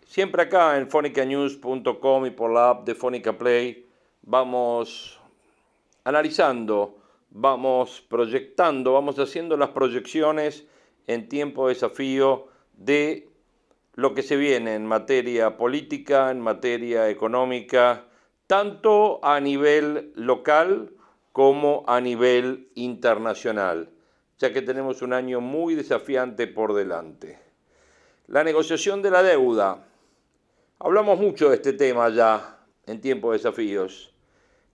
Siempre 0.06 0.41
acá 0.41 0.77
en 0.77 0.89
fonicanews.com 0.89 2.25
y 2.25 2.32
por 2.32 2.51
la 2.51 2.71
app 2.71 2.86
de 2.86 2.93
Fonica 2.93 3.38
Play 3.38 3.88
vamos 4.21 5.17
analizando, 6.03 6.97
vamos 7.30 8.01
proyectando, 8.01 8.91
vamos 8.91 9.17
haciendo 9.17 9.56
las 9.56 9.69
proyecciones 9.69 10.67
en 11.08 11.30
tiempo 11.30 11.69
de 11.69 11.73
desafío 11.73 12.47
de 12.73 13.30
lo 13.93 14.13
que 14.13 14.23
se 14.23 14.36
viene 14.36 14.75
en 14.75 14.86
materia 14.86 15.56
política, 15.56 16.32
en 16.32 16.41
materia 16.41 17.10
económica, 17.10 18.08
tanto 18.45 19.23
a 19.23 19.39
nivel 19.39 20.12
local, 20.15 20.91
como 21.38 21.84
a 21.86 22.02
nivel 22.02 22.71
internacional, 22.73 23.91
ya 24.39 24.52
que 24.52 24.63
tenemos 24.63 25.04
un 25.04 25.13
año 25.13 25.39
muy 25.39 25.76
desafiante 25.76 26.47
por 26.47 26.73
delante. 26.73 27.38
La 28.26 28.43
negociación 28.43 29.04
de 29.04 29.12
la 29.12 29.21
deuda. 29.21 29.86
Hablamos 30.80 31.19
mucho 31.19 31.50
de 31.50 31.58
este 31.58 31.73
tema 31.73 32.10
ya 32.10 32.65
en 32.88 33.02
tiempos 33.02 33.34
de 33.34 33.38
desafíos. 33.38 34.15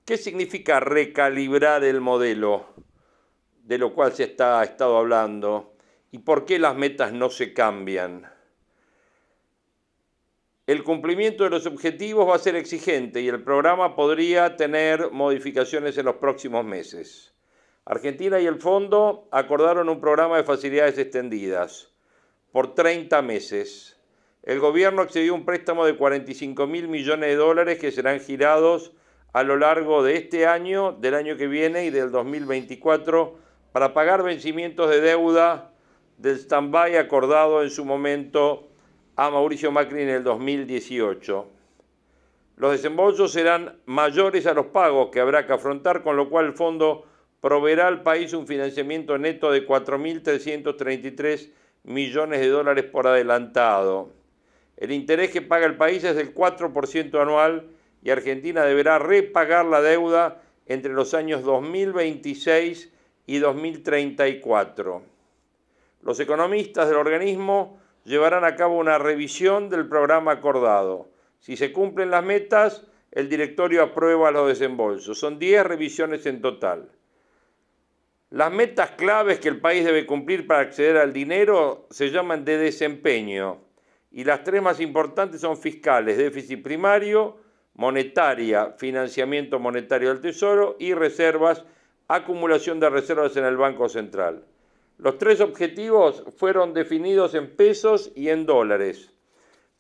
¿Qué 0.05 0.15
significa 0.15 0.79
recalibrar 0.79 1.83
el 1.83 1.99
modelo 1.99 2.67
de 3.63 3.77
lo 3.77 3.93
cual 3.93 4.13
se 4.13 4.23
está, 4.23 4.63
estado 4.63 4.95
hablando? 4.95 5.73
¿Y 6.11 6.19
por 6.19 6.45
qué 6.45 6.59
las 6.59 6.77
metas 6.77 7.11
no 7.11 7.29
se 7.29 7.51
cambian? 7.51 8.32
El 10.65 10.85
cumplimiento 10.85 11.43
de 11.43 11.49
los 11.49 11.65
objetivos 11.65 12.29
va 12.29 12.35
a 12.35 12.39
ser 12.39 12.55
exigente 12.55 13.19
y 13.19 13.27
el 13.27 13.43
programa 13.43 13.97
podría 13.97 14.55
tener 14.55 15.11
modificaciones 15.11 15.97
en 15.97 16.05
los 16.05 16.15
próximos 16.15 16.63
meses. 16.63 17.33
Argentina 17.83 18.39
y 18.39 18.45
el 18.45 18.61
Fondo 18.61 19.27
acordaron 19.31 19.89
un 19.89 19.99
programa 19.99 20.37
de 20.37 20.45
facilidades 20.45 20.97
extendidas 20.97 21.91
por 22.53 22.75
30 22.75 23.21
meses. 23.23 23.99
El 24.41 24.61
gobierno 24.61 25.01
accedió 25.01 25.33
a 25.33 25.35
un 25.35 25.43
préstamo 25.43 25.85
de 25.85 25.97
45 25.97 26.65
mil 26.65 26.87
millones 26.87 27.31
de 27.31 27.35
dólares 27.35 27.77
que 27.77 27.91
serán 27.91 28.21
girados 28.21 28.93
a 29.33 29.43
lo 29.43 29.57
largo 29.57 30.01
de 30.01 30.15
este 30.15 30.47
año, 30.47 30.93
del 30.93 31.15
año 31.15 31.35
que 31.35 31.47
viene 31.47 31.83
y 31.83 31.89
del 31.89 32.09
2024 32.09 33.37
para 33.73 33.93
pagar 33.93 34.23
vencimientos 34.23 34.89
de 34.89 35.01
deuda 35.01 35.73
del 36.17 36.37
stand-by 36.37 36.95
acordado 36.95 37.63
en 37.63 37.69
su 37.69 37.83
momento 37.83 38.69
a 39.15 39.29
Mauricio 39.29 39.71
Macri 39.71 40.01
en 40.01 40.09
el 40.09 40.23
2018. 40.23 41.47
Los 42.57 42.71
desembolsos 42.71 43.31
serán 43.31 43.77
mayores 43.85 44.45
a 44.45 44.53
los 44.53 44.67
pagos 44.67 45.09
que 45.09 45.19
habrá 45.19 45.45
que 45.45 45.53
afrontar, 45.53 46.03
con 46.03 46.15
lo 46.15 46.29
cual 46.29 46.47
el 46.47 46.53
fondo 46.53 47.05
proveerá 47.41 47.87
al 47.87 48.03
país 48.03 48.33
un 48.33 48.47
financiamiento 48.47 49.17
neto 49.17 49.51
de 49.51 49.67
4.333 49.67 51.51
millones 51.83 52.39
de 52.39 52.47
dólares 52.47 52.85
por 52.85 53.07
adelantado. 53.07 54.11
El 54.77 54.91
interés 54.91 55.31
que 55.31 55.41
paga 55.41 55.65
el 55.65 55.77
país 55.77 56.03
es 56.03 56.15
del 56.15 56.33
4% 56.33 57.21
anual 57.21 57.67
y 58.01 58.09
Argentina 58.09 58.63
deberá 58.63 58.99
repagar 58.99 59.65
la 59.65 59.81
deuda 59.81 60.41
entre 60.65 60.93
los 60.93 61.13
años 61.13 61.43
2026 61.43 62.91
y 63.25 63.37
2034. 63.37 65.01
Los 66.01 66.19
economistas 66.19 66.87
del 66.87 66.97
organismo 66.97 67.79
llevarán 68.05 68.45
a 68.45 68.55
cabo 68.55 68.77
una 68.77 68.97
revisión 68.97 69.69
del 69.69 69.87
programa 69.87 70.31
acordado. 70.31 71.09
Si 71.39 71.57
se 71.57 71.71
cumplen 71.71 72.11
las 72.11 72.23
metas, 72.23 72.85
el 73.11 73.29
directorio 73.29 73.83
aprueba 73.83 74.31
los 74.31 74.47
desembolsos. 74.47 75.19
Son 75.19 75.39
10 75.39 75.65
revisiones 75.65 76.25
en 76.25 76.41
total. 76.41 76.89
Las 78.29 78.51
metas 78.51 78.91
claves 78.91 79.39
que 79.39 79.49
el 79.49 79.61
país 79.61 79.85
debe 79.85 80.07
cumplir 80.07 80.47
para 80.47 80.61
acceder 80.61 80.97
al 80.97 81.13
dinero 81.13 81.85
se 81.91 82.09
llaman 82.09 82.43
de 82.43 82.57
desempeño 82.57 83.59
y 84.11 84.23
las 84.23 84.43
tres 84.43 84.61
más 84.61 84.79
importantes 84.79 85.41
son 85.41 85.57
fiscales, 85.57 86.17
déficit 86.17 86.63
primario, 86.63 87.37
monetaria, 87.75 88.71
financiamiento 88.77 89.59
monetario 89.59 90.09
del 90.09 90.21
Tesoro 90.21 90.75
y 90.79 90.93
reservas, 90.93 91.63
acumulación 92.07 92.79
de 92.79 92.89
reservas 92.89 93.37
en 93.37 93.45
el 93.45 93.57
Banco 93.57 93.87
Central. 93.89 94.43
Los 94.97 95.17
tres 95.17 95.41
objetivos 95.41 96.23
fueron 96.37 96.73
definidos 96.73 97.33
en 97.35 97.55
pesos 97.55 98.11
y 98.15 98.29
en 98.29 98.45
dólares. 98.45 99.11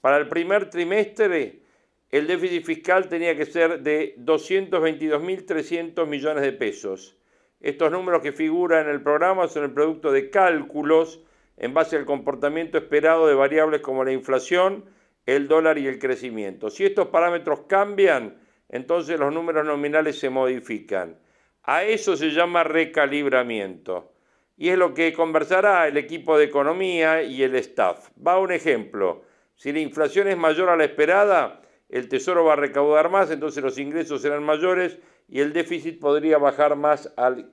Para 0.01 0.17
el 0.17 0.27
primer 0.27 0.69
trimestre, 0.69 1.61
el 2.09 2.27
déficit 2.27 2.63
fiscal 2.63 3.07
tenía 3.07 3.35
que 3.35 3.45
ser 3.45 3.81
de 3.81 4.15
222.300 4.17 6.05
millones 6.05 6.43
de 6.43 6.53
pesos. 6.53 7.17
Estos 7.59 7.91
números 7.91 8.21
que 8.21 8.33
figuran 8.33 8.85
en 8.85 8.91
el 8.91 9.01
programa 9.01 9.47
son 9.47 9.63
el 9.63 9.71
producto 9.71 10.11
de 10.11 10.29
cálculos 10.29 11.23
en 11.57 11.73
base 11.73 11.95
al 11.95 12.05
comportamiento 12.05 12.77
esperado 12.77 13.27
de 13.27 13.35
variables 13.35 13.81
como 13.81 14.03
la 14.03 14.11
inflación, 14.11 14.85
el 15.25 15.47
dólar 15.47 15.77
y 15.77 15.87
el 15.87 15.99
crecimiento. 15.99 16.69
Si 16.69 16.83
estos 16.83 17.07
parámetros 17.07 17.61
cambian, 17.67 18.37
entonces 18.69 19.19
los 19.19 19.33
números 19.33 19.65
nominales 19.65 20.19
se 20.19 20.29
modifican. 20.29 21.17
A 21.63 21.83
eso 21.83 22.17
se 22.17 22.31
llama 22.31 22.63
recalibramiento. 22.63 24.12
Y 24.57 24.69
es 24.69 24.77
lo 24.77 24.93
que 24.93 25.13
conversará 25.13 25.87
el 25.87 25.97
equipo 25.97 26.37
de 26.37 26.45
economía 26.45 27.23
y 27.23 27.43
el 27.43 27.55
staff. 27.55 28.09
Va 28.25 28.39
un 28.39 28.51
ejemplo. 28.51 29.23
Si 29.55 29.71
la 29.71 29.79
inflación 29.79 30.27
es 30.27 30.37
mayor 30.37 30.69
a 30.69 30.75
la 30.75 30.85
esperada, 30.85 31.61
el 31.89 32.09
Tesoro 32.09 32.45
va 32.45 32.53
a 32.53 32.57
recaudar 32.57 33.09
más, 33.09 33.31
entonces 33.31 33.63
los 33.63 33.77
ingresos 33.77 34.21
serán 34.21 34.43
mayores 34.43 34.97
y 35.27 35.39
el 35.39 35.53
déficit 35.53 35.99
podría 35.99 36.37
bajar 36.37 36.75
más, 36.75 37.13
al, 37.17 37.51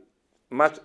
más 0.48 0.82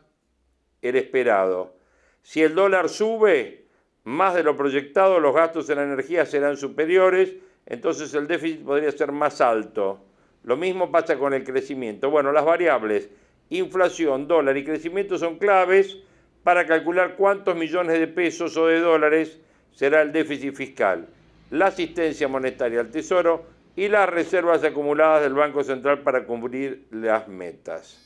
el 0.82 0.96
esperado. 0.96 1.76
Si 2.22 2.42
el 2.42 2.56
dólar 2.56 2.90
sube 2.90 3.68
más 4.04 4.36
de 4.36 4.44
lo 4.44 4.56
proyectado, 4.56 5.20
los 5.20 5.34
gastos 5.34 5.70
en 5.70 5.78
la 5.78 5.84
energía 5.84 6.26
serán 6.26 6.58
superiores, 6.58 7.36
entonces 7.66 8.14
el 8.14 8.28
déficit 8.28 8.64
podría 8.64 8.92
ser 8.92 9.12
más 9.12 9.42
alto. 9.42 10.06
Lo 10.44 10.58
mismo 10.58 10.92
pasa 10.92 11.18
con 11.18 11.34
el 11.34 11.44
crecimiento. 11.44 12.10
Bueno, 12.10 12.32
las 12.32 12.46
variables 12.46 13.10
inflación, 13.50 14.28
dólar 14.28 14.58
y 14.58 14.64
crecimiento 14.64 15.18
son 15.18 15.38
claves 15.38 15.98
para 16.44 16.66
calcular 16.66 17.16
cuántos 17.16 17.56
millones 17.56 18.00
de 18.00 18.08
pesos 18.08 18.56
o 18.58 18.68
de 18.68 18.80
dólares 18.80 19.40
será 19.72 20.02
el 20.02 20.12
déficit 20.12 20.54
fiscal, 20.54 21.08
la 21.52 21.68
asistencia 21.68 22.28
monetaria 22.28 22.80
al 22.80 22.92
Tesoro 22.92 23.46
y 23.76 23.88
las 23.88 24.10
reservas 24.10 24.64
acumuladas 24.64 25.24
del 25.24 25.34
Banco 25.34 25.64
Central 25.64 26.02
para 26.02 26.26
cumplir 26.26 26.88
las 26.92 27.28
metas. 27.28 28.02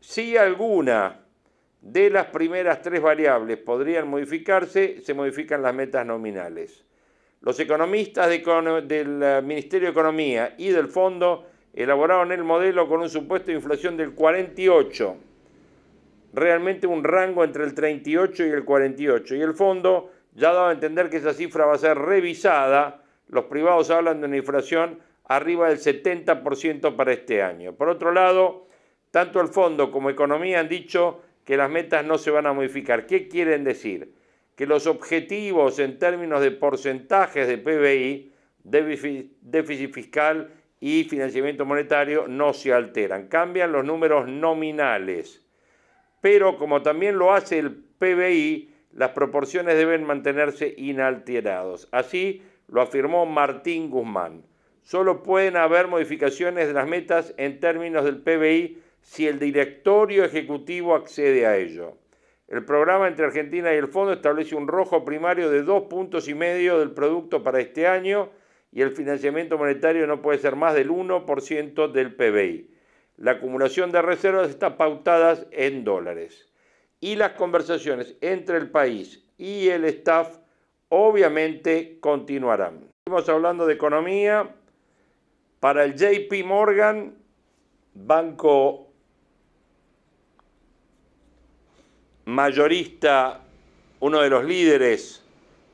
Si 0.00 0.36
alguna 0.36 1.20
de 1.80 2.10
las 2.10 2.26
primeras 2.26 2.80
tres 2.80 3.02
variables 3.02 3.58
podrían 3.58 4.08
modificarse, 4.08 5.00
se 5.02 5.14
modifican 5.14 5.62
las 5.62 5.74
metas 5.74 6.06
nominales. 6.06 6.84
Los 7.40 7.60
economistas 7.60 8.28
del 8.28 9.22
eh, 9.22 9.42
Ministerio 9.42 9.88
de 9.88 9.92
Economía 9.92 10.54
y 10.56 10.68
del 10.68 10.88
Fondo 10.88 11.46
elaboraron 11.74 12.32
el 12.32 12.44
modelo 12.44 12.88
con 12.88 13.00
un 13.00 13.08
supuesto 13.08 13.48
de 13.48 13.56
inflación 13.56 13.96
del 13.96 14.12
48, 14.12 15.16
realmente 16.32 16.86
un 16.86 17.04
rango 17.04 17.44
entre 17.44 17.64
el 17.64 17.74
38 17.74 18.46
y 18.46 18.50
el 18.50 18.64
48. 18.64 19.34
Y 19.36 19.40
el 19.40 19.54
fondo 19.54 20.10
ya 20.34 20.52
daba 20.52 20.70
a 20.70 20.72
entender 20.72 21.10
que 21.10 21.18
esa 21.18 21.32
cifra 21.32 21.66
va 21.66 21.74
a 21.74 21.78
ser 21.78 21.98
revisada. 21.98 23.02
Los 23.28 23.44
privados 23.44 23.90
hablan 23.90 24.20
de 24.20 24.26
una 24.26 24.36
inflación 24.36 24.98
arriba 25.26 25.68
del 25.68 25.78
70% 25.78 26.96
para 26.96 27.12
este 27.12 27.42
año. 27.42 27.72
Por 27.72 27.88
otro 27.88 28.12
lado, 28.12 28.66
tanto 29.10 29.40
el 29.40 29.48
fondo 29.48 29.90
como 29.90 30.10
economía 30.10 30.60
han 30.60 30.68
dicho 30.68 31.22
que 31.44 31.56
las 31.56 31.70
metas 31.70 32.04
no 32.04 32.18
se 32.18 32.30
van 32.30 32.46
a 32.46 32.52
modificar. 32.52 33.06
¿Qué 33.06 33.28
quieren 33.28 33.64
decir? 33.64 34.12
Que 34.56 34.66
los 34.66 34.86
objetivos 34.86 35.78
en 35.78 35.98
términos 35.98 36.40
de 36.40 36.50
porcentajes 36.50 37.48
de 37.48 37.58
PBI, 37.58 38.32
déficit 38.64 39.92
fiscal 39.92 40.50
y 40.86 41.04
financiamiento 41.04 41.64
monetario 41.64 42.28
no 42.28 42.52
se 42.52 42.70
alteran, 42.70 43.28
cambian 43.28 43.72
los 43.72 43.86
números 43.86 44.28
nominales. 44.28 45.42
Pero 46.20 46.58
como 46.58 46.82
también 46.82 47.16
lo 47.16 47.32
hace 47.32 47.58
el 47.58 47.74
PBI, 47.74 48.70
las 48.92 49.12
proporciones 49.12 49.78
deben 49.78 50.04
mantenerse 50.04 50.74
inalterados. 50.76 51.88
Así 51.90 52.42
lo 52.68 52.82
afirmó 52.82 53.24
Martín 53.24 53.88
Guzmán. 53.88 54.44
Solo 54.82 55.22
pueden 55.22 55.56
haber 55.56 55.88
modificaciones 55.88 56.66
de 56.66 56.74
las 56.74 56.86
metas 56.86 57.32
en 57.38 57.60
términos 57.60 58.04
del 58.04 58.20
PBI 58.20 58.82
si 59.00 59.26
el 59.26 59.38
directorio 59.38 60.22
ejecutivo 60.22 60.94
accede 60.94 61.46
a 61.46 61.56
ello. 61.56 61.96
El 62.46 62.62
programa 62.66 63.08
entre 63.08 63.24
Argentina 63.24 63.72
y 63.72 63.78
el 63.78 63.88
Fondo 63.88 64.12
establece 64.12 64.54
un 64.54 64.68
rojo 64.68 65.02
primario 65.02 65.48
de 65.48 65.62
dos 65.62 65.84
puntos 65.84 66.28
y 66.28 66.34
medio 66.34 66.78
del 66.78 66.90
producto 66.90 67.42
para 67.42 67.60
este 67.60 67.86
año 67.86 68.28
y 68.74 68.82
el 68.82 68.90
financiamiento 68.90 69.56
monetario 69.56 70.04
no 70.08 70.20
puede 70.20 70.40
ser 70.40 70.56
más 70.56 70.74
del 70.74 70.90
1% 70.90 71.92
del 71.92 72.12
PBI. 72.12 72.68
La 73.18 73.32
acumulación 73.32 73.92
de 73.92 74.02
reservas 74.02 74.50
está 74.50 74.76
pautada 74.76 75.38
en 75.52 75.84
dólares. 75.84 76.48
Y 76.98 77.14
las 77.14 77.32
conversaciones 77.32 78.16
entre 78.20 78.56
el 78.58 78.70
país 78.70 79.24
y 79.38 79.68
el 79.68 79.84
staff 79.84 80.38
obviamente 80.88 81.98
continuarán. 82.00 82.88
Estamos 83.06 83.28
hablando 83.28 83.64
de 83.64 83.74
economía. 83.74 84.56
Para 85.60 85.84
el 85.84 85.94
JP 85.94 86.44
Morgan, 86.44 87.14
banco 87.94 88.88
mayorista, 92.24 93.40
uno 94.00 94.20
de 94.20 94.30
los 94.30 94.44
líderes 94.44 95.24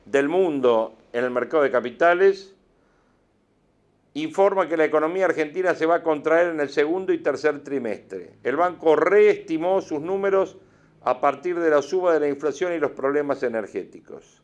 del 0.05 0.29
mundo 0.29 0.95
en 1.13 1.23
el 1.23 1.31
mercado 1.31 1.63
de 1.63 1.71
capitales, 1.71 2.55
informa 4.13 4.67
que 4.67 4.77
la 4.77 4.85
economía 4.85 5.25
argentina 5.25 5.73
se 5.73 5.85
va 5.85 5.95
a 5.95 6.03
contraer 6.03 6.47
en 6.47 6.59
el 6.59 6.69
segundo 6.69 7.13
y 7.13 7.19
tercer 7.19 7.63
trimestre. 7.63 8.33
El 8.43 8.57
banco 8.57 8.95
reestimó 8.95 9.81
sus 9.81 10.01
números 10.01 10.57
a 11.03 11.21
partir 11.21 11.59
de 11.59 11.69
la 11.69 11.81
suba 11.81 12.13
de 12.13 12.19
la 12.19 12.27
inflación 12.27 12.73
y 12.73 12.79
los 12.79 12.91
problemas 12.91 13.41
energéticos. 13.43 14.41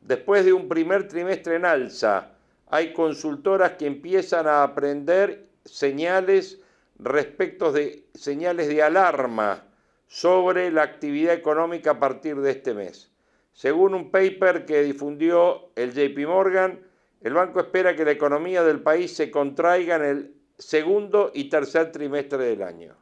Después 0.00 0.44
de 0.44 0.52
un 0.52 0.68
primer 0.68 1.06
trimestre 1.06 1.56
en 1.56 1.64
alza, 1.64 2.32
hay 2.68 2.92
consultoras 2.92 3.72
que 3.72 3.86
empiezan 3.86 4.48
a 4.48 4.62
aprender 4.62 5.46
señales 5.64 6.60
respecto 6.98 7.70
de 7.70 8.04
señales 8.14 8.68
de 8.68 8.82
alarma 8.82 9.64
sobre 10.06 10.70
la 10.70 10.82
actividad 10.82 11.34
económica 11.34 11.92
a 11.92 12.00
partir 12.00 12.36
de 12.40 12.50
este 12.50 12.74
mes. 12.74 13.10
Según 13.52 13.94
un 13.94 14.10
paper 14.10 14.64
que 14.64 14.82
difundió 14.82 15.70
el 15.76 15.92
JP 15.92 16.26
Morgan, 16.26 16.80
el 17.22 17.34
banco 17.34 17.60
espera 17.60 17.94
que 17.94 18.04
la 18.04 18.10
economía 18.10 18.64
del 18.64 18.80
país 18.80 19.14
se 19.14 19.30
contraiga 19.30 19.96
en 19.96 20.04
el 20.04 20.34
segundo 20.58 21.30
y 21.32 21.48
tercer 21.48 21.92
trimestre 21.92 22.44
del 22.44 22.62
año. 22.62 22.96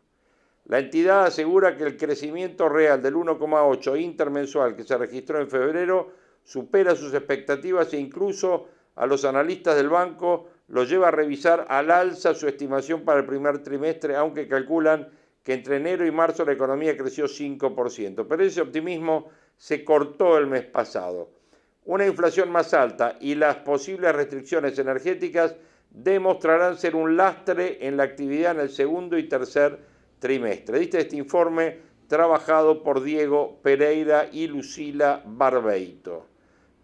La 0.66 0.78
entidad 0.78 1.24
asegura 1.24 1.76
que 1.76 1.85
el 1.85 1.96
crecimiento 1.96 2.68
real 2.68 3.02
del 3.02 3.14
1,8 3.14 3.98
intermensual 3.98 4.76
que 4.76 4.85
se 4.85 4.98
registró 4.98 5.40
en 5.40 5.48
febrero 5.48 6.12
supera 6.44 6.94
sus 6.94 7.14
expectativas 7.14 7.92
e 7.94 7.98
incluso 7.98 8.68
a 8.96 9.06
los 9.06 9.24
analistas 9.24 9.76
del 9.76 9.88
banco 9.88 10.48
lo 10.68 10.85
lleva 10.85 11.09
a 11.09 11.12
revisar 11.12 11.64
al 11.68 11.90
alza 11.90 12.35
su 12.35 12.46
estimación 12.46 13.04
para 13.04 13.20
el 13.20 13.26
primer 13.26 13.62
trimestre, 13.62 14.16
aunque 14.16 14.46
calculan 14.46 15.09
que 15.42 15.54
entre 15.54 15.76
enero 15.76 16.06
y 16.06 16.11
marzo 16.11 16.44
la 16.44 16.52
economía 16.52 16.96
creció 16.96 17.24
5%. 17.24 18.26
Pero 18.28 18.44
ese 18.44 18.61
optimismo 18.61 19.30
se 19.56 19.83
cortó 19.83 20.37
el 20.37 20.46
mes 20.46 20.66
pasado 20.66 21.39
una 21.84 22.06
inflación 22.06 22.50
más 22.50 22.74
alta 22.74 23.16
y 23.20 23.34
las 23.34 23.56
posibles 23.56 24.14
restricciones 24.14 24.78
energéticas 24.78 25.56
demostrarán 25.90 26.76
ser 26.76 26.94
un 26.94 27.16
lastre 27.16 27.78
en 27.86 27.96
la 27.96 28.04
actividad 28.04 28.52
en 28.52 28.60
el 28.60 28.70
segundo 28.70 29.18
y 29.18 29.28
tercer 29.28 29.78
trimestre. 30.18 30.78
Diste 30.78 31.00
este 31.00 31.16
informe 31.16 31.78
trabajado 32.06 32.82
por 32.82 33.02
Diego 33.02 33.58
Pereira 33.62 34.28
y 34.30 34.46
Lucila 34.46 35.22
Barbeito. 35.24 36.26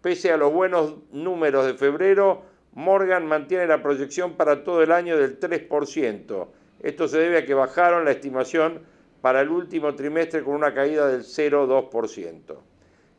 Pese 0.01 0.31
a 0.31 0.37
los 0.37 0.53
buenos 0.53 0.95
números 1.11 1.65
de 1.65 1.73
febrero, 1.73 2.43
Morgan 2.73 3.25
mantiene 3.25 3.67
la 3.67 3.81
proyección 3.81 4.33
para 4.33 4.63
todo 4.63 4.83
el 4.83 4.91
año 4.91 5.17
del 5.17 5.39
3%. 5.39 6.47
Esto 6.81 7.07
se 7.07 7.17
debe 7.17 7.39
a 7.39 7.45
que 7.45 7.53
bajaron 7.53 8.05
la 8.05 8.11
estimación 8.11 8.81
para 9.21 9.41
el 9.41 9.49
último 9.49 9.95
trimestre 9.95 10.43
con 10.43 10.53
una 10.53 10.73
caída 10.73 11.07
del 11.07 11.23
0,2%. 11.23 12.57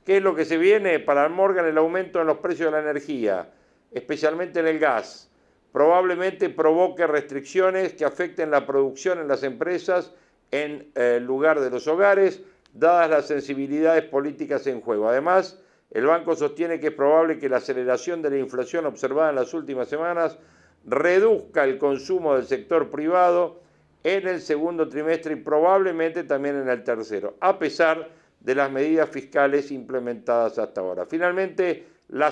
¿Qué 0.08 0.16
es 0.16 0.22
lo 0.22 0.34
que 0.34 0.46
se 0.46 0.56
viene 0.56 1.00
para 1.00 1.28
Morgan? 1.28 1.66
El 1.66 1.76
aumento 1.76 2.18
en 2.18 2.28
los 2.28 2.38
precios 2.38 2.72
de 2.72 2.80
la 2.80 2.80
energía. 2.80 3.50
especialmente 3.92 4.58
en 4.58 4.66
el 4.66 4.78
gas. 4.78 5.30
Probablemente 5.70 6.48
provoque 6.48 7.06
restricciones 7.06 7.92
que 7.92 8.06
afecten 8.06 8.50
la 8.50 8.64
producción 8.64 9.18
en 9.18 9.28
las 9.28 9.42
empresas 9.42 10.14
en 10.50 10.90
lugar 11.26 11.60
de 11.60 11.68
los 11.68 11.86
hogares, 11.88 12.40
dadas 12.72 13.10
las 13.10 13.26
sensibilidades 13.26 14.04
políticas 14.04 14.66
en 14.66 14.80
juego. 14.80 15.10
Además, 15.10 15.60
el 15.90 16.06
banco 16.06 16.34
sostiene 16.34 16.80
que 16.80 16.86
es 16.86 16.94
probable 16.94 17.38
que 17.38 17.50
la 17.50 17.58
aceleración 17.58 18.22
de 18.22 18.30
la 18.30 18.38
inflación 18.38 18.86
observada 18.86 19.28
en 19.28 19.36
las 19.36 19.52
últimas 19.52 19.88
semanas 19.88 20.38
reduzca 20.86 21.64
el 21.64 21.76
consumo 21.76 22.34
del 22.34 22.46
sector 22.46 22.90
privado 22.90 23.60
en 24.04 24.26
el 24.26 24.40
segundo 24.40 24.88
trimestre 24.88 25.34
y 25.34 25.36
probablemente 25.36 26.24
también 26.24 26.56
en 26.56 26.70
el 26.70 26.82
tercero, 26.82 27.36
a 27.40 27.58
pesar 27.58 28.08
de 28.40 28.55
las 28.55 28.70
medidas 28.70 29.09
fiscales 29.11 29.70
implementadas 29.70 30.59
hasta 30.59 30.81
ahora. 30.81 31.07
Finalmente, 31.07 31.87
la, 32.09 32.31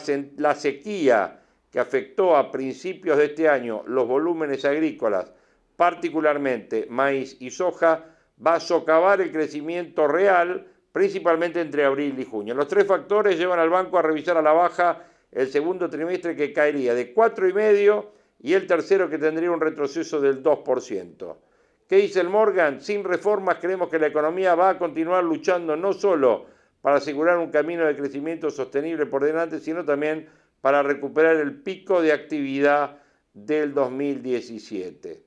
sequía 0.54 1.40
que 1.70 1.80
afectó 1.80 2.36
a 2.36 2.50
principios 2.50 3.18
de 3.18 3.26
este 3.26 3.48
año 3.48 3.82
los 3.86 4.06
volúmenes 4.06 4.64
agrícolas, 4.64 5.32
particularmente 5.76 6.86
maíz 6.88 7.36
y 7.40 7.50
soja, 7.50 8.04
va 8.44 8.54
a 8.54 8.60
socavar 8.60 9.20
el 9.20 9.32
crecimiento 9.32 10.06
real, 10.06 10.66
principalmente 10.92 11.60
entre 11.60 11.84
abril 11.84 12.18
y 12.18 12.24
junio. 12.24 12.54
Los 12.54 12.68
tres 12.68 12.86
factores 12.86 13.38
llevan 13.38 13.58
al 13.58 13.70
banco 13.70 13.98
a 13.98 14.02
revisar 14.02 14.36
a 14.36 14.42
la 14.42 14.52
baja 14.52 15.04
el 15.32 15.48
segundo 15.48 15.90
trimestre 15.90 16.34
que 16.34 16.52
caería 16.52 16.94
de 16.94 17.14
4,5% 17.14 18.06
y 18.40 18.52
el 18.54 18.66
tercero 18.66 19.10
que 19.10 19.18
tendría 19.18 19.50
un 19.50 19.60
retroceso 19.60 20.20
del 20.20 20.42
2%. 20.42 21.36
¿Qué 21.88 21.96
dice 21.96 22.20
el 22.20 22.28
Morgan? 22.28 22.80
Sin 22.80 23.04
reformas 23.04 23.58
creemos 23.60 23.88
que 23.88 24.00
la 24.00 24.08
economía 24.08 24.56
va 24.56 24.70
a 24.70 24.78
continuar 24.78 25.22
luchando 25.22 25.76
no 25.76 25.92
solo 25.92 26.46
para 26.80 26.96
asegurar 26.96 27.38
un 27.38 27.52
camino 27.52 27.84
de 27.84 27.94
crecimiento 27.94 28.50
sostenible 28.50 29.06
por 29.06 29.22
delante, 29.22 29.60
sino 29.60 29.84
también 29.84 30.28
para 30.60 30.82
recuperar 30.82 31.36
el 31.36 31.62
pico 31.62 32.02
de 32.02 32.12
actividad 32.12 32.98
del 33.34 33.72
2017. 33.72 35.22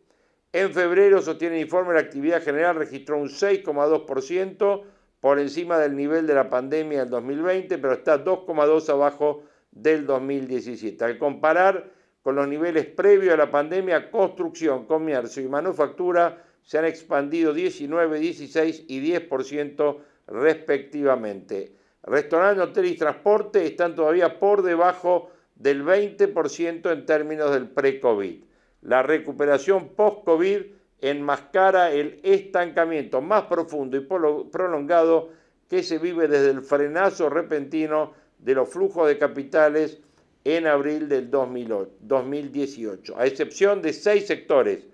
En 0.51 0.73
febrero, 0.73 1.21
sostiene 1.21 1.55
el 1.55 1.61
informe, 1.61 1.93
la 1.93 2.01
actividad 2.01 2.43
general 2.43 2.75
registró 2.75 3.17
un 3.17 3.29
6,2% 3.29 4.83
por 5.21 5.39
encima 5.39 5.77
del 5.77 5.95
nivel 5.95 6.27
de 6.27 6.33
la 6.33 6.49
pandemia 6.49 7.01
del 7.01 7.09
2020, 7.09 7.77
pero 7.77 7.93
está 7.93 8.21
2,2 8.23 8.89
abajo 8.89 9.43
del 9.71 10.05
2017. 10.05 11.05
Al 11.05 11.17
comparar 11.17 11.89
con 12.21 12.35
los 12.35 12.49
niveles 12.49 12.85
previos 12.85 13.33
a 13.33 13.37
la 13.37 13.49
pandemia, 13.49 14.11
construcción, 14.11 14.85
comercio 14.85 15.41
y 15.41 15.47
manufactura 15.47 16.43
se 16.69 16.77
han 16.77 16.85
expandido 16.85 17.51
19, 17.51 18.19
16 18.19 18.83
y 18.87 19.01
10% 19.01 19.97
respectivamente. 20.27 21.73
Restaurante, 22.03 22.61
hotel 22.61 22.85
y 22.85 22.95
transporte 22.95 23.65
están 23.65 23.95
todavía 23.95 24.39
por 24.39 24.61
debajo 24.61 25.31
del 25.55 25.83
20% 25.83 26.93
en 26.93 27.05
términos 27.07 27.51
del 27.53 27.69
pre-COVID. 27.69 28.43
La 28.83 29.01
recuperación 29.01 29.95
post-COVID 29.95 30.61
enmascara 31.01 31.91
el 31.91 32.19
estancamiento 32.21 33.19
más 33.19 33.45
profundo 33.45 33.97
y 33.97 34.01
prolongado 34.01 35.29
que 35.67 35.81
se 35.81 35.97
vive 35.97 36.27
desde 36.27 36.51
el 36.51 36.61
frenazo 36.61 37.31
repentino 37.31 38.13
de 38.37 38.53
los 38.53 38.69
flujos 38.69 39.07
de 39.07 39.17
capitales 39.17 40.01
en 40.43 40.67
abril 40.67 41.09
del 41.09 41.31
2018, 41.31 43.17
a 43.17 43.25
excepción 43.25 43.81
de 43.81 43.91
seis 43.91 44.27
sectores, 44.27 44.85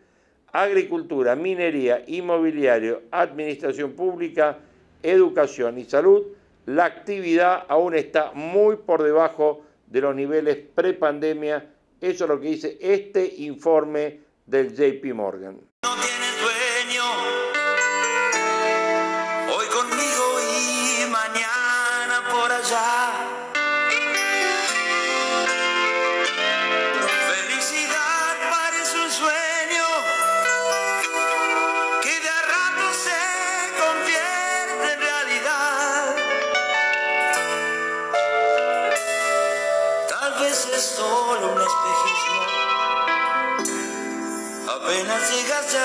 agricultura, 0.63 1.35
minería, 1.35 2.03
inmobiliario, 2.07 3.03
administración 3.11 3.91
pública, 3.91 4.59
educación 5.03 5.77
y 5.77 5.83
salud, 5.83 6.23
la 6.65 6.85
actividad 6.85 7.65
aún 7.67 7.93
está 7.93 8.31
muy 8.33 8.77
por 8.77 9.03
debajo 9.03 9.63
de 9.87 10.01
los 10.01 10.15
niveles 10.15 10.57
prepandemia. 10.73 11.69
Eso 11.99 12.23
es 12.23 12.29
lo 12.29 12.39
que 12.39 12.47
dice 12.47 12.77
este 12.79 13.35
informe 13.37 14.21
del 14.45 14.73
JP 14.73 15.13
Morgan. 15.13 15.59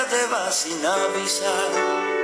Te 0.09 0.27
vas 0.27 0.55
sin 0.55 0.85
avisar. 0.85 2.20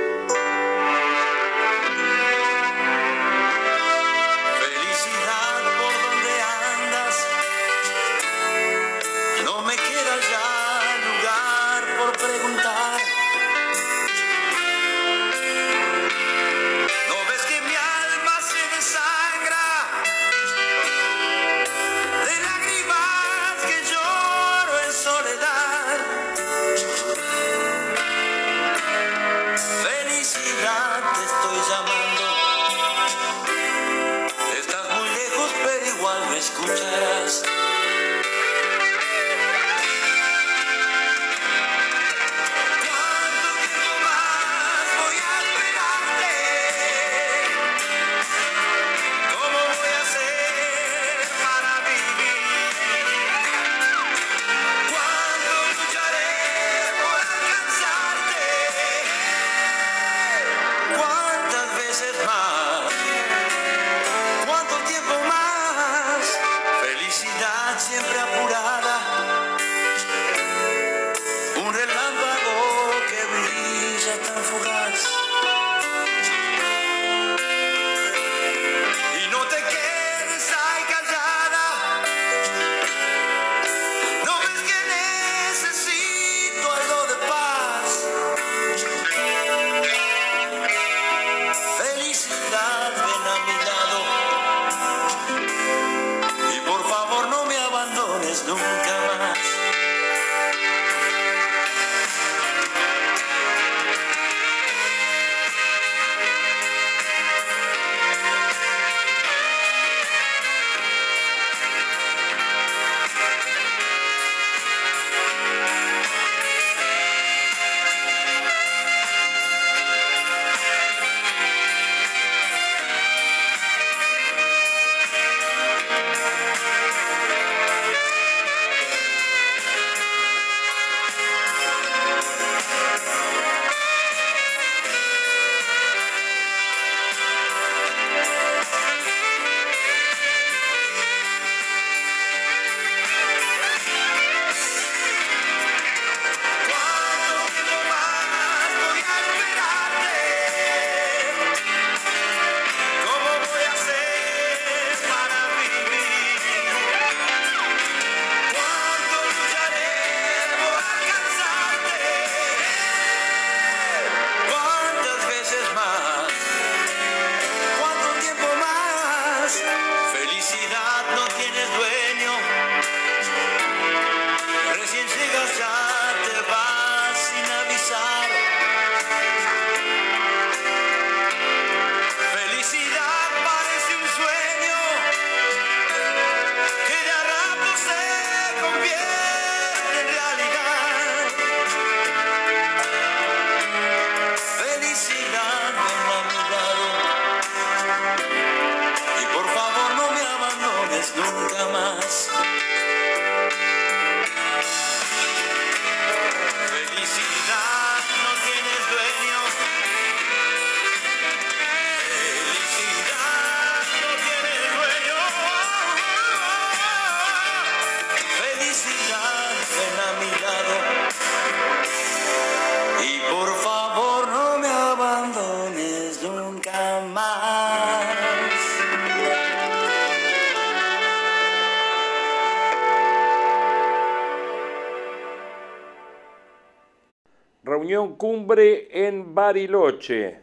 Reunión 237.68 238.16
cumbre 238.16 238.88
en 239.06 239.34
Bariloche. 239.34 240.38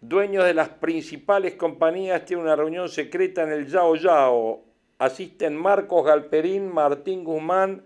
Dueños 0.00 0.44
de 0.44 0.54
las 0.54 0.68
principales 0.68 1.54
compañías 1.54 2.24
tienen 2.24 2.44
una 2.44 2.54
reunión 2.54 2.88
secreta 2.88 3.42
en 3.42 3.50
el 3.50 3.66
Yao 3.66 3.96
Yao. 3.96 4.62
Asisten 4.98 5.56
Marcos 5.56 6.06
Galperín, 6.06 6.72
Martín 6.72 7.24
Guzmán 7.24 7.82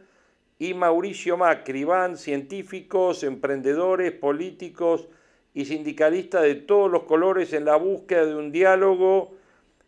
y 0.59 0.75
Mauricio 0.75 1.39
Macri. 1.39 1.85
Van 1.85 2.19
científicos, 2.19 3.25
emprendedores, 3.25 4.13
políticos 4.13 5.09
y 5.55 5.65
sindicalistas 5.65 6.43
de 6.43 6.57
todos 6.57 6.91
los 6.91 7.05
colores 7.05 7.55
en 7.55 7.65
la 7.65 7.77
búsqueda 7.77 8.27
de 8.27 8.37
un 8.37 8.53
diálogo 8.53 9.33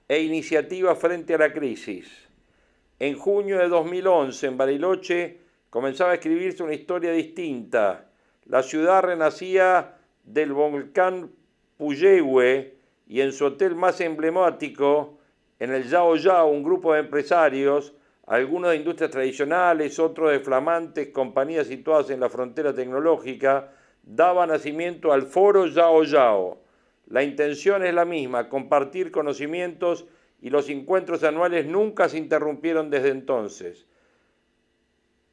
e 0.08 0.22
iniciativa 0.22 0.94
frente 0.96 1.34
a 1.34 1.38
la 1.38 1.52
crisis. 1.52 2.10
En 2.98 3.18
junio 3.18 3.58
de 3.58 3.68
2011, 3.68 4.46
en 4.46 4.56
Bariloche, 4.56 5.43
comenzaba 5.74 6.12
a 6.12 6.14
escribirse 6.14 6.62
una 6.62 6.72
historia 6.72 7.10
distinta. 7.10 8.06
La 8.44 8.62
ciudad 8.62 9.02
renacía 9.02 9.96
del 10.22 10.52
volcán 10.52 11.32
Puyehue 11.78 12.76
y 13.08 13.20
en 13.22 13.32
su 13.32 13.46
hotel 13.46 13.74
más 13.74 14.00
emblemático, 14.00 15.18
en 15.58 15.72
el 15.72 15.88
Yao 15.88 16.14
Yao, 16.14 16.46
un 16.46 16.62
grupo 16.62 16.94
de 16.94 17.00
empresarios, 17.00 17.92
algunos 18.28 18.70
de 18.70 18.76
industrias 18.76 19.10
tradicionales, 19.10 19.98
otros 19.98 20.30
de 20.30 20.38
flamantes 20.38 21.08
compañías 21.08 21.66
situadas 21.66 22.08
en 22.10 22.20
la 22.20 22.30
frontera 22.30 22.72
tecnológica, 22.72 23.72
daba 24.04 24.46
nacimiento 24.46 25.12
al 25.12 25.22
foro 25.22 25.66
Yao 25.66 26.04
Yao. 26.04 26.58
La 27.08 27.24
intención 27.24 27.84
es 27.84 27.92
la 27.92 28.04
misma, 28.04 28.48
compartir 28.48 29.10
conocimientos 29.10 30.06
y 30.40 30.50
los 30.50 30.68
encuentros 30.68 31.24
anuales 31.24 31.66
nunca 31.66 32.08
se 32.08 32.18
interrumpieron 32.18 32.90
desde 32.90 33.08
entonces. 33.08 33.88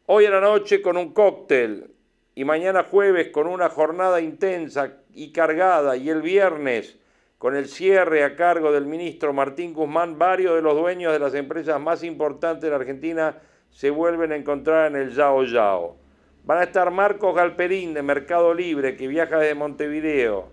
Hoy 0.08 0.26
en 0.26 0.32
la 0.32 0.42
noche 0.42 0.82
con 0.82 0.98
un 0.98 1.14
cóctel 1.14 1.92
y 2.34 2.44
mañana 2.44 2.84
jueves 2.84 3.30
con 3.30 3.46
una 3.46 3.70
jornada 3.70 4.20
intensa 4.20 4.98
y 5.14 5.32
cargada 5.32 5.96
y 5.96 6.10
el 6.10 6.24
viernes 6.24 6.98
con 7.38 7.56
el 7.56 7.68
cierre 7.68 8.24
a 8.24 8.36
cargo 8.36 8.72
del 8.72 8.88
ministro 8.88 9.32
Martín 9.32 9.74
Guzmán, 9.74 10.18
varios 10.18 10.56
de 10.56 10.64
los 10.64 10.76
dueños 10.76 11.14
de 11.14 11.20
las 11.20 11.36
empresas 11.36 11.80
más 11.80 12.04
importantes 12.04 12.68
de 12.68 12.76
Argentina 12.76 13.38
se 13.70 13.92
vuelven 13.92 14.32
a 14.32 14.36
encontrar 14.36 14.88
en 14.92 14.98
el 15.00 15.12
Yao 15.12 15.44
Yao. 15.44 15.98
Van 16.46 16.58
a 16.58 16.64
estar 16.64 16.90
Marcos 16.90 17.36
Galperín 17.36 17.94
de 17.94 18.02
Mercado 18.02 18.56
Libre, 18.56 18.98
que 18.98 19.08
viaja 19.08 19.38
desde 19.38 19.54
Montevideo, 19.54 20.50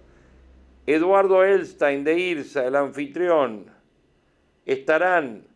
Eduardo 0.87 1.43
Elstein 1.43 2.05
de 2.05 2.19
IRSA, 2.19 2.67
el 2.67 2.77
anfitrión. 2.77 3.71
Estarán 4.67 5.48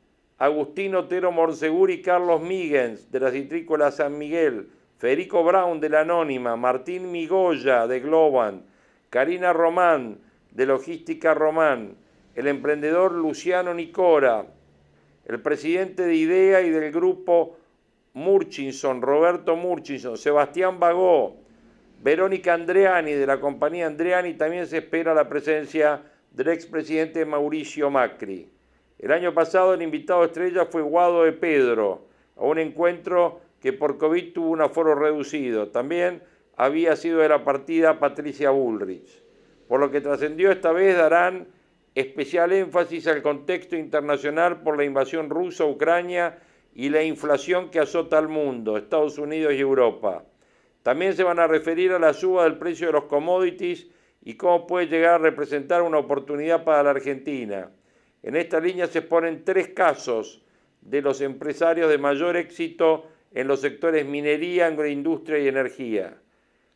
Agustín 0.42 0.96
Otero 0.96 1.30
Morsegur 1.30 1.92
y 1.92 2.02
Carlos 2.02 2.42
Migens 2.42 3.12
de 3.12 3.20
la 3.20 3.30
Citrícola 3.30 3.92
San 3.92 4.18
Miguel, 4.18 4.70
Federico 4.98 5.44
Brown 5.44 5.78
de 5.78 5.88
la 5.88 6.00
Anónima, 6.00 6.56
Martín 6.56 7.12
Migoya 7.12 7.86
de 7.86 8.00
Globan, 8.00 8.64
Karina 9.08 9.52
Román 9.52 10.18
de 10.50 10.66
Logística 10.66 11.32
Román, 11.32 11.94
el 12.34 12.48
emprendedor 12.48 13.12
Luciano 13.12 13.72
Nicora, 13.72 14.46
el 15.26 15.40
presidente 15.40 16.02
de 16.02 16.16
IDEA 16.16 16.62
y 16.62 16.70
del 16.70 16.90
grupo 16.90 17.56
Murchinson, 18.14 19.00
Roberto 19.00 19.54
Murchinson, 19.54 20.16
Sebastián 20.16 20.80
Bagó, 20.80 21.36
Verónica 22.02 22.54
Andreani 22.54 23.12
de 23.12 23.28
la 23.28 23.38
compañía 23.38 23.86
Andreani, 23.86 24.34
también 24.34 24.66
se 24.66 24.78
espera 24.78 25.14
la 25.14 25.28
presencia 25.28 26.02
del 26.32 26.48
expresidente 26.48 27.24
Mauricio 27.24 27.90
Macri. 27.90 28.51
El 29.02 29.10
año 29.10 29.34
pasado 29.34 29.74
el 29.74 29.82
invitado 29.82 30.24
estrella 30.24 30.66
fue 30.66 30.80
Guado 30.80 31.24
de 31.24 31.32
Pedro, 31.32 32.06
a 32.36 32.44
un 32.44 32.60
encuentro 32.60 33.40
que 33.60 33.72
por 33.72 33.98
COVID 33.98 34.32
tuvo 34.32 34.50
un 34.50 34.60
aforo 34.60 34.94
reducido. 34.94 35.70
También 35.70 36.22
había 36.56 36.94
sido 36.94 37.18
de 37.18 37.28
la 37.28 37.42
partida 37.42 37.98
Patricia 37.98 38.50
Bullrich. 38.50 39.24
Por 39.66 39.80
lo 39.80 39.90
que 39.90 40.00
trascendió 40.00 40.52
esta 40.52 40.70
vez 40.70 40.96
darán 40.96 41.48
especial 41.96 42.52
énfasis 42.52 43.08
al 43.08 43.22
contexto 43.22 43.74
internacional 43.74 44.62
por 44.62 44.76
la 44.76 44.84
invasión 44.84 45.30
rusa 45.30 45.64
a 45.64 45.66
Ucrania 45.66 46.38
y 46.72 46.88
la 46.88 47.02
inflación 47.02 47.70
que 47.70 47.80
azota 47.80 48.18
al 48.18 48.28
mundo, 48.28 48.76
Estados 48.76 49.18
Unidos 49.18 49.52
y 49.54 49.58
Europa. 49.58 50.24
También 50.84 51.14
se 51.14 51.24
van 51.24 51.40
a 51.40 51.48
referir 51.48 51.90
a 51.90 51.98
la 51.98 52.14
suba 52.14 52.44
del 52.44 52.56
precio 52.56 52.86
de 52.86 52.92
los 52.92 53.04
commodities 53.06 53.88
y 54.22 54.34
cómo 54.34 54.64
puede 54.68 54.86
llegar 54.86 55.14
a 55.14 55.18
representar 55.18 55.82
una 55.82 55.98
oportunidad 55.98 56.62
para 56.62 56.84
la 56.84 56.90
Argentina. 56.90 57.68
En 58.22 58.36
esta 58.36 58.60
línea 58.60 58.86
se 58.86 59.00
exponen 59.00 59.44
tres 59.44 59.68
casos 59.68 60.42
de 60.80 61.02
los 61.02 61.20
empresarios 61.20 61.90
de 61.90 61.98
mayor 61.98 62.36
éxito 62.36 63.06
en 63.32 63.48
los 63.48 63.60
sectores 63.60 64.06
minería, 64.06 64.66
agroindustria 64.66 65.38
y 65.38 65.48
energía. 65.48 66.18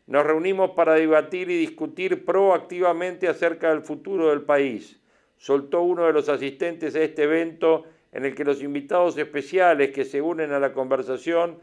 Nos 0.07 0.25
reunimos 0.25 0.71
para 0.71 0.95
debatir 0.95 1.51
y 1.51 1.59
discutir 1.59 2.25
proactivamente 2.25 3.29
acerca 3.29 3.71
del 3.71 3.83
futuro 3.83 4.31
del 4.31 4.43
país, 4.43 5.01
soltó 5.37 5.83
uno 5.83 6.07
de 6.07 6.13
los 6.13 6.29
asistentes 6.29 6.95
a 6.95 7.03
este 7.03 7.25
evento 7.25 7.85
en 8.13 8.25
el 8.25 8.35
que 8.35 8.45
los 8.45 8.63
invitados 8.63 9.19
especiales 9.19 9.91
que 9.91 10.05
se 10.05 10.23
unen 10.23 10.53
a 10.53 10.61
la 10.61 10.73
conversación 10.73 11.59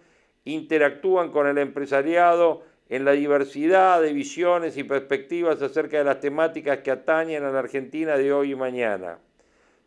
interactúan 0.46 1.32
con 1.32 1.48
el 1.48 1.58
empresariado 1.58 2.64
en 2.90 3.06
la 3.06 3.14
diversidad 3.14 4.02
de 4.02 4.14
visiones 4.14 4.78
y 4.78 4.84
perspectivas 4.84 5.62
acerca 5.62 5.98
de 5.98 6.04
las 6.04 6.20
temáticas 6.20 6.80
que 6.80 6.92
atañen 6.92 7.44
a 7.44 7.52
la 7.52 7.60
Argentina 7.60 8.18
de 8.18 8.34
hoy 8.34 8.52
y 8.52 8.56
mañana. 8.56 9.20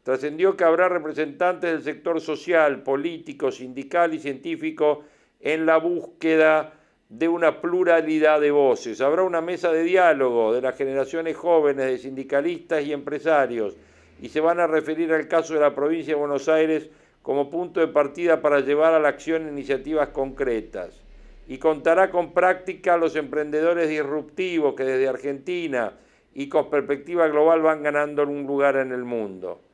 Trascendió 0.07 0.57
que 0.57 0.63
habrá 0.63 0.89
representantes 0.89 1.69
del 1.69 1.83
sector 1.83 2.21
social, 2.21 2.85
político, 2.85 3.51
sindical 3.51 4.15
y 4.15 4.21
científico 4.21 5.03
en 5.41 5.67
la 5.67 5.79
búsqueda 5.79 6.75
de 7.09 7.27
una 7.27 7.61
pluralidad 7.61 8.41
de 8.41 8.53
voces. 8.53 9.01
Habrá 9.01 9.25
una 9.25 9.41
mesa 9.41 9.73
de 9.73 9.83
diálogo 9.83 10.55
de 10.55 10.61
las 10.61 10.77
generaciones 10.77 11.37
jóvenes, 11.37 11.87
de 11.87 11.99
sindicalistas 11.99 12.85
y 12.85 12.93
empresarios, 12.93 13.77
y 14.23 14.29
se 14.29 14.39
van 14.39 14.61
a 14.61 14.69
referir 14.69 15.13
al 15.13 15.27
caso 15.27 15.55
de 15.55 15.61
la 15.61 15.75
provincia 15.75 16.15
de 16.15 16.21
Buenos 16.21 16.49
Aires 16.49 16.89
como 17.21 17.51
punto 17.51 17.81
de 17.81 17.89
partida 17.89 18.41
para 18.41 18.61
llevar 18.61 18.95
a 18.95 19.01
la 19.01 19.09
acción 19.09 19.49
iniciativas 19.49 20.11
concretas. 20.11 21.03
Y 21.49 21.59
contará 21.59 22.13
con 22.13 22.33
práctica 22.33 22.97
los 22.97 23.17
emprendedores 23.17 23.89
disruptivos 23.89 24.77
que 24.77 24.85
desde 24.85 25.09
Argentina 25.09 25.95
y 26.33 26.49
con 26.49 26.71
perspectiva 26.71 27.27
global 27.27 27.63
van 27.63 27.83
ganando 27.83 28.23
un 28.23 28.47
lugar 28.47 28.77
en 28.77 28.93
el 28.93 29.03
mundo 29.03 29.66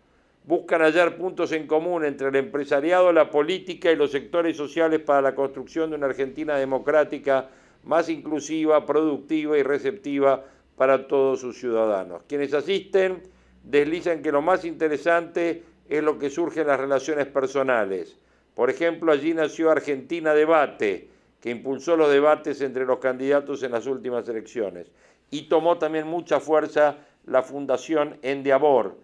buscan 0.44 0.82
hallar 0.82 1.16
puntos 1.16 1.52
en 1.52 1.66
común 1.66 2.04
entre 2.04 2.28
el 2.28 2.36
empresariado, 2.36 3.12
la 3.12 3.30
política 3.30 3.90
y 3.90 3.96
los 3.96 4.10
sectores 4.10 4.56
sociales 4.56 5.00
para 5.00 5.22
la 5.22 5.34
construcción 5.34 5.90
de 5.90 5.96
una 5.96 6.06
Argentina 6.06 6.56
democrática 6.56 7.48
más 7.84 8.08
inclusiva, 8.08 8.84
productiva 8.84 9.56
y 9.58 9.62
receptiva 9.62 10.44
para 10.76 11.06
todos 11.06 11.40
sus 11.40 11.58
ciudadanos. 11.58 12.22
Quienes 12.26 12.54
asisten 12.54 13.22
deslizan 13.62 14.22
que 14.22 14.32
lo 14.32 14.42
más 14.42 14.64
interesante 14.64 15.62
es 15.88 16.02
lo 16.02 16.18
que 16.18 16.30
surge 16.30 16.62
en 16.62 16.68
las 16.68 16.80
relaciones 16.80 17.26
personales. 17.26 18.18
Por 18.54 18.70
ejemplo, 18.70 19.12
allí 19.12 19.34
nació 19.34 19.70
Argentina 19.70 20.34
Debate, 20.34 21.08
que 21.40 21.50
impulsó 21.50 21.96
los 21.96 22.10
debates 22.10 22.60
entre 22.60 22.84
los 22.84 22.98
candidatos 22.98 23.62
en 23.62 23.72
las 23.72 23.86
últimas 23.86 24.28
elecciones. 24.28 24.90
Y 25.30 25.48
tomó 25.48 25.78
también 25.78 26.06
mucha 26.06 26.40
fuerza 26.40 26.98
la 27.26 27.42
Fundación 27.42 28.18
Endeavor, 28.22 28.96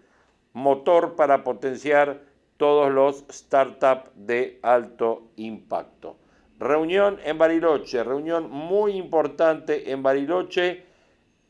motor 0.53 1.15
para 1.15 1.43
potenciar 1.43 2.21
todos 2.57 2.91
los 2.91 3.23
startups 3.31 4.11
de 4.15 4.59
alto 4.61 5.29
impacto. 5.37 6.17
Reunión 6.59 7.19
en 7.23 7.37
Bariloche, 7.37 8.03
reunión 8.03 8.51
muy 8.51 8.93
importante 8.97 9.91
en 9.91 10.03
Bariloche, 10.03 10.83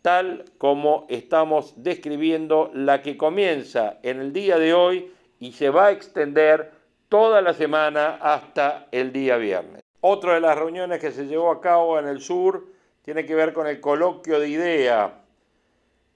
tal 0.04 0.46
como 0.60 1.08
estamos 1.10 1.74
describiendo 1.78 2.70
la 2.74 3.02
que 3.02 3.18
comienza 3.18 3.98
en 4.04 4.20
el 4.20 4.34
día 4.34 4.60
de 4.60 4.74
hoy 4.74 5.12
y 5.40 5.54
se 5.54 5.72
va 5.72 5.88
a 5.88 5.92
extender 5.92 6.72
toda 7.10 7.42
la 7.42 7.54
semana 7.54 8.20
hasta 8.22 8.88
el 8.92 9.12
día 9.12 9.38
viernes. 9.38 9.82
Otra 10.02 10.36
de 10.36 10.42
las 10.42 10.58
reuniones 10.58 11.00
que 11.00 11.12
se 11.12 11.26
llevó 11.26 11.52
a 11.52 11.60
cabo 11.60 11.98
en 11.98 12.08
el 12.08 12.22
sur 12.22 12.68
tiene 13.02 13.26
que 13.26 13.34
ver 13.34 13.52
con 13.52 13.66
el 13.66 13.82
coloquio 13.82 14.40
de 14.40 14.50
idea 14.50 15.24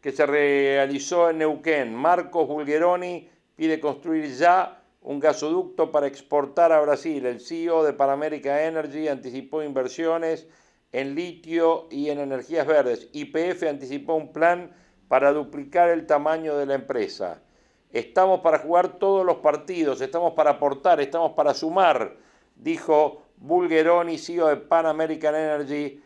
que 0.04 0.12
se 0.12 0.26
realizó 0.26 1.30
en 1.30 1.38
Neuquén. 1.38 1.96
Marcos 1.96 2.46
Bulgeroni 2.46 3.30
pide 3.56 3.80
construir 3.80 4.36
ya 4.36 4.84
un 5.02 5.22
gasoducto 5.22 5.92
para 5.94 6.08
exportar 6.08 6.74
a 6.74 6.82
Brasil. 6.82 7.26
El 7.26 7.40
CEO 7.40 7.86
de 7.86 7.94
Panamérica 7.94 8.66
Energy 8.66 9.08
anticipó 9.08 9.64
inversiones 9.64 10.46
en 10.92 11.16
litio 11.16 11.88
y 11.90 12.10
en 12.10 12.20
energías 12.20 12.68
verdes. 12.68 13.08
YPF 13.14 13.64
anticipó 13.64 14.16
un 14.16 14.34
plan 14.34 14.72
para 15.08 15.32
duplicar 15.32 15.90
el 15.90 16.06
tamaño 16.06 16.58
de 16.58 16.66
la 16.66 16.76
empresa. 16.76 17.42
Estamos 17.90 18.42
para 18.42 18.60
jugar 18.60 19.00
todos 19.00 19.26
los 19.26 19.38
partidos, 19.38 20.02
estamos 20.02 20.34
para 20.34 20.52
aportar, 20.52 21.00
estamos 21.00 21.32
para 21.32 21.54
sumar, 21.54 22.18
dijo 22.58 23.24
Bulgeroni, 23.38 24.18
CEO 24.18 24.48
de 24.48 24.58
Pan 24.58 24.86
American 24.86 25.36
Energy, 25.36 26.02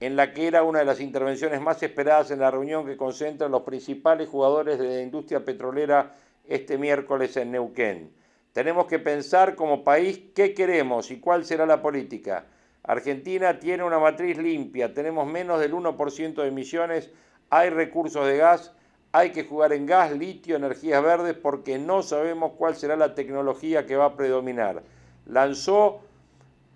en 0.00 0.16
la 0.16 0.32
que 0.32 0.46
era 0.46 0.62
una 0.62 0.80
de 0.80 0.84
las 0.84 1.00
intervenciones 1.00 1.60
más 1.60 1.82
esperadas 1.82 2.30
en 2.30 2.40
la 2.40 2.50
reunión 2.50 2.84
que 2.84 2.96
concentran 2.96 3.50
los 3.50 3.62
principales 3.62 4.28
jugadores 4.28 4.78
de 4.78 4.88
la 4.88 5.02
industria 5.02 5.44
petrolera 5.44 6.14
este 6.46 6.76
miércoles 6.76 7.36
en 7.36 7.52
Neuquén. 7.52 8.10
Tenemos 8.52 8.86
que 8.86 8.98
pensar 8.98 9.54
como 9.54 9.84
país 9.84 10.20
qué 10.34 10.54
queremos 10.54 11.10
y 11.10 11.18
cuál 11.18 11.44
será 11.44 11.66
la 11.66 11.82
política. 11.82 12.46
Argentina 12.82 13.58
tiene 13.58 13.82
una 13.82 13.98
matriz 13.98 14.38
limpia, 14.38 14.94
tenemos 14.94 15.26
menos 15.26 15.60
del 15.60 15.72
1% 15.72 16.34
de 16.34 16.48
emisiones, 16.48 17.10
hay 17.50 17.70
recursos 17.70 18.26
de 18.26 18.36
gas, 18.36 18.72
hay 19.12 19.30
que 19.30 19.44
jugar 19.44 19.72
en 19.72 19.86
gas, 19.86 20.12
litio, 20.12 20.56
energías 20.56 21.02
verdes, 21.02 21.34
porque 21.34 21.78
no 21.78 22.02
sabemos 22.02 22.52
cuál 22.56 22.76
será 22.76 22.96
la 22.96 23.14
tecnología 23.14 23.86
que 23.86 23.96
va 23.96 24.06
a 24.06 24.16
predominar. 24.16 24.82
Lanzó 25.26 26.02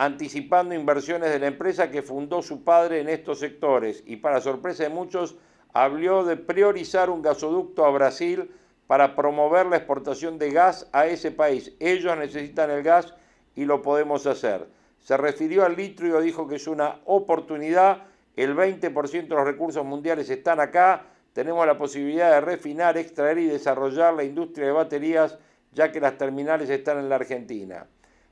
anticipando 0.00 0.74
inversiones 0.74 1.30
de 1.30 1.38
la 1.38 1.48
empresa 1.48 1.90
que 1.90 2.00
fundó 2.00 2.40
su 2.40 2.64
padre 2.64 3.00
en 3.00 3.10
estos 3.10 3.38
sectores 3.38 4.02
y 4.06 4.16
para 4.16 4.40
sorpresa 4.40 4.84
de 4.84 4.88
muchos 4.88 5.36
habló 5.74 6.24
de 6.24 6.38
priorizar 6.38 7.10
un 7.10 7.20
gasoducto 7.20 7.84
a 7.84 7.90
Brasil 7.90 8.50
para 8.86 9.14
promover 9.14 9.66
la 9.66 9.76
exportación 9.76 10.38
de 10.38 10.52
gas 10.52 10.88
a 10.94 11.04
ese 11.04 11.30
país. 11.30 11.74
Ellos 11.80 12.16
necesitan 12.16 12.70
el 12.70 12.82
gas 12.82 13.12
y 13.54 13.66
lo 13.66 13.82
podemos 13.82 14.26
hacer. 14.26 14.68
Se 15.00 15.18
refirió 15.18 15.66
al 15.66 15.76
litio 15.76 16.18
y 16.18 16.24
dijo 16.24 16.48
que 16.48 16.56
es 16.56 16.66
una 16.66 17.00
oportunidad, 17.04 18.04
el 18.36 18.56
20% 18.56 19.10
de 19.10 19.28
los 19.28 19.44
recursos 19.44 19.84
mundiales 19.84 20.30
están 20.30 20.60
acá, 20.60 21.04
tenemos 21.34 21.66
la 21.66 21.76
posibilidad 21.76 22.30
de 22.30 22.40
refinar, 22.40 22.96
extraer 22.96 23.36
y 23.36 23.48
desarrollar 23.48 24.14
la 24.14 24.24
industria 24.24 24.68
de 24.68 24.72
baterías, 24.72 25.38
ya 25.74 25.92
que 25.92 26.00
las 26.00 26.16
terminales 26.16 26.70
están 26.70 26.96
en 26.96 27.10
la 27.10 27.16
Argentina. 27.16 27.86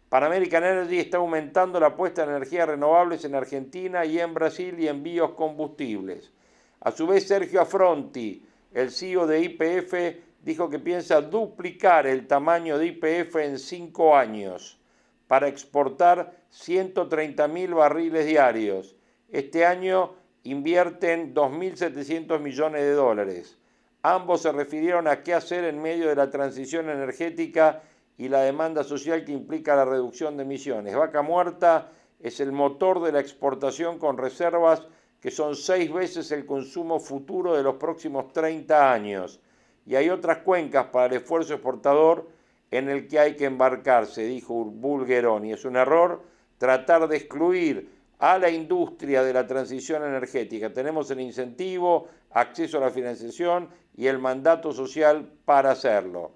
Panamerican 0.09 0.65
Energy 0.65 0.99
está 0.99 1.19
aumentando 1.19 1.79
la 1.79 1.89
apuesta 1.89 2.23
en 2.25 2.31
energías 2.31 2.67
renovables 2.67 3.25
en 3.25 3.35
Argentina 3.35 4.07
y 4.07 4.19
en 4.19 4.33
Brasil 4.33 4.75
y 4.79 4.89
en 4.89 5.03
biocombustibles. 5.03 6.33
A 6.81 6.93
su 6.93 7.07
vez, 7.07 7.29
Sergio 7.29 7.61
Affronti, 7.61 8.43
el 8.73 8.91
CEO 8.91 9.27
de 9.27 9.41
IPF, 9.43 9.95
dijo 10.43 10.71
que 10.71 10.79
piensa 10.79 11.21
duplicar 11.21 12.07
el 12.07 12.27
tamaño 12.27 12.79
de 12.79 12.87
IPF 12.87 13.37
en 13.37 13.59
cinco 13.59 14.17
años 14.17 14.81
para 15.27 15.47
exportar 15.47 16.39
130.000 16.53 17.75
barriles 17.75 18.25
diarios. 18.25 18.97
Este 19.31 19.67
año 19.67 20.15
invierten 20.45 21.35
2.700 21.35 22.41
millones 22.41 22.81
de 22.81 22.93
dólares. 22.93 23.59
Ambos 24.03 24.41
se 24.41 24.53
refirieron 24.53 25.07
a 25.07 25.23
qué 25.23 25.35
hacer 25.35 25.65
en 25.65 25.83
medio 25.83 26.09
de 26.09 26.17
la 26.17 26.31
transición 26.31 26.89
energética 26.89 27.83
y 28.19 28.29
la 28.29 28.43
demanda 28.43 28.83
social 28.85 29.25
que 29.25 29.33
implica 29.33 29.77
la 29.77 29.85
reducción 29.85 30.37
de 30.37 30.43
emisiones. 30.43 30.95
Vaca 30.95 31.23
Muerta 31.23 31.93
es 32.21 32.41
el 32.41 32.53
motor 32.53 33.01
de 33.01 33.12
la 33.12 33.21
exportación 33.21 33.99
con 33.99 34.19
reservas 34.19 34.87
que 35.21 35.31
son 35.31 35.57
seis 35.57 35.93
veces 35.93 36.31
el 36.33 36.45
consumo 36.45 37.01
futuro 37.01 37.57
de 37.57 37.62
los 37.62 37.77
próximos 37.77 38.33
30 38.33 38.93
años. 38.93 39.41
Y 39.87 39.95
hay 39.95 40.11
otras 40.11 40.39
cuencas 40.39 40.87
para 40.87 41.07
el 41.07 41.23
esfuerzo 41.23 41.55
exportador 41.55 42.29
en 42.71 42.89
el 42.89 43.09
que 43.09 43.19
hay 43.19 43.37
que 43.37 43.47
embarcarse, 43.47 44.25
dijo 44.25 44.64
Bulgeroni. 44.64 45.53
Es 45.53 45.64
un 45.64 45.77
error 45.77 46.23
tratar 46.59 47.09
de 47.09 47.16
excluir 47.16 47.99
a 48.19 48.39
la 48.39 48.51
industria 48.51 49.23
de 49.23 49.33
la 49.33 49.47
transición 49.47 50.05
energética. 50.05 50.73
Tenemos 50.73 51.11
el 51.11 51.21
incentivo, 51.21 52.09
acceso 52.31 52.79
a 52.79 52.83
la 52.83 52.91
financiación 52.91 53.69
y 53.97 54.07
el 54.07 54.19
mandato 54.19 54.73
social 54.73 55.31
para 55.45 55.71
hacerlo. 55.71 56.33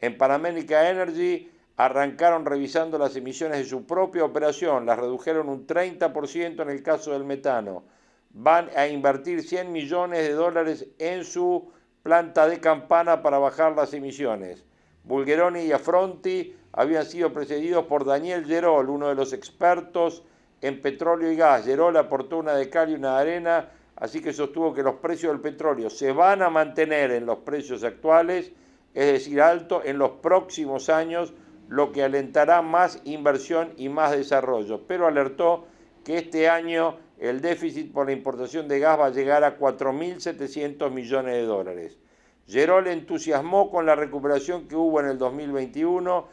En 0.00 0.18
Panamérica 0.18 0.90
Energy 0.90 1.50
arrancaron 1.76 2.44
revisando 2.44 2.98
las 2.98 3.16
emisiones 3.16 3.58
de 3.58 3.64
su 3.64 3.86
propia 3.86 4.24
operación, 4.24 4.86
las 4.86 4.98
redujeron 4.98 5.48
un 5.48 5.66
30% 5.66 6.62
en 6.62 6.70
el 6.70 6.82
caso 6.82 7.12
del 7.12 7.24
metano. 7.24 7.84
Van 8.30 8.68
a 8.76 8.86
invertir 8.86 9.42
100 9.42 9.72
millones 9.72 10.26
de 10.26 10.32
dólares 10.32 10.86
en 10.98 11.24
su 11.24 11.70
planta 12.02 12.48
de 12.48 12.60
campana 12.60 13.22
para 13.22 13.38
bajar 13.38 13.74
las 13.74 13.92
emisiones. 13.94 14.64
Bulgeroni 15.04 15.60
y 15.60 15.72
Affronti 15.72 16.54
habían 16.72 17.06
sido 17.06 17.32
precedidos 17.32 17.86
por 17.86 18.04
Daniel 18.04 18.44
Gerol, 18.44 18.90
uno 18.90 19.08
de 19.08 19.14
los 19.14 19.32
expertos 19.32 20.22
en 20.60 20.80
petróleo 20.82 21.30
y 21.32 21.36
gas. 21.36 21.64
Gerol 21.64 21.96
aportó 21.96 22.38
una 22.38 22.54
de 22.54 22.68
cal 22.68 22.90
y 22.90 22.94
una 22.94 23.18
arena, 23.18 23.70
así 23.96 24.20
que 24.20 24.32
sostuvo 24.32 24.74
que 24.74 24.82
los 24.82 24.96
precios 24.96 25.32
del 25.32 25.40
petróleo 25.40 25.90
se 25.90 26.12
van 26.12 26.42
a 26.42 26.50
mantener 26.50 27.12
en 27.12 27.26
los 27.26 27.38
precios 27.38 27.82
actuales, 27.84 28.52
es 28.96 29.12
decir, 29.12 29.42
alto 29.42 29.82
en 29.84 29.98
los 29.98 30.12
próximos 30.22 30.88
años, 30.88 31.34
lo 31.68 31.92
que 31.92 32.02
alentará 32.02 32.62
más 32.62 33.02
inversión 33.04 33.74
y 33.76 33.90
más 33.90 34.12
desarrollo. 34.12 34.86
Pero 34.86 35.06
alertó 35.06 35.66
que 36.02 36.16
este 36.16 36.48
año 36.48 36.96
el 37.18 37.42
déficit 37.42 37.92
por 37.92 38.06
la 38.06 38.12
importación 38.12 38.68
de 38.68 38.78
gas 38.78 38.98
va 38.98 39.06
a 39.06 39.10
llegar 39.10 39.44
a 39.44 39.58
4.700 39.58 40.90
millones 40.90 41.34
de 41.34 41.42
dólares. 41.42 41.98
Gerol 42.46 42.86
entusiasmó 42.86 43.70
con 43.70 43.84
la 43.84 43.96
recuperación 43.96 44.66
que 44.66 44.76
hubo 44.76 44.98
en 45.00 45.08
el 45.08 45.18
2021 45.18 46.28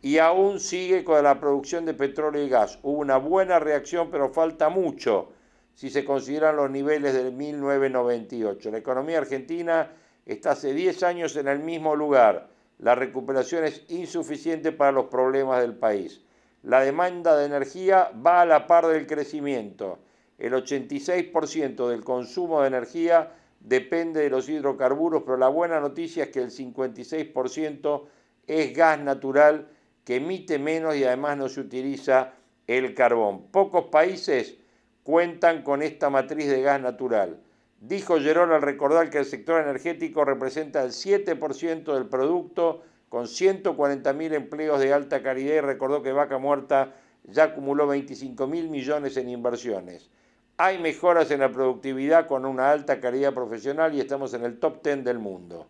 y 0.00 0.16
aún 0.16 0.60
sigue 0.60 1.04
con 1.04 1.22
la 1.22 1.38
producción 1.38 1.84
de 1.84 1.92
petróleo 1.92 2.42
y 2.42 2.48
gas. 2.48 2.78
Hubo 2.82 3.00
una 3.00 3.18
buena 3.18 3.58
reacción, 3.58 4.10
pero 4.10 4.30
falta 4.30 4.70
mucho 4.70 5.28
si 5.74 5.90
se 5.90 6.06
consideran 6.06 6.56
los 6.56 6.70
niveles 6.70 7.12
del 7.12 7.32
1998. 7.32 8.70
La 8.70 8.78
economía 8.78 9.18
argentina 9.18 9.90
está 10.28 10.52
hace 10.52 10.74
10 10.74 11.02
años 11.02 11.36
en 11.36 11.48
el 11.48 11.58
mismo 11.58 11.96
lugar. 11.96 12.48
La 12.78 12.94
recuperación 12.94 13.64
es 13.64 13.82
insuficiente 13.88 14.70
para 14.70 14.92
los 14.92 15.06
problemas 15.06 15.60
del 15.60 15.74
país. 15.74 16.20
La 16.62 16.80
demanda 16.80 17.36
de 17.36 17.46
energía 17.46 18.12
va 18.24 18.42
a 18.42 18.46
la 18.46 18.66
par 18.66 18.86
del 18.86 19.06
crecimiento. 19.06 19.98
El 20.38 20.52
86% 20.52 21.88
del 21.88 22.04
consumo 22.04 22.60
de 22.60 22.68
energía 22.68 23.32
depende 23.58 24.20
de 24.20 24.30
los 24.30 24.48
hidrocarburos, 24.48 25.22
pero 25.24 25.36
la 25.36 25.48
buena 25.48 25.80
noticia 25.80 26.24
es 26.24 26.30
que 26.30 26.40
el 26.40 26.50
56% 26.50 28.04
es 28.46 28.74
gas 28.74 29.00
natural 29.00 29.68
que 30.04 30.16
emite 30.16 30.58
menos 30.58 30.94
y 30.96 31.04
además 31.04 31.36
no 31.36 31.48
se 31.48 31.60
utiliza 31.60 32.34
el 32.66 32.94
carbón. 32.94 33.48
Pocos 33.50 33.86
países 33.86 34.56
cuentan 35.02 35.62
con 35.62 35.82
esta 35.82 36.10
matriz 36.10 36.48
de 36.48 36.62
gas 36.62 36.80
natural. 36.80 37.40
Dijo 37.80 38.18
Gerón 38.18 38.50
al 38.50 38.62
recordar 38.62 39.08
que 39.08 39.18
el 39.18 39.24
sector 39.24 39.62
energético 39.62 40.24
representa 40.24 40.82
el 40.82 40.90
7% 40.90 41.94
del 41.94 42.06
producto 42.06 42.82
con 43.08 43.26
140.000 43.26 44.34
empleos 44.34 44.80
de 44.80 44.92
alta 44.92 45.22
calidad 45.22 45.54
y 45.54 45.60
recordó 45.60 46.02
que 46.02 46.12
Vaca 46.12 46.38
Muerta 46.38 46.96
ya 47.22 47.44
acumuló 47.44 47.86
25 47.86 48.46
mil 48.48 48.68
millones 48.68 49.16
en 49.16 49.28
inversiones. 49.28 50.10
Hay 50.56 50.78
mejoras 50.78 51.30
en 51.30 51.38
la 51.38 51.52
productividad 51.52 52.26
con 52.26 52.44
una 52.44 52.72
alta 52.72 53.00
calidad 53.00 53.32
profesional 53.32 53.94
y 53.94 54.00
estamos 54.00 54.34
en 54.34 54.44
el 54.44 54.58
top 54.58 54.82
10 54.82 55.04
del 55.04 55.20
mundo. 55.20 55.68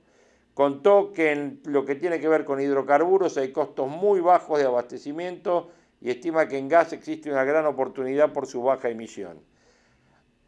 Contó 0.55 1.13
que 1.13 1.33
en 1.33 1.61
lo 1.67 1.85
que 1.85 1.95
tiene 1.95 2.21
que 2.21 2.29
ver 2.29 2.47
con 2.47 2.59
hidrocarburos 2.59 3.37
hay 3.37 3.53
costos 3.53 3.87
muy 3.87 4.21
bajos 4.21 4.59
de 4.59 4.65
abastecimiento 4.65 5.71
y 6.01 6.09
estima 6.09 6.49
que 6.49 6.57
en 6.57 6.69
gas 6.69 6.95
existe 6.95 7.31
una 7.31 7.45
gran 7.45 7.67
oportunidad 7.67 8.33
por 8.33 8.47
su 8.47 8.63
baja 8.63 8.89
emisión. 8.89 9.41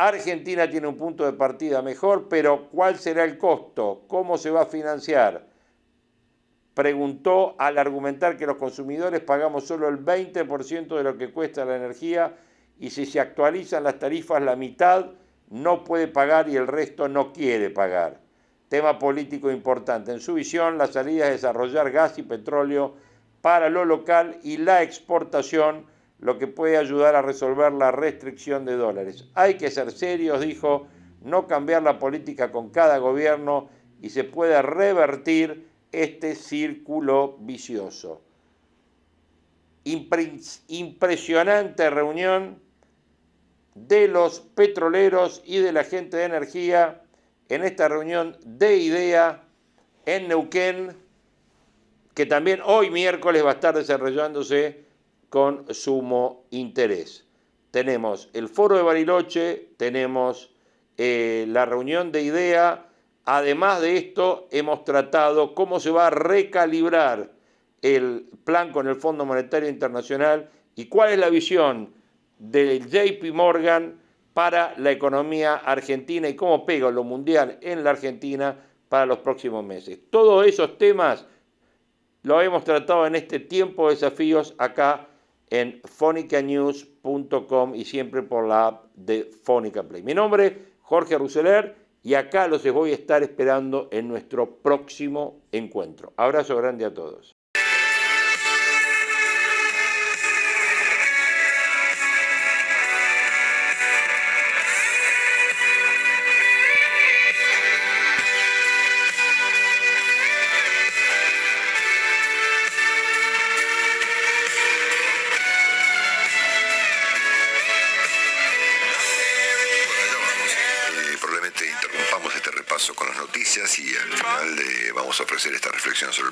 Argentina 0.09 0.71
tiene 0.71 0.87
un 0.87 0.97
punto 0.97 1.27
de 1.27 1.35
partida 1.35 1.83
mejor, 1.83 2.27
pero 2.29 2.71
¿cuál 2.71 2.99
será 2.99 3.23
el 3.23 3.37
costo? 3.37 4.05
¿Cómo 4.09 4.39
se 4.39 4.51
va 4.51 4.63
a 4.63 4.67
financiar? 4.67 5.47
Preguntó 6.73 7.55
al 7.59 7.77
argumentar 7.77 8.39
que 8.39 8.47
los 8.47 8.57
consumidores 8.57 9.21
pagamos 9.21 9.67
solo 9.67 9.89
el 9.89 10.03
20% 10.03 10.97
de 10.97 11.03
lo 11.03 11.19
que 11.19 11.31
cuesta 11.31 11.67
la 11.67 11.77
energía 11.77 12.35
y 12.79 12.89
si 12.89 13.05
se 13.05 13.21
actualizan 13.21 13.85
las 13.85 13.99
tarifas 13.99 14.43
la 14.43 14.57
mitad 14.57 15.11
no 15.51 15.85
puede 15.85 16.09
pagar 16.09 16.49
y 16.49 16.57
el 16.57 16.67
resto 16.67 17.07
no 17.07 17.35
quiere 17.35 17.69
pagar. 17.69 18.23
Tema 18.71 18.99
político 18.99 19.51
importante. 19.51 20.13
En 20.13 20.21
su 20.21 20.33
visión, 20.33 20.79
la 20.79 20.87
salida 20.87 21.27
es 21.27 21.33
desarrollar 21.33 21.91
gas 21.91 22.17
y 22.19 22.23
petróleo 22.23 22.95
para 23.43 23.69
lo 23.69 23.85
local 23.85 24.39
y 24.43 24.57
la 24.57 24.83
exportación, 24.83 25.85
lo 26.21 26.39
que 26.39 26.47
puede 26.47 26.77
ayudar 26.77 27.17
a 27.17 27.23
resolver 27.23 27.73
la 27.73 27.91
restricción 27.91 28.65
de 28.65 28.77
dólares. 28.77 29.29
Hay 29.35 29.55
que 29.55 29.71
ser 29.71 29.91
serios, 29.91 30.41
dijo, 30.41 30.87
no 31.23 31.47
cambiar 31.47 31.83
la 31.83 31.99
política 31.99 32.53
con 32.53 32.71
cada 32.71 32.99
gobierno 32.99 33.69
y 34.01 34.11
se 34.11 34.25
puede 34.25 34.61
revertir 34.63 35.69
este 35.93 36.35
círculo 36.35 37.37
vicioso. 37.41 38.23
impresionante 39.85 41.89
reunión 41.89 42.61
de 43.75 44.09
los 44.09 44.41
petroleros 44.41 45.43
y 45.47 45.59
de 45.59 45.73
la 45.73 45.85
gente 45.85 46.19
de 46.19 46.25
energía 46.25 47.03
en 47.49 47.65
esta 47.65 47.89
reunión 47.89 48.37
de 48.45 48.77
IDEA 48.77 49.43
en 50.05 50.29
Neuquén, 50.29 50.97
que 52.15 52.27
también 52.27 52.61
hoy 52.65 52.91
miércoles 52.91 53.45
va 53.45 53.51
a 53.51 53.55
estar 53.55 53.75
desarrollándose 53.75 54.90
con 55.31 55.73
sumo 55.73 56.45
interés. 56.51 57.25
Tenemos 57.71 58.29
el 58.35 58.49
foro 58.49 58.77
de 58.77 58.83
Bariloche, 58.83 59.71
tenemos 59.77 60.51
eh, 60.99 61.47
la 61.49 61.65
reunión 61.65 62.13
de 62.13 62.23
IDEA, 62.23 62.87
además 63.25 63.81
de 63.81 63.97
esto 63.97 64.49
hemos 64.51 64.85
tratado 64.85 65.55
cómo 65.55 65.79
se 65.81 65.91
va 65.91 66.09
a 66.09 66.11
recalibrar 66.11 67.31
el 67.81 68.29
plan 68.45 68.73
con 68.73 68.89
el 68.89 68.97
Fondo 68.97 69.25
Monetario 69.25 69.69
Internacional 69.69 70.51
y 70.75 70.87
cuál 70.87 71.13
es 71.13 71.19
la 71.19 71.31
visión 71.31 71.95
del 72.39 72.89
JP 72.89 73.33
Morgan 73.33 74.01
para 74.35 74.75
la 74.79 74.91
economía 74.91 75.55
argentina 75.55 76.29
y 76.29 76.35
cómo 76.35 76.67
pega 76.67 76.91
lo 76.91 77.05
mundial 77.05 77.59
en 77.63 77.85
la 77.85 77.91
Argentina 77.91 78.57
para 78.89 79.07
los 79.07 79.19
próximos 79.19 79.65
meses. 79.65 79.99
Todos 80.11 80.47
esos 80.47 80.77
temas 80.77 81.25
lo 82.23 82.41
hemos 82.43 82.65
tratado 82.65 83.07
en 83.07 83.15
este 83.15 83.39
tiempo 83.39 83.89
de 83.89 83.95
desafíos 83.95 84.55
acá 84.59 85.10
en 85.51 85.81
fonicanews.com 85.85 87.75
y 87.75 87.85
siempre 87.85 88.23
por 88.23 88.47
la 88.47 88.69
app 88.69 88.95
de 88.95 89.25
Fónica 89.25 89.83
Play. 89.83 90.03
Mi 90.03 90.15
nombre 90.15 90.47
es 90.47 90.55
Jorge 90.81 91.19
Ruseler 91.19 91.77
y 92.03 92.15
acá 92.15 92.49
los 92.49 92.65
voy 92.73 92.93
a 92.93 92.95
estar 92.95 93.23
esperando 93.23 93.89
en 93.93 94.09
nuestro 94.09 94.57
próximo 94.63 95.43
encuentro. 95.53 96.13
Abrazo 96.17 96.57
grande 96.57 96.85
a 96.85 96.95
todos. 96.95 97.37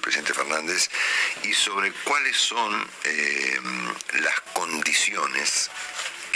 Presidente 0.01 0.35
Fernández 0.35 0.91
y 1.43 1.53
sobre 1.53 1.93
cuáles 2.05 2.37
son 2.37 2.89
eh, 3.05 3.61
las 4.21 4.41
condiciones 4.53 5.71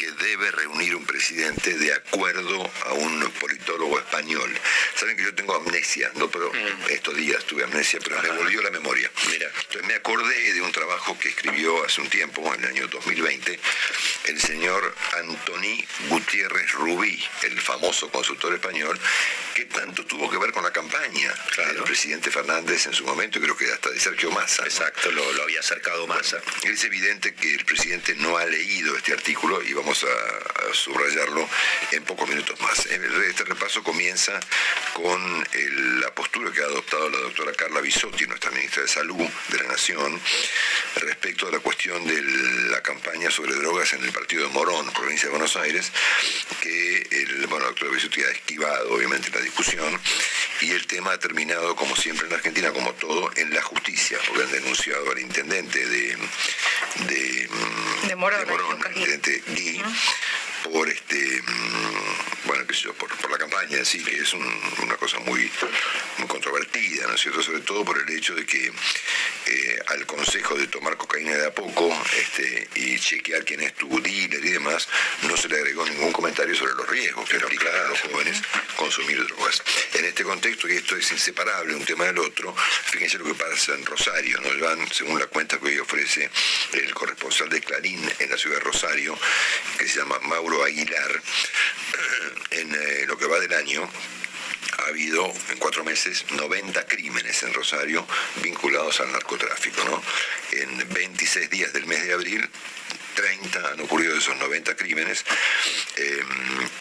que 0.02 0.10
debe 0.10 0.50
reunir 0.50 0.96
un 0.96 1.06
presidente 1.06 1.74
de 1.74 1.94
acuerdo 1.94 2.68
a 2.86 2.94
un 2.94 3.30
politólogo 3.38 4.00
español. 4.00 4.50
Saben 4.96 5.16
que 5.16 5.22
yo 5.22 5.32
tengo 5.32 5.54
amnesia, 5.54 6.10
no, 6.16 6.28
pero 6.28 6.52
mm. 6.52 6.90
estos 6.90 7.14
días 7.14 7.44
tuve 7.44 7.62
amnesia, 7.62 8.00
pero 8.02 8.20
me 8.20 8.30
volvió 8.30 8.62
la 8.62 8.70
memoria. 8.70 9.08
Mira, 9.30 9.46
entonces 9.46 9.84
me 9.84 9.94
acordé 9.94 10.54
de 10.54 10.60
un 10.60 10.72
trabajo 10.72 11.16
que 11.20 11.28
escribió 11.28 11.84
hace 11.84 12.00
un 12.00 12.08
tiempo, 12.08 12.52
en 12.52 12.64
el 12.64 12.70
año 12.70 12.88
2020, 12.88 13.60
el 14.24 14.40
señor 14.40 14.92
Antoni 15.18 15.84
Gutiérrez 16.08 16.72
Rubí, 16.72 17.22
el 17.42 17.60
famoso 17.60 18.10
consultor 18.10 18.54
español, 18.54 18.98
que 19.54 19.66
tanto 19.66 20.04
tuvo 20.04 20.28
que 20.28 20.38
ver 20.38 20.52
con 20.52 20.64
la 20.64 20.72
campaña 20.72 21.32
del 21.68 21.82
presidente 21.84 22.30
Fernández 22.30 22.86
en 22.86 22.94
su 22.94 23.04
momento, 23.04 23.38
y 23.38 23.42
creo 23.42 23.56
que 23.56 23.70
hasta 23.70 23.90
de 23.90 24.00
Sergio 24.00 24.32
Massa. 24.32 24.64
Exacto, 24.64 25.12
lo, 25.12 25.42
había 25.42 25.60
acercado 25.60 26.08
Massa. 26.08 26.40
es 26.64 26.82
evidente 26.84 27.34
que 27.34 27.54
el 27.54 27.64
presidente 27.64 28.14
no 28.16 28.36
ha 28.36 28.46
leído 28.46 28.96
este 28.96 29.12
artículo 29.12 29.62
y 29.62 29.72
vamos 29.74 29.91
a, 29.92 30.74
subrayarlo 30.74 31.46
en 31.90 32.02
pocos 32.04 32.26
minutos 32.26 32.58
más. 32.60 32.86
Este 32.86 33.44
repaso 33.44 33.82
comienza 33.82 34.40
con 34.94 35.44
la 36.00 36.14
postura 36.14 36.50
que 36.50 36.62
ha 36.62 36.64
adoptado 36.64 37.10
la 37.10 37.18
doctora 37.18 37.52
Carla 37.52 37.80
Bisotti, 37.80 38.26
nuestra 38.26 38.50
ministra 38.52 38.82
de 38.82 38.88
Salud 38.88 39.28
de 39.48 39.58
la 39.58 39.64
Nación, 39.64 40.18
respecto 40.96 41.46
a 41.46 41.50
la 41.50 41.58
cuestión 41.58 42.06
de 42.06 42.22
la 42.70 42.80
campaña 42.80 43.30
sobre 43.30 43.54
drogas 43.54 43.92
en 43.92 44.02
el 44.02 44.12
partido 44.12 44.46
de 44.46 44.52
Morón, 44.54 44.90
provincia 44.92 45.26
de 45.26 45.32
Buenos 45.32 45.56
Aires, 45.56 45.92
que 46.62 47.06
el, 47.10 47.46
bueno, 47.48 47.64
la 47.64 47.66
doctora 47.66 47.92
Bisotti 47.92 48.22
ha 48.22 48.30
esquivado 48.30 48.94
obviamente 48.94 49.30
la 49.30 49.40
discusión 49.40 50.00
y 50.62 50.70
el 50.70 50.86
tema 50.86 51.12
ha 51.12 51.18
terminado, 51.18 51.76
como 51.76 51.96
siempre 51.96 52.26
en 52.28 52.32
Argentina, 52.32 52.70
como 52.72 52.92
todo, 52.94 53.30
en 53.36 53.52
la 53.52 53.62
justicia, 53.62 54.18
porque 54.26 54.44
han 54.44 54.52
denunciado 54.52 55.10
al 55.10 55.18
intendente 55.18 55.84
de, 55.86 56.16
de, 57.08 57.48
de 58.08 58.16
Morón, 58.16 58.46
el 58.48 58.96
intendente 58.96 59.42
Gui, 59.48 59.81
Ah. 59.84 60.51
Por 60.70 60.88
este 60.88 61.42
mm, 61.42 62.46
bueno 62.46 62.66
qué 62.66 62.74
sé 62.74 62.82
yo, 62.82 62.94
por, 62.94 63.10
la 63.30 63.38
campaña 63.38 63.78
en 63.78 63.86
sí, 63.86 64.02
que 64.02 64.16
es 64.16 64.34
una 64.34 64.96
cosa 64.96 65.18
muy, 65.20 65.50
muy 66.18 66.28
controvertida, 66.28 67.06
¿no 67.06 67.14
es 67.14 67.20
cierto? 67.20 67.42
Sobre 67.42 67.60
todo 67.60 67.84
por 67.84 67.98
el 67.98 68.16
hecho 68.16 68.34
de 68.34 68.44
que 68.44 68.66
eh, 69.46 69.78
al 69.86 70.06
consejo 70.06 70.54
de 70.54 70.66
tomar 70.66 70.96
cocaína 70.96 71.32
de 71.32 71.46
a 71.46 71.54
poco 71.54 71.90
este, 72.18 72.68
y 72.74 72.98
chequear 72.98 73.44
quién 73.44 73.60
es 73.60 73.74
tu 73.74 74.00
dealer 74.00 74.44
y 74.44 74.50
demás, 74.50 74.88
no 75.22 75.36
se 75.36 75.48
le 75.48 75.56
agregó 75.56 75.86
ningún 75.86 76.12
comentario 76.12 76.54
sobre 76.54 76.74
los 76.74 76.88
riesgos 76.88 77.28
que 77.28 77.36
implican 77.36 77.74
a 77.74 77.88
los 77.88 78.00
jóvenes 78.00 78.42
consumir 78.76 79.24
drogas. 79.26 79.62
En 79.94 80.04
este 80.04 80.24
contexto, 80.24 80.68
y 80.68 80.72
esto 80.72 80.96
es 80.96 81.10
inseparable 81.10 81.74
un 81.74 81.84
tema 81.84 82.04
del 82.04 82.18
otro, 82.18 82.54
fíjense 82.56 83.18
lo 83.18 83.24
que 83.24 83.34
pasa 83.34 83.74
en 83.74 83.86
Rosario, 83.86 84.40
nos 84.40 84.60
van, 84.60 84.92
según 84.92 85.18
la 85.18 85.26
cuenta 85.26 85.58
que 85.58 85.66
hoy 85.66 85.78
ofrece 85.78 86.30
el 86.72 86.92
corresponsal 86.92 87.48
de 87.48 87.60
Clarín 87.60 88.00
en 88.18 88.30
la 88.30 88.36
ciudad 88.36 88.56
de 88.56 88.64
Rosario, 88.64 89.18
que 89.78 89.88
se 89.88 89.98
llama 89.98 90.18
Mauro 90.20 90.51
Aguilar, 90.60 91.22
en 92.50 92.74
eh, 92.74 93.04
lo 93.06 93.16
que 93.16 93.26
va 93.26 93.40
del 93.40 93.52
año, 93.54 93.88
ha 94.78 94.88
habido 94.88 95.32
en 95.50 95.58
cuatro 95.58 95.84
meses 95.84 96.24
90 96.30 96.86
crímenes 96.86 97.42
en 97.42 97.54
Rosario 97.54 98.06
vinculados 98.42 99.00
al 99.00 99.12
narcotráfico. 99.12 100.02
En 100.52 100.88
26 100.92 101.50
días 101.50 101.72
del 101.72 101.86
mes 101.86 102.04
de 102.04 102.12
abril 102.12 102.48
30 103.14 103.68
han 103.72 103.80
ocurrido 103.80 104.16
esos 104.16 104.36
90 104.36 104.76
crímenes 104.76 105.24
eh, 105.96 106.24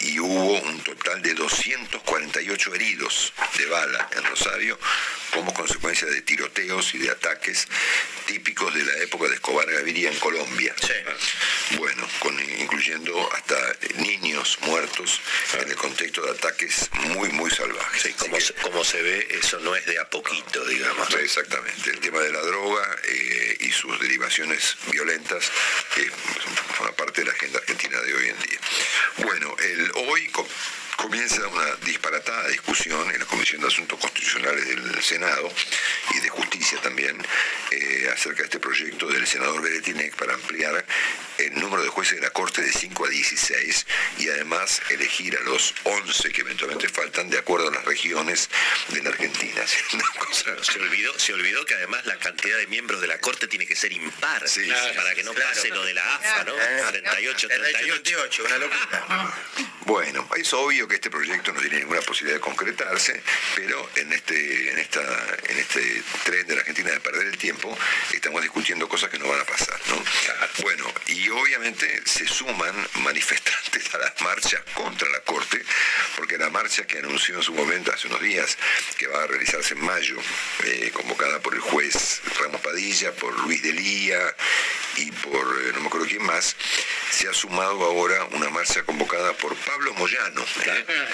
y 0.00 0.18
hubo 0.18 0.60
un 0.60 0.80
total 0.82 1.22
de 1.22 1.34
248 1.34 2.74
heridos 2.74 3.32
de 3.58 3.66
bala 3.66 4.08
en 4.16 4.24
Rosario 4.24 4.78
como 5.32 5.52
consecuencia 5.54 6.06
de 6.08 6.20
tiroteos 6.22 6.94
y 6.94 6.98
de 6.98 7.10
ataques 7.10 7.66
típicos 8.26 8.72
de 8.74 8.84
la 8.84 8.98
época 8.98 9.28
de 9.28 9.34
Escobar 9.34 9.70
Gaviria 9.70 10.10
en 10.10 10.18
Colombia. 10.18 10.74
Bueno, 11.78 12.06
incluyendo 12.58 13.32
hasta 13.32 13.56
niños 13.96 14.58
muertos 14.62 15.20
en 15.60 15.68
el 15.68 15.76
contexto 15.76 16.22
de 16.22 16.30
ataques 16.32 16.90
muy, 17.14 17.28
muy 17.30 17.50
salvajes. 17.50 18.14
como, 18.16 18.40
se, 18.40 18.54
como, 18.54 18.84
se, 18.84 19.02
ve, 19.02 19.28
eso 19.30 19.58
no 19.60 19.74
es 19.74 19.84
de 19.86 19.98
a 19.98 20.08
poquito, 20.08 20.64
digamos. 20.66 21.12
Exactamente. 21.14 21.90
El 21.90 22.00
tema 22.00 22.20
de 22.20 22.32
la 22.32 22.40
droga 22.40 22.96
eh, 23.08 23.56
y 23.60 23.70
sus 23.70 23.98
derivaciones 24.00 24.76
violentas 24.90 25.50
eh, 25.96 26.10
forma 26.76 26.92
parte 26.92 27.20
de 27.20 27.26
la 27.26 27.32
agenda 27.32 27.58
argentina 27.58 28.00
de 28.00 28.14
hoy 28.14 28.28
en 28.28 28.38
día. 28.42 28.58
Bueno, 29.18 29.54
el 29.58 29.92
hoy 30.08 30.28
comienza 30.96 31.46
una 31.46 31.74
disparatada 31.84 32.48
discusión 32.48 33.10
en 33.10 33.20
la 33.20 33.26
Comisión 33.26 33.60
de 33.60 33.68
Asuntos 33.68 33.98
Constitucionales 33.98 34.66
del 34.66 35.02
Senado 35.02 35.52
y 36.14 36.20
de 36.20 36.28
Justicia 36.28 36.78
también 36.82 37.16
eh, 37.70 38.10
acerca 38.12 38.38
de 38.38 38.44
este 38.44 38.60
proyecto 38.60 39.06
del 39.06 39.26
senador 39.26 39.62
Beretinec 39.62 40.14
para 40.16 40.34
ampliar 40.34 40.84
el 41.38 41.60
número 41.60 41.82
de 41.82 41.88
jueces 41.88 42.16
de 42.16 42.22
la 42.22 42.30
Corte 42.30 42.62
de 42.62 42.72
5 42.72 43.06
a 43.06 43.08
16 43.08 43.86
y 44.18 44.28
además 44.28 44.82
elegir 44.90 45.36
a 45.36 45.40
los 45.42 45.74
11 45.84 46.32
que 46.32 46.40
eventualmente 46.42 46.88
faltan 46.88 47.30
de 47.30 47.38
acuerdo 47.38 47.68
a 47.68 47.72
las 47.72 47.84
regiones 47.84 48.48
de 48.88 49.02
la 49.02 49.10
Argentina. 49.10 49.62
se, 50.32 50.78
olvidó, 50.78 51.18
se 51.18 51.32
olvidó 51.32 51.64
que 51.64 51.74
además 51.74 52.04
la 52.06 52.18
cantidad 52.18 52.58
de 52.58 52.66
miembros 52.66 53.00
de 53.00 53.08
la 53.08 53.18
Corte 53.18 53.48
tiene 53.48 53.66
que 53.66 53.76
ser 53.76 53.92
impar 53.92 54.44
para 54.96 55.14
que 55.14 55.22
no 55.22 55.32
pase 55.32 55.68
lo 55.68 55.84
de 55.84 55.94
la 55.94 56.14
AFA, 56.16 56.44
¿no? 56.44 56.54
38, 56.54 57.48
38. 57.48 58.44
una 58.44 58.58
locura. 58.58 59.34
Bueno, 59.84 60.28
es 60.36 60.52
obvio 60.52 60.81
que 60.88 60.96
este 60.96 61.10
proyecto 61.10 61.52
no 61.52 61.60
tiene 61.60 61.80
ninguna 61.80 62.00
posibilidad 62.02 62.38
de 62.38 62.40
concretarse, 62.40 63.22
pero 63.54 63.88
en 63.96 64.12
este, 64.12 64.70
en 64.70 64.78
esta, 64.78 65.00
en 65.48 65.58
este 65.58 66.02
tren 66.24 66.46
de 66.46 66.54
la 66.54 66.60
Argentina 66.60 66.90
de 66.90 67.00
perder 67.00 67.26
el 67.26 67.38
tiempo, 67.38 67.76
estamos 68.12 68.42
discutiendo 68.42 68.88
cosas 68.88 69.10
que 69.10 69.18
no 69.18 69.28
van 69.28 69.40
a 69.40 69.44
pasar, 69.44 69.78
¿no? 69.88 70.02
Bueno, 70.62 70.84
y 71.06 71.28
obviamente 71.30 72.02
se 72.04 72.26
suman 72.26 72.74
manifestantes 73.02 73.94
a 73.94 73.98
las 73.98 74.20
marchas 74.20 74.62
contra 74.74 75.08
la 75.10 75.20
Corte, 75.20 75.62
porque 76.16 76.38
la 76.38 76.50
marcha 76.50 76.86
que 76.86 76.98
anunció 76.98 77.36
en 77.36 77.42
su 77.42 77.54
momento 77.54 77.92
hace 77.92 78.08
unos 78.08 78.20
días, 78.20 78.56
que 78.98 79.06
va 79.06 79.22
a 79.22 79.26
realizarse 79.26 79.74
en 79.74 79.84
mayo, 79.84 80.16
eh, 80.64 80.90
convocada 80.92 81.40
por 81.40 81.54
el 81.54 81.60
juez 81.60 82.20
Ramos 82.40 82.60
Padilla, 82.60 83.12
por 83.12 83.38
Luis 83.40 83.62
Delía 83.62 84.20
y 84.96 85.10
por 85.10 85.62
eh, 85.62 85.72
no 85.74 85.80
me 85.80 85.86
acuerdo 85.86 86.06
quién 86.06 86.22
más, 86.22 86.56
se 87.10 87.28
ha 87.28 87.32
sumado 87.32 87.84
ahora 87.84 88.24
una 88.32 88.50
marcha 88.50 88.82
convocada 88.82 89.32
por 89.34 89.54
Pablo 89.56 89.94
Moyano, 89.94 90.44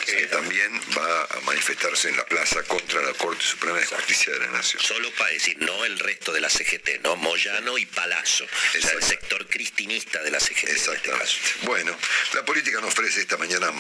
que 0.05 0.27
también 0.27 0.81
va 0.97 1.25
a 1.25 1.41
manifestarse 1.43 2.09
en 2.09 2.17
la 2.17 2.25
plaza 2.25 2.63
contra 2.65 3.03
la 3.03 3.13
Corte 3.15 3.45
Suprema 3.45 3.79
de 3.79 3.87
Justicia 3.87 4.33
de 4.33 4.41
la 4.41 4.49
Nación. 4.49 4.83
Solo 4.83 5.11
para 5.13 5.31
decir, 5.31 5.57
no 5.61 5.85
el 5.85 5.99
resto 5.99 6.33
de 6.33 6.41
la 6.41 6.49
CGT, 6.49 7.03
no 7.03 7.17
Moyano 7.17 7.79
y 7.79 7.87
Palazzo, 7.87 8.47
es 8.75 8.85
el 8.85 9.03
sector 9.03 9.47
cristinista 9.47 10.23
de 10.23 10.31
la 10.31 10.41
CGT. 10.41 10.69
Este 10.69 10.73
Exactamente. 10.73 11.33
bueno, 11.63 11.97
la 12.35 12.45
política 12.45 12.81
nos 12.81 12.93
ofrece 12.93 13.21
esta 13.21 13.37
mañana 13.37 13.71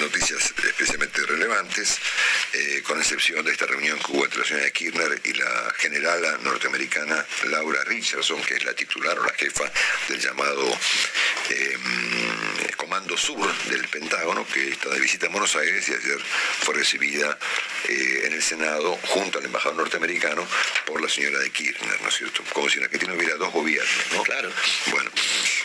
noticias 0.00 0.52
especialmente 0.64 1.24
relevantes, 1.26 1.98
eh, 2.52 2.82
con 2.84 2.98
excepción 2.98 3.44
de 3.44 3.52
esta 3.52 3.66
reunión 3.66 3.98
que 3.98 4.12
hubo 4.12 4.24
entre 4.24 4.40
la 4.40 4.46
señora 4.46 4.70
Kirchner 4.70 5.20
y 5.24 5.32
la 5.34 5.74
generala 5.76 6.38
norteamericana 6.38 7.26
Laura 7.44 7.84
Richardson, 7.84 8.42
que 8.42 8.54
es 8.54 8.64
la 8.64 8.74
titular 8.74 9.18
o 9.18 9.24
la 9.24 9.34
jefa 9.34 9.70
del 10.08 10.20
llamado 10.20 10.78
eh, 11.50 11.78
Comando 12.76 13.16
Sur 13.16 13.52
del 13.64 13.86
Pentágono, 13.88 14.46
que 14.46 14.57
está 14.66 14.90
de 14.90 15.00
visita 15.00 15.26
en 15.26 15.32
Buenos 15.32 15.54
Aires 15.56 15.88
y 15.88 15.92
ayer 15.92 16.18
fue 16.60 16.74
recibida 16.74 17.38
eh, 17.88 18.22
en 18.24 18.32
el 18.32 18.42
Senado 18.42 18.98
junto 19.08 19.38
al 19.38 19.44
embajador 19.44 19.78
norteamericano 19.78 20.46
por 20.86 21.00
la 21.00 21.08
señora 21.08 21.38
de 21.38 21.50
Kirchner, 21.50 22.00
¿no 22.02 22.08
es 22.08 22.14
cierto? 22.16 22.42
Como 22.52 22.68
si 22.68 22.78
en 22.78 22.84
Argentina 22.84 23.14
hubiera 23.14 23.36
dos 23.36 23.52
gobiernos, 23.52 24.12
¿no? 24.12 24.22
Claro. 24.22 24.50
Bueno, 24.90 25.10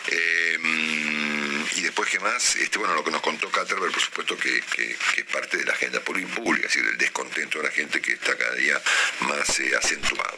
Em, 0.08 1.66
y 1.76 1.82
después, 1.82 2.10
¿qué 2.10 2.20
más? 2.20 2.56
Este, 2.58 2.78
bueno, 2.78 2.93
lo 2.93 3.04
que 3.04 3.12
nos 3.12 3.22
contó 3.22 3.49
Caterberg, 3.49 3.91
por 3.91 4.01
supuesto, 4.01 4.38
que, 4.38 4.58
es 4.58 5.24
parte 5.32 5.58
de 5.58 5.66
la 5.66 5.74
agenda 5.74 5.99
pública, 6.01 6.68
es 6.68 6.74
decir, 6.74 6.86
el 6.86 6.97
descontento 6.97 7.58
de 7.60 7.66
la 7.66 7.72
gente 7.72 8.01
que 8.01 8.14
está 8.14 8.36
cada 8.38 8.56
día 8.56 8.82
más 9.22 9.60
eh, 9.60 9.76
acentuado. 9.76 10.38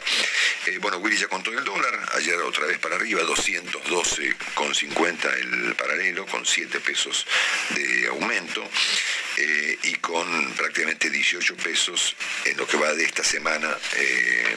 Eh, 0.66 0.78
bueno, 0.78 0.98
Willy 0.98 1.16
ya 1.16 1.28
contó 1.28 1.50
el 1.50 1.64
dólar, 1.64 2.08
ayer 2.14 2.36
otra 2.36 2.66
vez 2.66 2.78
para 2.78 2.96
arriba, 2.96 3.22
212,50 3.22 5.34
el 5.34 5.74
paralelo, 5.74 6.26
con 6.26 6.46
7 6.46 6.80
pesos 6.80 7.26
de 7.70 8.06
aumento. 8.08 8.68
Eh, 9.38 9.78
y 9.82 9.94
con 9.96 10.54
prácticamente 10.54 11.10
18 11.10 11.56
pesos 11.56 12.16
en 12.46 12.56
lo 12.56 12.66
que 12.66 12.78
va 12.78 12.94
de 12.94 13.04
esta 13.04 13.22
semana 13.22 13.76
eh, 13.94 14.56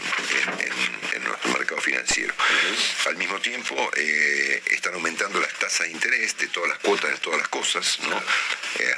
en, 1.14 1.24
nuestro 1.24 1.52
mercado 1.52 1.82
financiero. 1.82 2.34
Al 3.08 3.18
mismo 3.18 3.40
tiempo, 3.40 3.76
eh, 3.98 4.62
están 4.72 4.96
aumentando 5.00 5.40
las 5.40 5.54
tasas 5.54 5.88
de 5.88 5.94
interés 5.94 6.38
de 6.38 6.48
todas 6.48 6.70
las 6.70 6.80
cuotas 6.80 7.10
de 7.10 7.18
todas 7.20 7.40
las 7.40 7.48
cosas, 7.48 8.00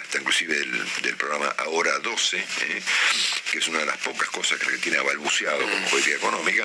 hasta 0.02 0.18
inclusive 0.18 0.56
del, 0.56 1.16
programa 1.16 1.54
Ahora 1.60 2.00
12, 2.00 2.44
que 3.52 3.58
es 3.60 3.68
una 3.68 3.80
de 3.80 3.86
las 3.86 3.98
pocas 3.98 4.28
cosas 4.30 4.58
que 4.58 4.78
tiene 4.78 5.00
balbuceado 5.00 5.62
como 5.62 5.90
política 5.90 6.16
económica. 6.16 6.64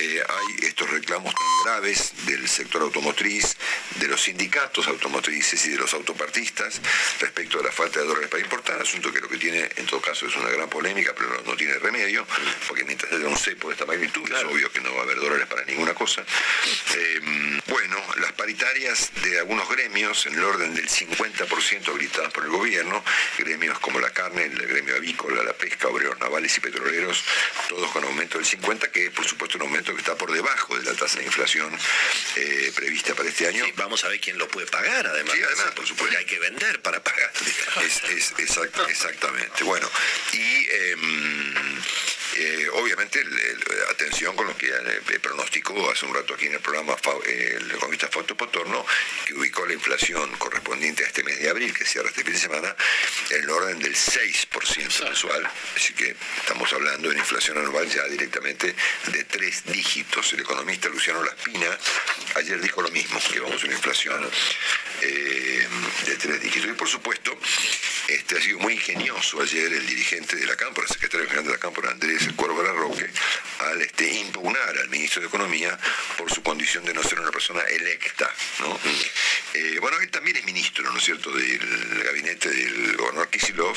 hay 0.00 0.66
estos 0.66 0.90
reclamos 0.90 1.32
tan 1.32 1.64
graves 1.64 2.12
del 2.26 2.48
sector 2.48 2.82
automotriz, 2.82 3.56
de 4.00 4.08
los 4.08 4.22
sindicatos 4.22 4.88
automotrices 4.88 5.64
y 5.66 5.70
de 5.70 5.76
los 5.76 5.94
autopartistas 5.94 6.80
respecto 7.20 7.60
a 7.60 7.62
la 7.62 7.70
falta 7.70 8.00
de 8.00 8.06
dólares 8.06 8.28
para 8.28 8.42
importar, 8.42 8.80
asunto 8.80 9.12
que 9.12 9.20
lo 9.20 9.28
que 9.28 9.36
tiene 9.36 9.68
en 9.76 9.86
todo 9.86 10.00
caso 10.00 10.26
es 10.26 10.34
una 10.34 10.48
gran 10.48 10.68
polémica, 10.68 11.14
pero 11.16 11.40
no, 11.46 11.54
tiene 11.54 11.74
remedio, 11.74 12.26
porque 12.66 12.84
mientras 12.84 13.12
haya 13.12 13.28
un 13.28 13.36
cepo 13.36 13.68
de 13.68 13.74
esta 13.74 13.86
magnitud, 13.86 14.28
es 14.28 14.44
obvio 14.44 14.72
que 14.72 14.80
no 14.80 14.92
va 14.94 15.02
a 15.02 15.04
haber 15.04 15.20
dólares 15.20 15.46
para 15.46 15.64
ninguna 15.64 15.94
cosa. 15.94 16.24
Bueno, 17.66 17.96
las 18.16 18.32
paritarias 18.32 18.63
de 19.22 19.38
algunos 19.38 19.68
gremios, 19.68 20.26
en 20.26 20.34
el 20.34 20.42
orden 20.42 20.74
del 20.74 20.88
50% 20.88 21.88
habilitadas 21.88 22.32
por 22.32 22.44
el 22.44 22.50
gobierno, 22.50 23.04
gremios 23.38 23.78
como 23.78 24.00
la 24.00 24.10
carne, 24.10 24.44
el 24.44 24.66
gremio 24.66 24.96
avícola, 24.96 25.42
la 25.42 25.52
pesca, 25.52 25.88
obreros 25.88 26.18
navales 26.18 26.56
y 26.56 26.60
petroleros, 26.60 27.22
todos 27.68 27.90
con 27.92 28.04
aumento 28.04 28.38
del 28.38 28.46
50%, 28.46 28.90
que 28.90 29.06
es 29.06 29.10
por 29.10 29.26
supuesto 29.26 29.58
un 29.58 29.64
aumento 29.64 29.92
que 29.92 30.00
está 30.00 30.16
por 30.16 30.32
debajo 30.32 30.76
de 30.78 30.84
la 30.84 30.94
tasa 30.94 31.18
de 31.18 31.26
inflación 31.26 31.76
eh, 32.36 32.72
prevista 32.74 33.14
para 33.14 33.28
este 33.28 33.46
año. 33.46 33.66
vamos 33.76 34.02
a 34.04 34.08
ver 34.08 34.18
quién 34.18 34.38
lo 34.38 34.48
puede 34.48 34.66
pagar, 34.66 35.06
además. 35.06 35.34
Sí, 35.34 35.42
además, 35.42 35.66
por 35.74 35.86
supuesto. 35.86 36.04
Porque 36.04 36.16
hay 36.16 36.24
que 36.24 36.38
vender 36.38 36.80
para 36.82 37.02
pagar. 37.02 37.30
Es, 37.84 38.32
exactamente. 38.88 39.62
Bueno, 39.64 39.88
y 40.32 40.66
em, 40.70 41.54
eh, 42.36 42.68
obviamente, 42.72 43.22
atención 43.90 44.34
con 44.34 44.46
lo 44.46 44.56
que 44.56 44.72
pronosticó 45.20 45.90
hace 45.90 46.06
un 46.06 46.14
rato 46.14 46.34
aquí 46.34 46.46
en 46.46 46.54
el 46.54 46.60
programa 46.60 46.96
el 47.26 47.70
economista 47.70 48.08
Fausto 48.08 48.36
Que 49.26 49.34
ubicó 49.34 49.66
la 49.66 49.72
inflación 49.72 50.30
correspondiente 50.36 51.02
a 51.02 51.08
este 51.08 51.24
mes 51.24 51.40
de 51.40 51.50
abril, 51.50 51.74
que 51.74 51.84
cierra 51.84 52.08
este 52.08 52.22
fin 52.22 52.34
de 52.34 52.38
semana, 52.38 52.76
en 53.30 53.42
el 53.42 53.50
orden 53.50 53.80
del 53.80 53.96
6% 53.96 55.04
mensual. 55.04 55.50
Así 55.74 55.92
que 55.92 56.14
estamos 56.38 56.72
hablando 56.72 57.08
de 57.08 57.14
una 57.14 57.18
inflación 57.18 57.58
anual 57.58 57.88
ya 57.88 58.04
directamente 58.04 58.72
de 59.12 59.24
tres 59.24 59.64
dígitos. 59.64 60.32
El 60.34 60.40
economista 60.40 60.88
Luciano 60.88 61.24
Laspina 61.24 61.76
ayer 62.36 62.60
dijo 62.60 62.80
lo 62.80 62.90
mismo, 62.90 63.20
que 63.32 63.40
vamos 63.40 63.60
a 63.60 63.66
una 63.66 63.74
inflación 63.74 64.30
eh, 65.02 65.68
de 66.06 66.16
tres 66.16 66.40
dígitos. 66.40 66.70
Y 66.70 66.74
por 66.74 66.88
supuesto, 66.88 67.36
este 68.08 68.36
ha 68.36 68.40
sido 68.40 68.58
muy 68.58 68.74
ingenioso 68.74 69.40
ayer 69.40 69.72
el 69.72 69.86
dirigente 69.86 70.36
de 70.36 70.46
la 70.46 70.56
Cámpora, 70.56 70.86
el 70.86 70.92
secretario 70.92 71.26
general 71.26 71.46
de 71.46 71.52
la 71.52 71.58
Cámpora, 71.58 71.90
Andrés 71.90 72.28
Cuervo 72.36 72.62
Roque, 72.62 73.08
al 73.60 73.80
este, 73.82 74.10
impugnar 74.12 74.76
al 74.78 74.88
ministro 74.88 75.22
de 75.22 75.28
Economía 75.28 75.78
por 76.18 76.32
su 76.32 76.42
condición 76.42 76.84
de 76.84 76.92
no 76.92 77.02
ser 77.02 77.20
una 77.20 77.30
persona 77.30 77.62
electa. 77.62 78.30
¿no? 78.60 78.78
Eh, 79.54 79.78
bueno, 79.80 79.98
él 80.00 80.10
también 80.10 80.36
es 80.36 80.44
ministro, 80.44 80.90
¿no 80.90 80.98
es 80.98 81.04
cierto?, 81.04 81.30
del 81.30 82.02
gabinete 82.04 82.50
del 82.50 82.96
gobernador 82.96 83.30
Kisilov 83.30 83.76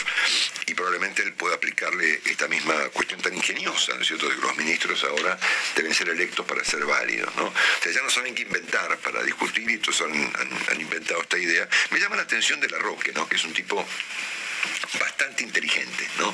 y 0.65 0.73
probablemente 0.73 1.21
él 1.23 1.33
pueda 1.33 1.55
aplicarle 1.55 2.21
esta 2.25 2.47
misma 2.47 2.73
cuestión 2.89 3.21
tan 3.21 3.35
ingeniosa, 3.35 3.93
¿no 3.95 4.01
es 4.01 4.07
cierto?, 4.07 4.27
de 4.27 4.35
que 4.35 4.41
los 4.41 4.57
ministros 4.57 5.03
ahora 5.03 5.37
deben 5.75 5.93
ser 5.93 6.09
electos 6.09 6.45
para 6.45 6.63
ser 6.63 6.83
válidos, 6.85 7.35
¿no? 7.35 7.45
O 7.45 7.53
sea, 7.83 7.91
ya 7.91 8.01
no 8.01 8.09
saben 8.09 8.33
qué 8.33 8.43
inventar 8.43 8.97
para 8.99 9.21
discutir 9.23 9.69
y 9.69 9.73
entonces 9.73 10.05
han, 10.07 10.81
inventado 10.81 11.21
esta 11.21 11.37
idea. 11.37 11.67
Me 11.91 11.99
llama 11.99 12.15
la 12.15 12.23
atención 12.23 12.59
de 12.59 12.69
la 12.69 12.79
Roque, 12.79 13.11
¿no?, 13.13 13.27
que 13.27 13.35
es 13.35 13.43
un 13.43 13.53
tipo 13.53 13.85
bastante 14.99 15.43
inteligente, 15.43 16.07
¿no? 16.17 16.33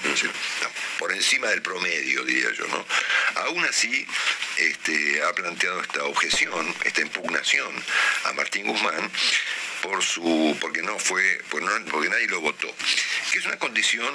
Por 1.00 1.12
encima 1.12 1.48
del 1.48 1.62
promedio, 1.62 2.24
diría 2.24 2.52
yo, 2.54 2.68
¿no? 2.68 2.86
Aún 3.42 3.64
así, 3.66 4.06
este, 4.58 5.24
ha 5.24 5.34
planteado 5.34 5.82
esta 5.82 6.04
objeción, 6.06 6.74
esta 6.84 7.02
impugnación 7.02 7.74
a 8.26 8.34
Martín 8.34 8.68
Guzmán 8.68 9.12
por 9.84 10.02
su, 10.02 10.58
porque 10.62 10.82
no 10.82 10.98
fue, 10.98 11.42
porque, 11.50 11.68
porque 11.92 12.10
nadie 12.10 12.28
lo 12.28 12.40
votó, 12.40 12.74
que 13.32 13.40
es 13.40 13.46
una 13.46 13.60
condición, 13.60 14.10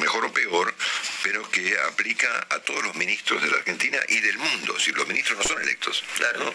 mejor 0.00 0.24
o 0.24 0.32
peor, 0.32 0.72
pero 1.24 1.50
que 1.50 1.76
aplica 1.80 2.46
a 2.48 2.60
todos 2.60 2.84
los 2.84 2.94
ministros 2.94 3.42
de 3.42 3.50
la 3.50 3.56
Argentina 3.56 3.98
y 4.08 4.20
del 4.20 4.38
mundo, 4.38 4.78
si 4.78 4.92
los 4.92 5.06
ministros 5.08 5.38
no 5.38 5.44
son 5.44 5.60
electos. 5.62 6.04
Claro. 6.16 6.38
¿no? 6.38 6.54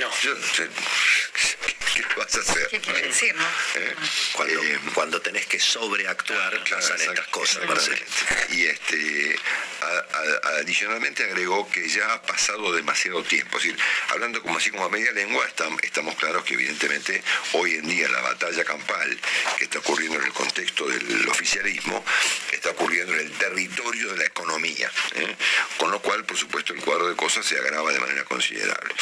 No. 0.00 0.10
¿qué, 1.94 2.02
vas 2.16 2.34
a 2.34 2.40
hacer? 2.40 2.68
¿Qué 2.68 2.80
quiere 2.80 3.02
decir, 3.02 3.34
no? 3.34 3.44
¿Eh? 3.44 3.94
Cuando, 4.32 4.62
eh, 4.62 4.80
cuando, 4.94 5.20
tenés 5.20 5.46
que 5.46 5.58
sobreactuar, 5.58 6.64
pasan 6.68 7.00
estas 7.00 7.26
cosas, 7.28 7.62
Y 8.50 8.66
este, 8.66 9.36
adicionalmente 10.58 11.24
agregó 11.24 11.68
que 11.70 11.88
ya 11.88 12.12
ha 12.12 12.22
pasado 12.22 12.72
demasiado 12.72 13.22
tiempo. 13.22 13.56
Es 13.58 13.64
decir, 13.64 13.78
hablando 14.08 14.42
como 14.42 14.58
así 14.58 14.70
como 14.70 14.84
a 14.84 14.90
media 14.90 15.12
lengua, 15.12 15.46
estamos 15.82 16.14
claros 16.16 16.44
que 16.44 16.54
evidentemente 16.54 17.22
hoy 17.52 17.65
en 17.74 17.88
día 17.88 18.08
la 18.08 18.20
batalla 18.20 18.64
campal 18.64 19.18
que 19.58 19.64
está 19.64 19.78
ocurriendo 19.80 20.18
en 20.18 20.24
el 20.24 20.32
contexto 20.32 20.86
del 20.86 21.28
oficialismo 21.28 22.04
está 22.52 22.70
ocurriendo 22.70 23.12
en 23.14 23.20
el 23.20 23.32
territorio 23.32 24.12
de 24.12 24.18
la 24.18 24.24
economía. 24.24 24.90
¿eh? 25.14 25.36
Con 25.76 25.90
lo 25.90 26.00
cual, 26.00 26.24
por 26.24 26.36
supuesto, 26.36 26.72
el 26.72 26.80
cuadro 26.80 27.08
de 27.08 27.16
cosas 27.16 27.44
se 27.44 27.58
agrava 27.58 27.92
de 27.92 28.00
manera 28.00 28.24
considerable. 28.24 28.94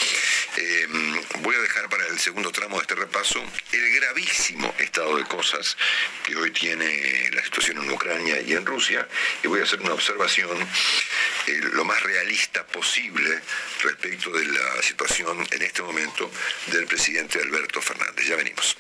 Em, 0.56 1.20
voy 1.40 1.56
a 1.56 1.60
dejar 1.60 1.88
para 1.88 2.06
el 2.06 2.18
segundo 2.18 2.52
tramo 2.52 2.76
de 2.76 2.82
este 2.82 2.94
repaso 2.94 3.44
el 3.72 3.94
gravísimo 3.94 4.74
estado 4.78 5.16
de 5.16 5.24
cosas 5.24 5.76
que 6.24 6.36
hoy 6.36 6.50
tiene 6.50 7.30
la 7.32 7.42
situación 7.42 7.82
en 7.82 7.90
Ucrania 7.90 8.40
y 8.40 8.52
en 8.52 8.64
Rusia 8.64 9.06
y 9.42 9.48
voy 9.48 9.60
a 9.60 9.64
hacer 9.64 9.80
una 9.80 9.94
observación 9.94 10.56
eh, 11.46 11.60
lo 11.72 11.84
más 11.84 12.02
realista 12.02 12.64
posible 12.66 13.40
respecto 13.82 14.30
de 14.30 14.43
situación 14.84 15.46
en 15.50 15.62
este 15.62 15.82
momento 15.82 16.30
del 16.66 16.86
presidente 16.86 17.40
Alberto 17.40 17.80
Fernández. 17.80 18.26
Ya 18.26 18.36
venimos. 18.36 18.76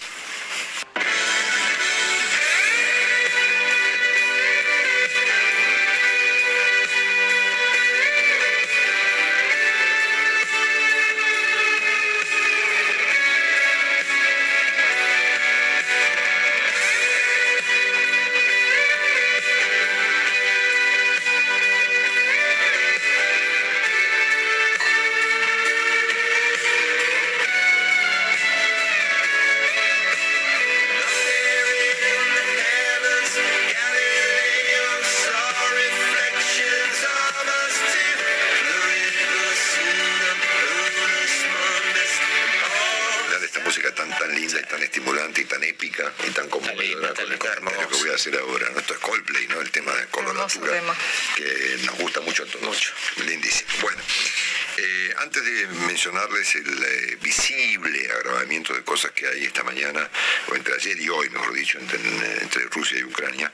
Mencionarles 56.44 56.54
el 56.54 56.84
eh, 56.84 57.18
visible 57.22 58.10
agravamiento 58.12 58.74
de 58.74 58.82
cosas 58.82 59.12
que 59.12 59.26
hay 59.26 59.44
esta 59.44 59.62
mañana, 59.62 60.08
o 60.48 60.54
entre 60.54 60.74
ayer 60.74 61.00
y 61.00 61.08
hoy, 61.08 61.30
mejor 61.30 61.52
dicho, 61.54 61.78
entre, 61.78 62.64
Rusia 62.70 62.98
y 62.98 63.04
Ucrania, 63.04 63.50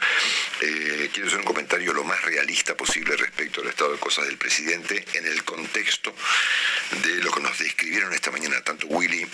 eh, 0.60 1.10
quiero 1.12 1.28
hacer 1.28 1.40
un 1.40 1.44
comentario 1.44 1.92
lo 1.92 2.04
más 2.04 2.20
realista 2.22 2.76
posible 2.76 3.16
respecto 3.16 3.60
al 3.60 3.68
estado 3.68 3.92
de 3.92 3.98
cosas 3.98 4.26
del 4.26 4.38
presidente 4.38 5.04
en 5.14 5.26
el 5.26 5.44
contexto 5.44 6.14
de 7.02 7.16
lo 7.16 7.30
que 7.30 7.40
nos 7.40 7.58
describieron 7.58 8.12
esta 8.12 8.30
mañana 8.30 8.62
tanto 8.62 8.86
Willy 8.86 9.26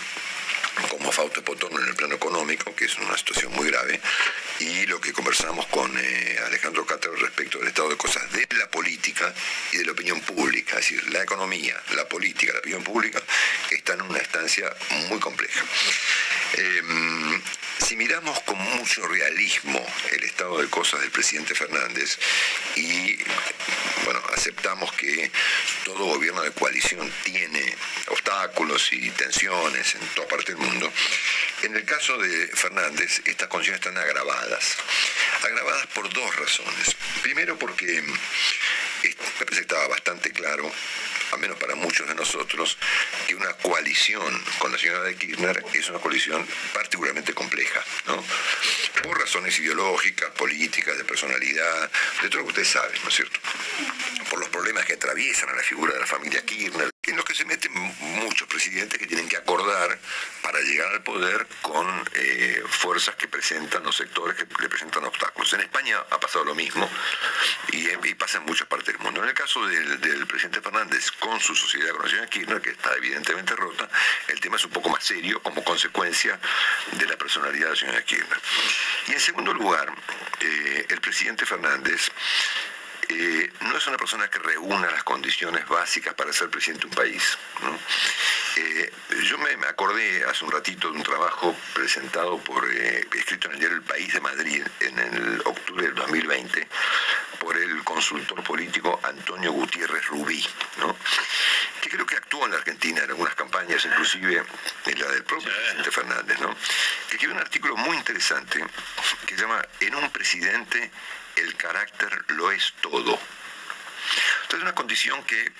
como 0.89 1.11
Fausto 1.11 1.43
Potorno 1.43 1.79
en 1.79 1.87
el 1.87 1.95
plano 1.95 2.15
económico, 2.15 2.75
que 2.75 2.85
es 2.85 2.97
una 2.99 3.17
situación 3.17 3.51
muy 3.53 3.67
grave, 3.67 3.99
y 4.59 4.85
lo 4.85 5.01
que 5.01 5.13
conversamos 5.13 5.65
con 5.67 5.91
eh, 5.97 6.39
Alejandro 6.45 6.85
Cátaro 6.85 7.15
respecto 7.15 7.57
del 7.59 7.69
estado 7.69 7.89
de 7.89 7.97
cosas 7.97 8.31
de 8.31 8.47
la 8.57 8.69
política 8.69 9.33
y 9.71 9.77
de 9.77 9.85
la 9.85 9.91
opinión 9.91 10.19
pública, 10.21 10.77
es 10.79 10.89
decir, 10.89 11.13
la 11.13 11.23
economía, 11.23 11.75
la 11.95 12.07
política, 12.07 12.53
la 12.53 12.59
opinión 12.59 12.83
pública 12.83 13.21
están 13.71 13.99
en 13.99 14.07
una 14.07 14.19
estancia 14.19 14.73
muy 15.09 15.19
compleja. 15.19 15.63
Em, 16.53 17.41
si 17.85 17.95
miramos 17.95 18.39
con 18.41 18.57
mucho 18.57 19.07
realismo 19.07 19.85
el 20.11 20.23
estado 20.23 20.59
de 20.59 20.67
cosas 20.67 21.01
del 21.01 21.11
presidente 21.11 21.53
Fernández 21.55 22.17
y 22.75 23.17
bueno, 24.03 24.21
aceptamos 24.35 24.91
que 24.93 25.31
todo 25.85 26.05
gobierno 26.05 26.41
de 26.41 26.51
coalición 26.51 27.11
tiene 27.23 27.75
obstáculos 28.07 28.91
y 28.93 29.09
tensiones 29.11 29.95
en 29.95 30.01
toda 30.15 30.27
parte 30.27 30.53
del 30.53 30.61
mundo, 30.61 30.91
en 31.63 31.75
el 31.75 31.85
caso 31.85 32.17
de 32.17 32.49
Fernández 32.67 33.21
estas 33.25 33.47
condiciones 33.47 33.79
están 33.79 33.97
agravadas. 33.97 34.77
Agravadas 35.43 35.87
por 35.87 36.11
dos 36.13 36.35
razones. 36.35 36.95
Primero 37.21 37.57
porque 37.57 38.01
me 38.01 39.15
parece 39.39 39.61
estaba 39.61 39.87
bastante 39.87 40.31
claro 40.31 40.69
al 41.31 41.39
menos 41.39 41.57
para 41.57 41.75
muchos 41.75 42.07
de 42.07 42.15
nosotros, 42.15 42.77
que 43.27 43.35
una 43.35 43.51
coalición 43.55 44.43
con 44.59 44.71
la 44.71 44.77
señora 44.77 45.03
de 45.03 45.15
Kirchner 45.15 45.61
es 45.73 45.89
una 45.89 45.99
coalición 45.99 46.47
particularmente 46.73 47.33
compleja, 47.33 47.83
¿no? 48.07 48.23
Por 49.03 49.19
razones 49.19 49.59
ideológicas, 49.59 50.29
políticas, 50.31 50.97
de 50.97 51.03
personalidad, 51.03 51.91
de 52.21 52.29
todo 52.29 52.39
lo 52.39 52.43
que 52.45 52.51
ustedes 52.51 52.69
saben, 52.69 53.01
¿no 53.03 53.09
es 53.09 53.15
cierto? 53.15 53.39
Por 54.29 54.39
los 54.39 54.47
problemas 54.49 54.85
que 54.85 54.93
atraviesan 54.93 55.49
a 55.49 55.55
la 55.55 55.63
figura 55.63 55.93
de 55.93 55.99
la 55.99 56.07
familia 56.07 56.45
Kirchner, 56.45 56.89
en 57.07 57.15
los 57.15 57.25
que 57.25 57.33
se 57.33 57.45
meten 57.45 57.71
muchos 57.73 58.47
presidentes 58.47 58.99
que 58.99 59.07
tienen 59.07 59.29
que 59.29 59.37
acordar 59.37 59.97
para 60.43 60.59
llegar 60.59 60.93
al 60.93 61.03
poder 61.03 61.47
con 61.61 61.87
eh, 62.13 62.61
fuerzas 62.67 63.15
que 63.15 63.27
presentan 63.29 63.83
los 63.83 63.95
sectores 63.95 64.35
que 64.35 64.45
le 64.61 64.69
presentan 64.69 65.05
obstáculos. 65.05 65.51
En 65.53 65.61
España 65.61 65.97
ha 66.09 66.19
pasado 66.19 66.43
lo 66.43 66.53
mismo 66.53 66.89
y, 67.71 67.87
pasa 68.15 68.39
en 68.39 68.45
muchas 68.45 68.67
partes 68.67 68.87
del 68.87 68.99
mundo. 68.99 69.21
En 69.21 69.29
el 69.29 69.35
caso 69.35 69.65
del, 69.67 70.25
presidente 70.27 70.59
Fernández 70.59 71.11
con 71.11 71.39
su 71.39 71.55
sociedad 71.55 71.91
con 71.91 72.03
la 72.03 72.09
señora 72.09 72.27
Kirchner, 72.27 72.61
que 72.61 72.71
está 72.71 72.93
evidentemente 72.95 73.55
rota, 73.55 73.87
el 74.27 74.39
tema 74.39 74.57
es 74.57 74.65
un 74.65 74.71
poco 74.71 74.89
más 74.89 75.03
serio 75.03 75.41
como 75.41 75.63
consecuencia 75.63 76.39
de 76.93 77.05
la 77.05 77.15
personalidad 77.15 77.65
de 77.65 77.71
la 77.71 77.75
señora 77.75 78.03
Kirchner. 78.03 78.39
Y 79.07 79.13
en 79.13 79.19
segundo 79.19 79.53
lugar, 79.53 79.93
eh, 80.41 80.85
el 80.89 80.99
presidente 80.99 81.45
Fernández 81.45 82.11
eh, 83.09 83.51
no 83.61 83.77
es 83.77 83.87
una 83.87 83.97
persona 83.97 84.27
que 84.27 84.39
reúna 84.39 84.91
las 84.91 85.03
condiciones 85.03 85.67
básicas 85.67 86.13
para 86.13 86.33
ser 86.33 86.49
presidente 86.49 86.87
de 86.87 86.89
un 86.89 86.95
país. 86.95 87.37
Eh, 88.57 88.91
yo 89.23 89.37
me, 89.37 89.51
acordé 89.67 90.25
hace 90.25 90.43
un 90.43 90.51
ratito 90.51 90.91
de 90.91 90.97
un 90.97 91.03
trabajo 91.03 91.55
presentado 91.73 92.37
por, 92.39 92.69
eh, 92.69 93.07
escrito 93.15 93.47
en 93.47 93.53
el 93.53 93.59
diario 93.59 93.77
El 93.77 93.83
País 93.83 94.13
de 94.13 94.19
Madrid 94.19 94.63
en 94.79 94.99
el 94.99 95.41
octubre 95.45 95.85
del 95.85 95.95
2020 95.95 96.67
por 97.39 97.55
el 97.55 97.83
consultor 97.83 98.43
político 98.43 98.99
Antonio 99.03 99.51
Gutiérrez 99.51 100.05
Rubí, 100.07 100.45
que 101.81 101.89
creo 101.89 102.05
que 102.05 102.15
actuó 102.15 102.45
en 102.45 102.51
la 102.51 102.57
Argentina 102.57 103.03
en 103.03 103.09
algunas 103.09 103.35
campañas, 103.35 103.85
inclusive 103.85 104.43
en 104.85 104.99
la 104.99 105.07
del 105.11 105.23
propio 105.23 105.49
presidente 105.53 105.91
Fernández, 105.91 106.39
¿no? 106.39 106.55
que 107.07 107.15
escribió 107.15 107.35
un 107.35 107.41
artículo 107.41 107.77
muy 107.77 107.95
interesante 107.95 108.65
que 109.25 109.35
se 109.35 109.41
llama 109.41 109.63
En 109.79 109.95
un 109.95 110.09
presidente 110.09 110.91
el 111.37 111.55
carácter 111.55 112.25
lo 112.29 112.51
es 112.51 112.73
todo. 112.81 113.19
Entonces, 114.43 114.61
una 114.61 114.75
condición 114.75 115.23
que, 115.23 115.51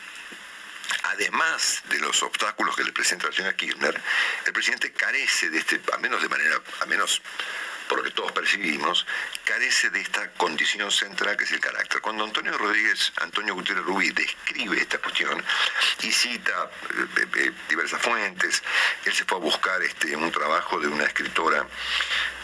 además 1.03 1.81
de 1.89 1.99
los 1.99 2.21
obstáculos 2.23 2.75
que 2.75 2.83
le 2.83 2.91
presenta 2.91 3.27
la 3.27 3.33
señora 3.33 3.55
Kirchner, 3.55 4.01
el 4.45 4.53
presidente 4.53 4.91
carece 4.93 5.49
de 5.49 5.59
este, 5.59 5.81
a 5.93 5.97
menos 5.97 6.21
de 6.21 6.29
manera, 6.29 6.61
a 6.81 6.85
menos 6.85 7.21
por 7.87 7.99
lo 7.99 8.03
que 8.03 8.11
todos 8.11 8.31
percibimos, 8.31 9.05
carece 9.43 9.89
de 9.89 10.01
esta 10.01 10.29
condición 10.31 10.91
central 10.91 11.37
que 11.37 11.45
es 11.45 11.51
el 11.51 11.59
carácter. 11.59 12.01
Cuando 12.01 12.23
Antonio 12.23 12.57
Rodríguez, 12.57 13.11
Antonio 13.21 13.53
Gutiérrez 13.53 13.85
Rubí 13.85 14.09
describe 14.11 14.77
esta 14.79 14.97
cuestión 14.97 15.43
y 16.03 16.11
cita 16.11 16.69
eh, 17.17 17.27
eh, 17.37 17.51
diversas 17.69 18.01
fuentes, 18.01 18.63
él 19.05 19.13
se 19.13 19.25
fue 19.25 19.37
a 19.37 19.41
buscar 19.41 19.81
este, 19.81 20.15
un 20.15 20.31
trabajo 20.31 20.79
de 20.79 20.87
una 20.87 21.05
escritora 21.05 21.65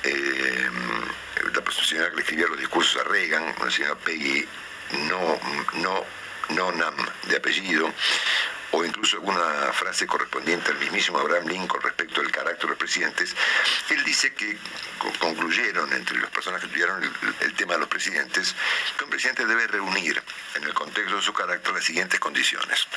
eh, 0.04 0.70
la 1.54 1.72
señora 1.72 2.10
que 2.10 2.16
le 2.16 2.22
escribía 2.22 2.48
los 2.48 2.60
discursos 2.60 3.02
a 3.02 3.04
Reagan, 3.04 3.56
una 3.60 3.72
señora 3.72 3.96
Peggy 3.96 4.48
no, 5.10 5.40
no, 5.74 6.06
no 6.50 6.72
Nam 6.72 6.96
de 7.28 7.38
apellido, 7.38 7.92
o 8.74 8.84
incluso 8.84 9.18
alguna 9.18 9.72
frase 9.72 10.08
correspondiente 10.08 10.72
al 10.72 10.80
mismísimo 10.80 11.20
Abraham 11.20 11.48
Lincoln 11.48 11.82
respecto 11.82 12.22
del 12.22 12.32
carácter 12.32 12.64
de 12.64 12.70
los 12.70 12.78
presidentes, 12.78 13.36
él 13.90 14.04
dice 14.04 14.34
que 14.34 14.58
concluyeron 15.20 15.94
entre 15.94 16.20
las 16.20 16.32
personas 16.32 16.60
que 16.60 16.66
estudiaron 16.66 17.04
el, 17.42 17.54
tema 17.54 17.74
de 17.74 17.82
los 17.82 17.88
presidentes 17.88 18.56
que 18.98 19.04
un 19.04 19.12
presidente 19.12 19.46
debe 19.46 19.68
reunir 19.68 20.22
en 20.56 20.64
el 20.64 20.74
contexto 20.74 21.18
de 21.18 21.22
su 21.22 21.34
carácter 21.34 21.72
las 21.72 21.84
siguientes 21.84 22.20
condiciones. 22.20 22.88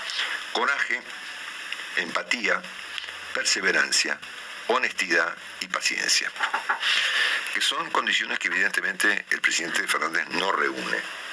Coraje, 0.52 1.02
empatía, 1.96 2.62
perseverancia, 3.34 4.18
honestidad 4.68 5.36
y 5.60 5.66
paciencia, 5.66 6.32
que 7.52 7.60
son 7.60 7.90
condiciones 7.90 8.38
que 8.38 8.48
evidentemente 8.48 9.26
el 9.28 9.42
presidente 9.42 9.86
Fernández 9.86 10.26
no 10.30 10.52
reúne. 10.52 11.25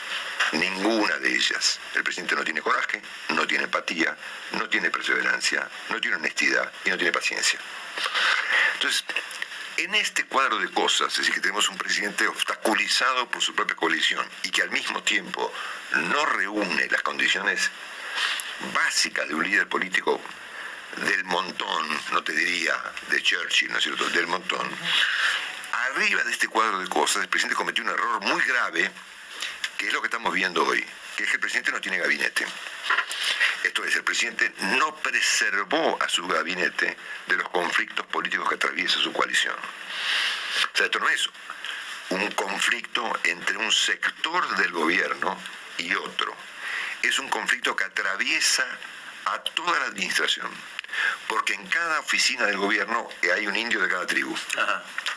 Ninguna 0.51 1.17
de 1.17 1.35
ellas. 1.35 1.79
El 1.95 2.03
presidente 2.03 2.35
no 2.35 2.43
tiene 2.43 2.61
coraje, 2.61 3.01
no 3.29 3.47
tiene 3.47 3.63
empatía, 3.63 4.15
no 4.51 4.69
tiene 4.69 4.91
perseverancia, 4.91 5.67
no 5.89 5.99
tiene 5.99 6.17
honestidad 6.17 6.71
y 6.85 6.89
no 6.89 6.97
tiene 6.97 7.11
paciencia. 7.11 7.59
Entonces, 8.75 9.03
en 9.77 9.95
este 9.95 10.25
cuadro 10.25 10.59
de 10.59 10.69
cosas, 10.69 11.11
es 11.13 11.19
decir, 11.19 11.33
que 11.33 11.41
tenemos 11.41 11.67
un 11.69 11.77
presidente 11.77 12.27
obstaculizado 12.27 13.27
por 13.29 13.41
su 13.41 13.55
propia 13.55 13.75
coalición 13.75 14.27
y 14.43 14.49
que 14.49 14.61
al 14.61 14.69
mismo 14.69 15.01
tiempo 15.01 15.51
no 15.93 16.25
reúne 16.25 16.87
las 16.89 17.01
condiciones 17.01 17.71
básicas 18.73 19.27
de 19.27 19.33
un 19.33 19.43
líder 19.43 19.67
político 19.67 20.21
del 20.97 21.23
montón, 21.23 21.99
no 22.11 22.23
te 22.23 22.33
diría 22.33 22.79
de 23.09 23.21
Churchill, 23.21 23.71
¿no 23.71 23.79
es 23.79 23.83
cierto?, 23.83 24.07
del 24.09 24.27
montón, 24.27 24.69
arriba 25.95 26.23
de 26.23 26.31
este 26.31 26.47
cuadro 26.47 26.79
de 26.79 26.87
cosas, 26.87 27.23
el 27.23 27.29
presidente 27.29 27.55
cometió 27.55 27.83
un 27.83 27.89
error 27.89 28.21
muy 28.21 28.41
grave 28.43 28.91
es 29.88 29.93
lo 29.93 30.01
que 30.01 30.07
estamos 30.07 30.34
viendo 30.34 30.65
hoy, 30.65 30.86
que 31.15 31.23
es 31.23 31.29
que 31.29 31.36
el 31.36 31.41
presidente 31.41 31.71
no 31.71 31.81
tiene 31.81 31.97
gabinete. 31.97 32.45
Esto 33.63 33.86
es, 33.86 33.95
el 33.95 34.03
presidente 34.03 34.53
no 34.77 34.95
preservó 34.97 35.97
a 36.01 36.09
su 36.09 36.27
gabinete 36.27 36.97
de 37.27 37.38
los 37.38 37.49
conflictos 37.49 38.05
políticos 38.07 38.49
que 38.49 38.55
atraviesa 38.55 38.99
su 38.99 39.13
coalición. 39.13 39.55
O 39.55 40.77
sea, 40.77 40.86
esto 40.86 40.99
no 40.99 41.09
es 41.09 41.29
un 42.09 42.29
conflicto 42.31 43.19
entre 43.23 43.57
un 43.57 43.71
sector 43.71 44.55
del 44.57 44.71
gobierno 44.71 45.38
y 45.77 45.93
otro. 45.95 46.36
Es 47.01 47.19
un 47.19 47.29
conflicto 47.29 47.75
que 47.75 47.86
atraviesa 47.86 48.65
a 49.26 49.39
toda 49.39 49.80
la 49.80 49.86
administración, 49.86 50.49
porque 51.28 51.53
en 51.53 51.65
cada 51.67 51.99
oficina 51.99 52.45
del 52.45 52.57
gobierno 52.57 53.09
hay 53.34 53.47
un 53.47 53.55
indio 53.55 53.82
de 53.82 53.89
cada 53.89 54.05
tribu. 54.05 54.36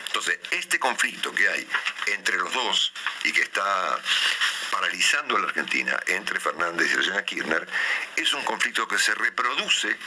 Entonces, 0.07 0.39
este 0.51 0.79
conflicto 0.79 1.33
que 1.33 1.47
hay 1.47 1.67
entre 2.07 2.37
los 2.37 2.51
dos 2.53 2.93
y 3.23 3.31
que 3.31 3.41
está 3.41 3.99
paralizando 4.71 5.35
a 5.35 5.39
la 5.39 5.47
Argentina 5.47 5.99
entre 6.07 6.39
Fernández 6.39 6.91
y 6.91 6.95
la 6.95 7.03
señora 7.03 7.25
Kirchner, 7.25 7.67
es 8.15 8.33
un 8.33 8.43
conflicto 8.43 8.87
que 8.87 8.97
se 8.97 9.13
reproduce 9.15 9.97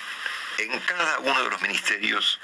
en 0.63 0.79
cada 0.81 1.19
uno 1.21 1.43
de 1.43 1.51
los 1.51 1.63
ministerios 1.63 2.39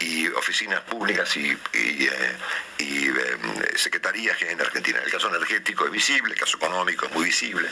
y 0.00 0.28
oficinas 0.28 0.80
públicas 0.82 1.36
y, 1.36 1.50
eh, 1.72 2.36
em, 2.78 3.76
secretarías 3.76 4.36
que 4.36 4.46
hay 4.46 4.52
en 4.52 4.60
Argentina. 4.60 5.00
El 5.04 5.10
caso 5.10 5.28
energético 5.28 5.84
es 5.86 5.90
visible, 5.90 6.32
el 6.34 6.38
caso 6.38 6.56
económico 6.56 7.06
es 7.06 7.12
muy 7.12 7.24
visible. 7.24 7.68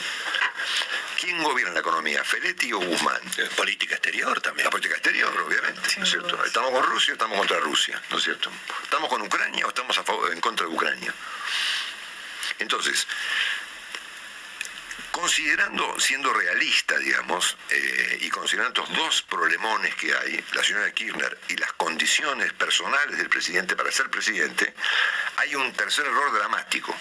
¿Quién 1.19 1.41
gobierna 1.41 1.73
la 1.73 1.79
economía? 1.79 2.23
¿Feletti 2.23 2.71
o 2.73 2.79
Guzmán? 2.79 3.21
Política 3.55 3.95
exterior 3.95 4.39
también. 4.41 4.65
La 4.65 4.69
política 4.69 4.95
exterior, 4.95 5.35
obviamente, 5.41 5.81
¿no 5.97 6.03
es 6.03 6.09
cierto? 6.09 6.43
Estamos 6.45 6.71
con 6.71 6.83
Rusia 6.83 7.11
o 7.11 7.15
estamos 7.15 7.37
contra 7.37 7.59
Rusia, 7.59 8.01
¿no 8.09 8.17
es 8.17 8.23
cierto? 8.23 8.51
¿Estamos 8.83 9.09
con 9.09 9.21
Ucrania 9.21 9.65
o 9.65 9.69
estamos 9.69 9.99
en 10.31 10.41
contra 10.41 10.67
de 10.67 10.73
Ucrania? 10.73 11.13
Entonces, 12.59 13.07
considerando, 15.17 15.99
siendo 15.99 16.31
realista, 16.31 16.95
digamos, 16.99 17.57
eh, 17.71 18.19
y 18.21 18.29
considerando 18.29 18.83
estos 18.83 18.95
dos 18.95 19.21
problemones 19.23 19.95
que 19.95 20.15
hay, 20.15 20.43
la 20.53 20.63
señora 20.63 20.91
Kirchner 20.91 21.39
y 21.47 21.55
las 21.55 21.73
condiciones 21.73 22.53
personales 22.53 23.17
del 23.17 23.27
presidente 23.27 23.75
para 23.75 23.91
ser 23.91 24.11
presidente, 24.11 24.75
hay 25.37 25.55
un 25.55 25.73
tercer 25.73 26.05
error 26.05 26.31
dramático, 26.33 26.95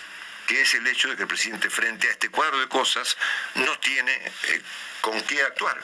que 0.46 0.62
es 0.62 0.74
el 0.74 0.86
hecho 0.86 1.08
de 1.08 1.16
que 1.16 1.22
el 1.22 1.28
presidente 1.28 1.68
frente 1.68 2.08
a 2.08 2.12
este 2.12 2.30
cuadro 2.30 2.58
de 2.58 2.68
cosas 2.68 3.18
no 3.56 3.78
tiene 3.80 4.14
eh, 4.14 4.62
con 5.02 5.20
qué 5.24 5.42
actuar. 5.42 5.78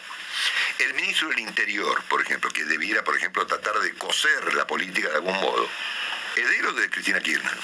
El 0.79 0.95
ministro 0.95 1.29
del 1.29 1.41
Interior, 1.41 2.03
por 2.05 2.23
ejemplo, 2.23 2.51
que 2.51 2.65
debiera, 2.65 3.05
por 3.05 3.15
ejemplo, 3.15 3.47
tratar 3.47 3.79
de 3.79 3.93
coser 3.97 4.55
la 4.55 4.67
política 4.67 5.11
de 5.11 5.17
algún 5.17 5.39
modo, 5.39 5.69
heredero 6.35 6.73
de 6.73 6.89
Cristina 6.89 7.21
Kirchner. 7.21 7.59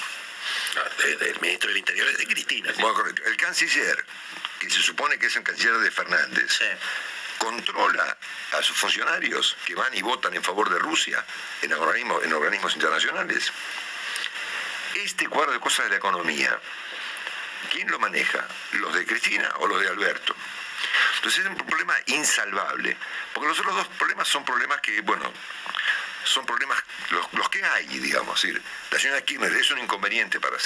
Ah, 0.77 0.91
el 1.21 1.41
ministro 1.41 1.69
del 1.69 1.79
Interior 1.79 2.07
es 2.09 2.19
de 2.19 2.27
Cristina. 2.27 2.71
Bueno, 2.75 2.95
correcto. 2.95 3.23
El 3.25 3.37
canciller, 3.39 4.05
que 4.59 4.71
se 4.71 4.83
supone 4.83 5.19
que 5.19 5.27
es 5.27 5.37
el 5.37 5.43
canciller 5.43 5.79
de 5.79 5.91
Fernández, 5.91 6.61
controla 7.39 8.17
a 8.53 8.63
sus 8.63 8.77
funcionarios 8.77 9.57
que 9.65 9.75
van 9.75 9.95
y 9.95 10.03
votan 10.03 10.35
en 10.35 10.43
favor 10.43 10.69
de 10.71 10.79
Rusia 10.79 11.25
en 11.63 11.73
organismos, 11.73 12.25
en 12.25 12.33
organismos 12.33 12.75
internacionales. 12.75 13.53
Este 14.95 15.29
cuadro 15.29 15.53
de 15.53 15.61
cosas 15.61 15.87
de 15.87 15.91
la 15.91 15.97
economía, 15.97 16.59
¿quién 17.71 17.91
lo 17.91 17.99
maneja? 17.99 18.47
¿Los 18.73 18.95
de 18.95 19.07
Cristina 19.07 19.49
o 19.59 19.67
los 19.67 19.81
de 19.81 19.89
Alberto? 19.89 20.35
Entonces 21.17 21.45
es 21.45 21.51
un 21.51 21.57
problema 21.57 21.95
insalvable, 22.07 22.97
porque 23.35 23.49
los 23.49 23.59
otros 23.61 23.77
dos 23.77 23.89
problemas 23.89 24.29
son 24.29 24.45
problemas 24.45 24.81
que, 24.81 25.01
bueno, 25.03 25.33
son 26.29 26.45
problemas 26.45 26.79
los, 27.33 27.49
que 27.49 27.65
hay, 27.65 27.87
digamos. 27.87 28.45
la 28.91 28.99
señora 28.99 29.23
Kirchner 29.23 29.53
es 29.53 29.71
un 29.71 29.79
inconveniente 29.79 30.39
para 30.39 30.57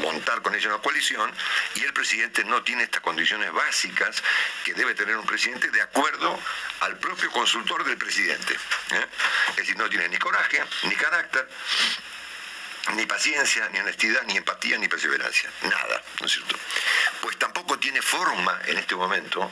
montar 0.00 0.40
con 0.42 0.54
ella 0.54 0.68
una 0.68 0.78
coalición 0.78 1.30
y 1.74 1.84
el 1.84 1.92
presidente 1.92 2.44
no 2.44 2.62
tiene 2.62 2.84
estas 2.84 3.02
condiciones 3.02 3.52
básicas 3.52 4.22
que 4.64 4.74
debe 4.74 4.94
tener 4.94 5.16
un 5.16 5.26
presidente 5.26 5.70
de 5.70 5.82
acuerdo 5.82 6.38
al 6.80 6.96
propio 6.98 7.30
consultor 7.30 7.84
del 7.84 7.98
presidente. 7.98 8.54
¿eh? 8.54 9.06
Es 9.50 9.56
decir, 9.56 9.76
no 9.76 9.88
tiene 9.88 10.08
ni 10.08 10.16
coraje, 10.16 10.62
ni 10.84 10.94
carácter, 10.96 11.48
ni 12.94 13.06
paciencia, 13.06 13.68
ni 13.68 13.78
honestidad, 13.78 14.22
ni 14.24 14.36
empatía, 14.36 14.78
ni 14.78 14.88
perseverancia. 14.88 15.50
Nada, 15.62 16.02
¿no 16.20 16.26
es 16.26 16.32
cierto? 16.32 16.56
Pues 17.20 17.38
tampoco 17.38 17.78
tiene 17.78 18.00
forma 18.02 18.60
en 18.66 18.78
este 18.78 18.94
momento 18.96 19.50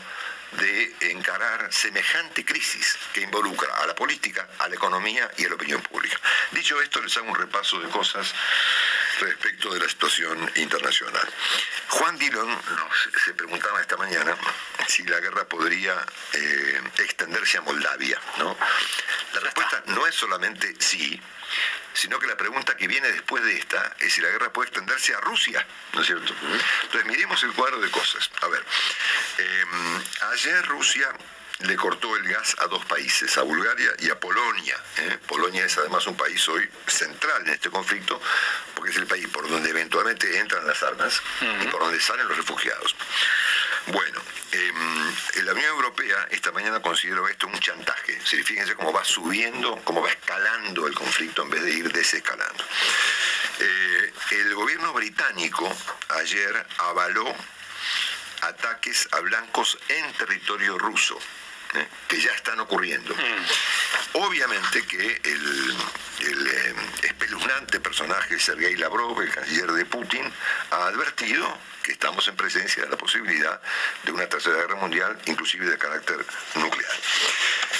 de 0.52 0.94
encarar 1.12 1.72
semejante 1.72 2.44
crisis 2.44 2.98
que 3.12 3.22
involucra 3.22 3.74
a 3.76 3.86
la 3.86 3.94
política, 3.94 4.48
a 4.58 4.68
la 4.68 4.74
economía 4.74 5.30
y 5.36 5.44
a 5.44 5.48
la 5.48 5.54
opinión 5.54 5.80
pública. 5.82 6.18
Dicho 6.52 6.80
esto, 6.80 7.00
les 7.00 7.16
hago 7.16 7.28
un 7.28 7.34
repaso 7.34 7.80
de 7.80 7.88
cosas 7.88 8.34
respecto 9.20 9.72
de 9.72 9.80
la 9.80 9.88
situación 9.88 10.50
internacional. 10.56 11.28
Juan 11.88 12.18
Dillon 12.18 12.48
nos, 12.48 13.22
se 13.24 13.34
preguntaba 13.34 13.80
esta 13.80 13.96
mañana 13.96 14.36
si 14.88 15.04
la 15.04 15.20
guerra 15.20 15.44
podría 15.44 15.94
eh, 16.32 16.80
extenderse 16.98 17.58
a 17.58 17.62
Moldavia. 17.62 18.20
¿no? 18.38 18.56
La 19.34 19.40
respuesta 19.40 19.82
no 19.86 20.06
es 20.06 20.14
solamente 20.14 20.74
sí, 20.78 21.20
sino 21.92 22.18
que 22.18 22.26
la 22.26 22.36
pregunta 22.36 22.76
que 22.76 22.86
viene 22.86 23.10
después 23.12 23.42
de 23.44 23.58
esta 23.58 23.94
es 23.98 24.12
si 24.12 24.20
la 24.20 24.28
guerra 24.28 24.52
puede 24.52 24.68
extenderse 24.68 25.14
a 25.14 25.20
Rusia, 25.20 25.66
¿no 25.92 26.00
es 26.00 26.06
cierto? 26.06 26.34
Entonces 26.82 27.06
miremos 27.06 27.42
el 27.42 27.52
cuadro 27.52 27.80
de 27.80 27.90
cosas. 27.90 28.30
A 28.42 28.48
ver, 28.48 28.64
em, 29.38 30.02
ayer 30.32 30.66
Rusia 30.66 31.12
le 31.60 31.76
cortó 31.76 32.16
el 32.16 32.26
gas 32.26 32.56
a 32.58 32.66
dos 32.66 32.84
países, 32.86 33.36
a 33.36 33.42
Bulgaria 33.42 33.92
y 33.98 34.10
a 34.10 34.18
Polonia. 34.18 34.78
¿eh? 34.98 35.18
Polonia 35.26 35.64
es 35.64 35.76
además 35.76 36.06
un 36.06 36.16
país 36.16 36.48
hoy 36.48 36.68
central 36.86 37.42
en 37.42 37.52
este 37.52 37.70
conflicto, 37.70 38.20
porque 38.74 38.90
es 38.90 38.96
el 38.96 39.06
país 39.06 39.26
por 39.28 39.48
donde 39.48 39.68
eventualmente 39.68 40.38
entran 40.38 40.66
las 40.66 40.82
armas 40.82 41.20
y 41.62 41.66
por 41.66 41.82
donde 41.82 42.00
salen 42.00 42.26
los 42.28 42.36
refugiados. 42.36 42.96
Bueno, 43.86 44.20
eh, 44.52 44.72
la 45.42 45.52
Unión 45.52 45.68
Europea 45.68 46.28
esta 46.30 46.52
mañana 46.52 46.80
consideró 46.80 47.28
esto 47.28 47.46
un 47.46 47.58
chantaje. 47.58 48.18
fíjense 48.20 48.74
cómo 48.74 48.92
va 48.92 49.04
subiendo, 49.04 49.80
cómo 49.84 50.02
va 50.02 50.10
escalando 50.10 50.86
el 50.86 50.94
conflicto 50.94 51.42
en 51.42 51.50
vez 51.50 51.62
de 51.62 51.70
ir 51.70 51.92
desescalando. 51.92 52.64
Eh, 53.58 54.12
el 54.32 54.54
gobierno 54.54 54.92
británico 54.92 55.70
ayer 56.20 56.66
avaló 56.78 57.34
ataques 58.42 59.08
a 59.12 59.20
blancos 59.20 59.78
en 59.88 60.12
territorio 60.14 60.78
ruso. 60.78 61.18
¿eh? 61.74 61.86
que 62.08 62.20
ya 62.20 62.32
están 62.32 62.58
ocurriendo. 62.60 63.14
Mm. 63.14 64.18
Obviamente 64.18 64.84
que 64.86 65.20
el, 65.24 65.76
eh, 66.20 66.74
espeluznante 67.02 67.80
personaje 67.80 68.38
Sergei 68.38 68.76
Lavrov, 68.76 69.20
el 69.20 69.30
canciller 69.30 69.70
de 69.72 69.84
Putin, 69.86 70.32
ha 70.70 70.86
advertido 70.86 71.58
estamos 71.90 72.26
en 72.28 72.36
presencia 72.36 72.84
de 72.84 72.90
la 72.90 72.96
posibilidad 72.96 73.60
de 74.04 74.12
una 74.12 74.28
tercera 74.28 74.56
guerra 74.56 74.76
mundial, 74.76 75.18
inclusive 75.26 75.66
de 75.66 75.78
carácter 75.78 76.24
nuclear. 76.54 76.92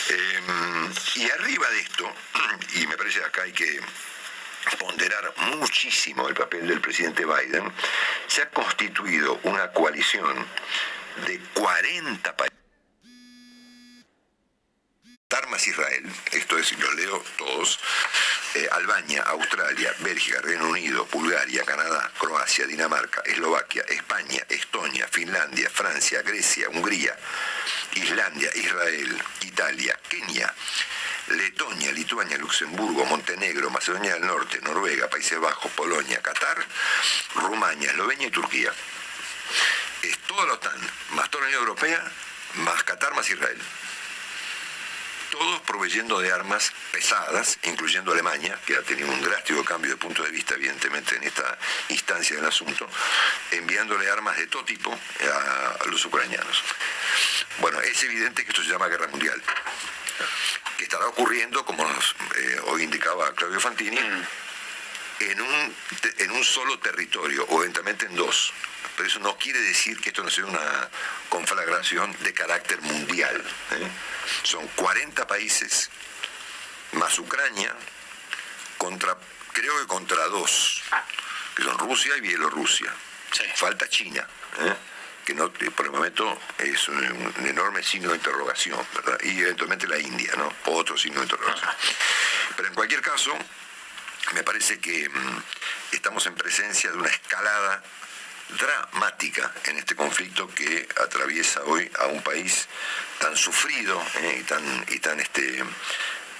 Em, 0.08 0.92
y 1.16 1.30
arriba 1.30 1.68
de 1.70 1.80
esto, 1.80 2.12
y 2.74 2.86
me 2.86 2.96
parece 2.96 3.24
acá 3.24 3.42
hay 3.42 3.52
que 3.52 3.80
ponderar 4.78 5.32
muchísimo 5.56 6.28
el 6.28 6.34
papel 6.34 6.66
del 6.66 6.80
presidente 6.80 7.24
Biden, 7.24 7.72
se 8.26 8.42
ha 8.42 8.50
constituido 8.50 9.40
una 9.44 9.72
coalición 9.72 10.46
de 11.26 11.40
40 11.54 12.36
países 12.36 12.59
Armas 15.32 15.66
Israel, 15.66 16.04
esto 16.32 16.58
es, 16.58 16.76
los 16.78 16.94
leo 16.94 17.24
todos, 17.38 17.78
eh, 18.54 18.68
Albania, 18.72 19.22
Australia, 19.22 19.94
Bélgica, 20.00 20.40
Reino 20.42 20.68
Unido, 20.68 21.06
Bulgaria, 21.12 21.64
Canadá, 21.64 22.10
Croacia, 22.18 22.66
Dinamarca, 22.66 23.22
Eslovaquia, 23.24 23.84
España, 23.88 24.44
Estonia, 24.48 25.06
Finlandia, 25.08 25.70
Francia, 25.70 26.22
Grecia, 26.22 26.68
Hungría, 26.68 27.16
Islandia, 27.94 28.50
Israel, 28.56 29.22
Italia, 29.42 29.98
Kenia, 30.08 30.52
Letonia, 31.28 31.92
Lituania, 31.92 32.36
Luxemburgo, 32.36 33.04
Montenegro, 33.06 33.70
Macedonia 33.70 34.14
del 34.14 34.26
Norte, 34.26 34.60
Noruega, 34.62 35.08
Países 35.08 35.38
Bajos, 35.38 35.70
Polonia, 35.72 36.20
Qatar, 36.20 36.58
Rumania, 37.36 37.90
Eslovenia 37.90 38.26
y 38.26 38.30
Turquía. 38.32 38.72
Es 40.02 40.18
toda 40.26 40.46
la 40.46 40.54
OTAN, 40.54 40.80
más 41.10 41.30
toda 41.30 41.42
la 41.42 41.48
Unión 41.48 41.62
Europea, 41.62 42.12
más 42.56 42.82
Qatar, 42.82 43.14
más 43.14 43.30
Israel 43.30 43.60
todos 45.30 45.60
proveyendo 45.62 46.18
de 46.20 46.32
armas 46.32 46.72
pesadas, 46.92 47.58
incluyendo 47.62 48.12
Alemania, 48.12 48.58
que 48.66 48.76
ha 48.76 48.82
tenido 48.82 49.08
un 49.08 49.20
drástico 49.22 49.64
cambio 49.64 49.92
de 49.92 49.96
punto 49.96 50.22
de 50.22 50.30
vista, 50.30 50.54
evidentemente, 50.54 51.16
en 51.16 51.24
esta 51.24 51.58
instancia 51.88 52.36
del 52.36 52.44
asunto, 52.44 52.88
enviándole 53.52 54.10
armas 54.10 54.36
de 54.36 54.46
todo 54.48 54.64
tipo 54.64 54.92
a, 54.92 55.86
los 55.86 56.04
ucranianos. 56.04 56.62
Bueno, 57.60 57.80
es 57.80 58.02
evidente 58.02 58.44
que 58.44 58.50
esto 58.50 58.62
se 58.62 58.70
llama 58.70 58.88
guerra 58.88 59.08
mundial, 59.08 59.40
que 60.76 60.84
estará 60.84 61.06
ocurriendo, 61.06 61.64
como 61.64 61.84
nos, 61.86 62.14
eh, 62.36 62.60
hoy 62.66 62.82
indicaba 62.82 63.32
Claudio 63.34 63.60
Fantini, 63.60 63.98
en 65.20 65.40
un, 65.40 65.76
en 66.18 66.30
un 66.30 66.44
solo 66.44 66.78
territorio, 66.78 67.44
o 67.48 67.60
eventualmente 67.60 68.06
en 68.06 68.16
dos. 68.16 68.52
Pero 69.01 69.09
eso 69.09 69.20
no 69.20 69.34
quiere 69.38 69.59
decir 69.61 69.98
que 69.98 70.11
esto 70.11 70.22
no 70.22 70.28
sea 70.28 70.44
una 70.44 70.90
conflagración 71.30 72.14
de 72.20 72.34
carácter 72.34 72.82
mundial. 72.82 73.34
¿eh? 73.70 73.88
Son 74.42 74.68
40 74.76 75.26
países 75.26 75.88
más 76.92 77.18
Ucrania 77.18 77.74
contra, 78.76 79.16
creo 79.55 79.80
que 79.80 79.86
contra 79.86 80.22
dos, 80.26 80.82
que 81.57 81.62
son 81.62 81.78
Rusia 81.78 82.14
y 82.18 82.20
Bielorrusia. 82.20 82.94
Falta 83.55 83.88
China. 83.88 84.28
¿eh? 84.59 84.74
que 85.24 85.32
no, 85.32 85.51
por 85.51 85.86
el 85.86 85.92
momento 85.92 86.38
es 86.59 86.86
un, 86.88 87.34
enorme 87.46 87.82
signo 87.82 88.11
de 88.11 88.16
interrogación, 88.16 88.86
¿verdad? 88.96 89.18
Y 89.22 89.40
eventualmente 89.40 89.86
la 89.88 89.98
India, 89.98 90.34
¿no? 90.36 90.53
Otro 90.66 90.98
signo 90.98 91.20
de 91.20 91.24
interrogación. 91.24 91.70
Pero 92.55 92.68
en 92.68 92.74
cualquier 92.74 93.01
caso, 93.01 93.32
me 94.34 94.42
parece 94.42 94.78
que 94.78 95.09
mm, 95.09 95.42
estamos 95.92 96.26
en 96.26 96.34
presencia 96.34 96.90
de 96.90 96.98
una 96.98 97.09
escalada 97.09 97.82
dramática 98.59 99.53
en 99.64 99.78
este 99.78 99.94
conflicto 99.94 100.48
que 100.55 100.88
atraviesa 101.03 101.62
hoy 101.64 101.90
a 101.98 102.07
un 102.07 102.22
país 102.22 102.68
tan 103.18 103.36
sufrido 103.36 104.01
eh, 104.20 104.38
y 104.40 104.42
tan, 104.44 104.84
y 104.88 104.98
tan 104.98 105.20
este, 105.20 105.62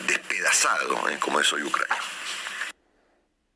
despedazado 0.01 1.09
eh, 1.09 1.19
como 1.19 1.41
es 1.41 1.53
hoy 1.53 1.63
Ucrania. 1.63 1.99